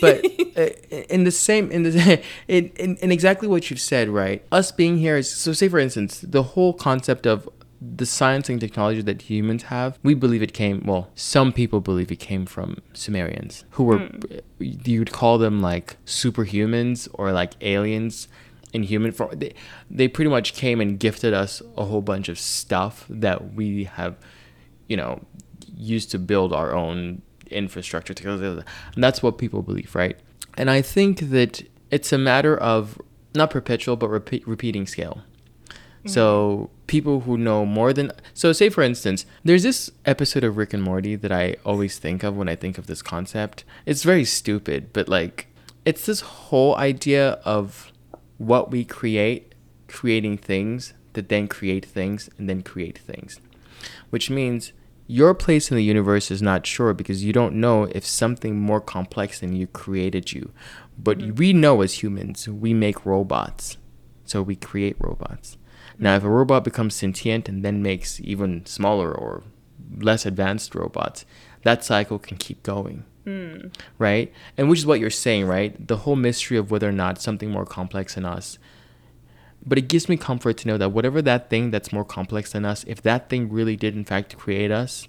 But 0.00 0.24
uh, 0.56 0.70
in 1.08 1.24
the 1.24 1.32
same 1.32 1.72
in 1.72 1.82
the 1.82 2.22
in, 2.48 2.70
in 2.76 2.96
in 2.98 3.10
exactly 3.10 3.48
what 3.48 3.68
you've 3.70 3.80
said, 3.80 4.08
right? 4.08 4.44
Us 4.52 4.70
being 4.70 4.98
here 4.98 5.16
is 5.16 5.28
so. 5.28 5.52
Say 5.52 5.68
for 5.68 5.80
instance, 5.80 6.20
the 6.20 6.44
whole 6.54 6.72
concept 6.72 7.26
of 7.26 7.48
the 7.80 8.06
science 8.06 8.48
and 8.48 8.60
technology 8.60 9.02
that 9.02 9.22
humans 9.22 9.64
have, 9.64 9.98
we 10.02 10.14
believe 10.14 10.42
it 10.42 10.52
came, 10.52 10.82
well, 10.84 11.10
some 11.14 11.52
people 11.52 11.80
believe 11.80 12.10
it 12.10 12.18
came 12.18 12.44
from 12.44 12.78
Sumerians, 12.92 13.64
who 13.70 13.84
were, 13.84 13.98
hmm. 13.98 14.38
you'd 14.58 15.12
call 15.12 15.38
them 15.38 15.60
like 15.60 15.96
superhumans 16.04 17.08
or 17.14 17.32
like 17.32 17.54
aliens 17.60 18.28
in 18.72 18.82
human 18.82 19.12
form. 19.12 19.38
They, 19.38 19.54
they 19.90 20.08
pretty 20.08 20.30
much 20.30 20.54
came 20.54 20.80
and 20.80 20.98
gifted 20.98 21.32
us 21.32 21.62
a 21.76 21.84
whole 21.84 22.02
bunch 22.02 22.28
of 22.28 22.38
stuff 22.38 23.06
that 23.08 23.54
we 23.54 23.84
have, 23.84 24.16
you 24.88 24.96
know, 24.96 25.24
used 25.76 26.10
to 26.10 26.18
build 26.18 26.52
our 26.52 26.74
own 26.74 27.22
infrastructure 27.50 28.14
together. 28.14 28.64
And 28.94 29.04
that's 29.04 29.22
what 29.22 29.38
people 29.38 29.62
believe, 29.62 29.94
right? 29.94 30.18
And 30.56 30.68
I 30.68 30.82
think 30.82 31.20
that 31.30 31.62
it's 31.90 32.12
a 32.12 32.18
matter 32.18 32.56
of 32.56 33.00
not 33.34 33.50
perpetual, 33.50 33.96
but 33.96 34.08
repeat, 34.08 34.46
repeating 34.48 34.86
scale. 34.86 35.22
Hmm. 36.02 36.08
So 36.08 36.70
people 36.88 37.20
who 37.20 37.38
know 37.38 37.64
more 37.64 37.92
than 37.92 38.10
so 38.34 38.52
say 38.52 38.68
for 38.68 38.82
instance, 38.82 39.24
there's 39.44 39.62
this 39.62 39.90
episode 40.04 40.42
of 40.42 40.56
Rick 40.56 40.74
and 40.74 40.82
Morty 40.82 41.14
that 41.14 41.30
I 41.30 41.54
always 41.64 41.98
think 41.98 42.24
of 42.24 42.36
when 42.36 42.48
I 42.48 42.56
think 42.56 42.78
of 42.78 42.88
this 42.88 43.02
concept. 43.02 43.62
It's 43.86 44.02
very 44.02 44.24
stupid, 44.24 44.92
but 44.92 45.08
like 45.08 45.46
it's 45.84 46.06
this 46.06 46.20
whole 46.20 46.76
idea 46.76 47.32
of 47.44 47.92
what 48.38 48.70
we 48.70 48.84
create, 48.84 49.54
creating 49.86 50.38
things 50.38 50.94
that 51.12 51.28
then 51.28 51.46
create 51.46 51.84
things 51.84 52.28
and 52.36 52.48
then 52.48 52.62
create 52.62 52.98
things. 52.98 53.40
Which 54.10 54.30
means 54.30 54.72
your 55.06 55.32
place 55.34 55.70
in 55.70 55.76
the 55.76 55.84
universe 55.84 56.30
is 56.30 56.42
not 56.42 56.66
sure 56.66 56.92
because 56.92 57.24
you 57.24 57.32
don't 57.32 57.54
know 57.54 57.84
if 57.84 58.04
something 58.04 58.58
more 58.58 58.80
complex 58.80 59.40
than 59.40 59.56
you 59.56 59.66
created 59.66 60.32
you. 60.32 60.50
But 60.98 61.18
mm-hmm. 61.18 61.36
we 61.36 61.52
know 61.52 61.80
as 61.80 62.02
humans, 62.02 62.48
we 62.48 62.74
make 62.74 63.06
robots. 63.06 63.78
So 64.24 64.42
we 64.42 64.56
create 64.56 64.96
robots. 64.98 65.56
Now, 65.98 66.16
if 66.16 66.24
a 66.24 66.28
robot 66.28 66.64
becomes 66.64 66.94
sentient 66.94 67.48
and 67.48 67.64
then 67.64 67.82
makes 67.82 68.20
even 68.20 68.64
smaller 68.66 69.12
or 69.12 69.42
less 69.96 70.24
advanced 70.24 70.74
robots, 70.74 71.24
that 71.62 71.84
cycle 71.84 72.18
can 72.18 72.36
keep 72.36 72.62
going. 72.62 73.04
Hmm. 73.24 73.68
Right? 73.98 74.32
And 74.56 74.68
which 74.68 74.78
is 74.78 74.86
what 74.86 75.00
you're 75.00 75.10
saying, 75.10 75.46
right? 75.46 75.86
The 75.86 75.98
whole 75.98 76.16
mystery 76.16 76.56
of 76.56 76.70
whether 76.70 76.88
or 76.88 76.92
not 76.92 77.20
something 77.20 77.50
more 77.50 77.66
complex 77.66 78.14
than 78.14 78.24
us. 78.24 78.58
But 79.66 79.76
it 79.76 79.88
gives 79.88 80.08
me 80.08 80.16
comfort 80.16 80.56
to 80.58 80.68
know 80.68 80.78
that 80.78 80.92
whatever 80.92 81.20
that 81.22 81.50
thing 81.50 81.70
that's 81.70 81.92
more 81.92 82.04
complex 82.04 82.52
than 82.52 82.64
us, 82.64 82.84
if 82.86 83.02
that 83.02 83.28
thing 83.28 83.50
really 83.50 83.76
did 83.76 83.94
in 83.94 84.04
fact 84.04 84.38
create 84.38 84.70
us, 84.70 85.08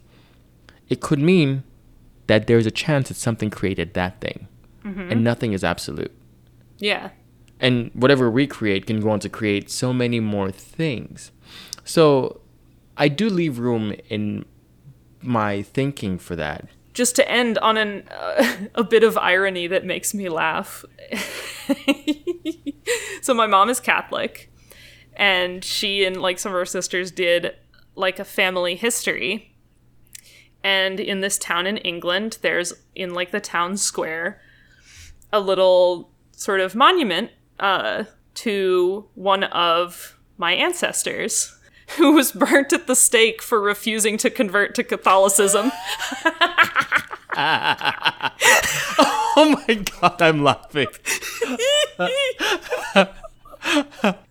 it 0.90 1.02
could 1.02 1.20
mean 1.20 1.64
that 2.28 2.48
there's 2.48 2.66
a 2.66 2.72
chance 2.72 3.08
that 3.10 3.14
something 3.16 3.50
created 3.50 3.94
that 3.94 4.20
thing. 4.20 4.48
Mm-hmm. 4.84 5.12
And 5.12 5.24
nothing 5.24 5.54
is 5.54 5.64
absolute 5.64 6.14
yeah. 6.80 7.10
And 7.60 7.92
whatever 7.94 8.30
we 8.30 8.48
create 8.48 8.86
can 8.86 9.02
go 9.02 9.10
on 9.10 9.20
to 9.20 9.30
create 9.30 9.70
so 9.70 9.94
many 9.94 10.20
more 10.20 10.52
things. 10.52 11.32
So 11.84 12.42
I 12.98 13.08
do 13.08 13.30
leave 13.30 13.60
room 13.60 13.94
in 14.10 14.46
my 15.22 15.62
thinking 15.62 16.18
for 16.18 16.36
that. 16.36 16.68
Just 16.94 17.16
to 17.18 17.30
end 17.30 17.58
on 17.60 17.78
an 17.78 18.08
uh, 18.10 18.56
a 18.76 18.84
bit 18.84 19.04
of 19.04 19.18
irony 19.18 19.68
that 19.68 19.86
makes 19.86 20.14
me 20.14 20.30
laugh. 20.30 20.86
so 23.22 23.34
my 23.34 23.48
mom 23.48 23.70
is 23.70 23.80
Catholic 23.80 24.52
and 25.16 25.64
she 25.64 26.06
and 26.06 26.18
like 26.18 26.40
some 26.40 26.52
of 26.52 26.58
her 26.58 26.66
sisters 26.66 27.12
did 27.12 27.56
like 27.96 28.20
a 28.20 28.26
family 28.26 28.76
history. 28.76 29.56
And 30.64 31.00
in 31.00 31.22
this 31.22 31.38
town 31.38 31.68
in 31.68 31.78
England, 31.78 32.40
there's 32.42 32.74
in 32.96 33.14
like 33.14 33.32
the 33.32 33.40
town 33.40 33.78
square 33.78 34.42
a 35.32 35.40
little 35.40 36.12
sort 36.32 36.60
of 36.60 36.76
monument 36.76 37.32
uh, 37.60 38.06
to 38.36 39.06
one 39.16 39.44
of 39.46 40.18
my 40.38 40.54
ancestors 40.54 41.56
who 41.98 42.14
was 42.14 42.32
burnt 42.32 42.72
at 42.72 42.88
the 42.88 42.96
stake 42.96 43.42
for 43.42 43.60
refusing 43.62 44.18
to 44.18 44.30
convert 44.30 44.76
to 44.76 44.84
Catholicism. 44.84 45.72
Oh 49.42 49.64
my 49.68 49.76
god, 49.76 50.22
I'm 50.22 50.44
laughing. 50.44 50.88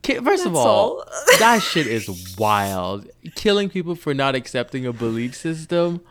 First 0.03 0.47
of 0.47 0.53
That's 0.53 0.57
all, 0.57 0.99
all. 0.99 1.05
that 1.39 1.63
shit 1.63 1.87
is 1.87 2.37
wild. 2.37 3.07
Killing 3.35 3.71
people 3.71 3.95
for 3.95 4.13
not 4.13 4.35
accepting 4.35 4.85
a 4.85 4.93
belief 4.93 5.35
system. 5.35 6.03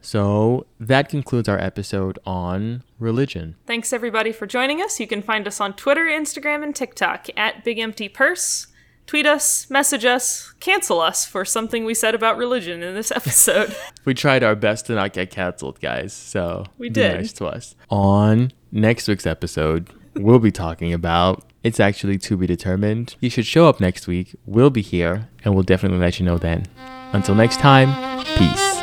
So 0.00 0.66
that 0.78 1.08
concludes 1.08 1.48
our 1.48 1.58
episode 1.58 2.18
on 2.24 2.82
religion. 2.98 3.56
Thanks 3.66 3.92
everybody 3.92 4.32
for 4.32 4.46
joining 4.46 4.80
us. 4.80 5.00
You 5.00 5.06
can 5.06 5.22
find 5.22 5.46
us 5.46 5.60
on 5.60 5.74
Twitter, 5.74 6.04
Instagram, 6.06 6.62
and 6.62 6.74
TikTok 6.74 7.26
at 7.36 7.64
Big 7.64 7.78
Empty 7.78 8.08
Purse. 8.08 8.68
Tweet 9.06 9.24
us, 9.26 9.70
message 9.70 10.04
us, 10.04 10.52
cancel 10.58 11.00
us 11.00 11.24
for 11.24 11.44
something 11.44 11.84
we 11.84 11.94
said 11.94 12.12
about 12.14 12.36
religion 12.36 12.82
in 12.82 12.94
this 12.94 13.12
episode. 13.12 13.74
We 14.04 14.14
tried 14.14 14.42
our 14.44 14.54
best 14.54 14.86
to 14.86 14.94
not 14.94 15.12
get 15.12 15.30
canceled, 15.30 15.80
guys. 15.80 16.12
So 16.12 16.64
We 16.78 16.88
did. 16.88 17.12
be 17.12 17.18
nice 17.18 17.32
to 17.34 17.46
us. 17.46 17.74
On 17.90 18.52
next 18.72 19.06
week's 19.08 19.26
episode, 19.26 19.90
we'll 20.14 20.38
be 20.38 20.52
talking 20.52 20.92
about. 20.92 21.44
It's 21.64 21.80
actually 21.80 22.18
to 22.18 22.36
be 22.36 22.46
determined. 22.46 23.16
You 23.20 23.30
should 23.30 23.46
show 23.46 23.68
up 23.68 23.80
next 23.80 24.06
week. 24.06 24.36
We'll 24.46 24.70
be 24.70 24.82
here, 24.82 25.28
and 25.44 25.54
we'll 25.54 25.64
definitely 25.64 25.98
let 25.98 26.20
you 26.20 26.26
know 26.26 26.38
then. 26.38 26.66
Until 27.12 27.34
next 27.34 27.58
time, 27.58 28.24
peace. 28.36 28.75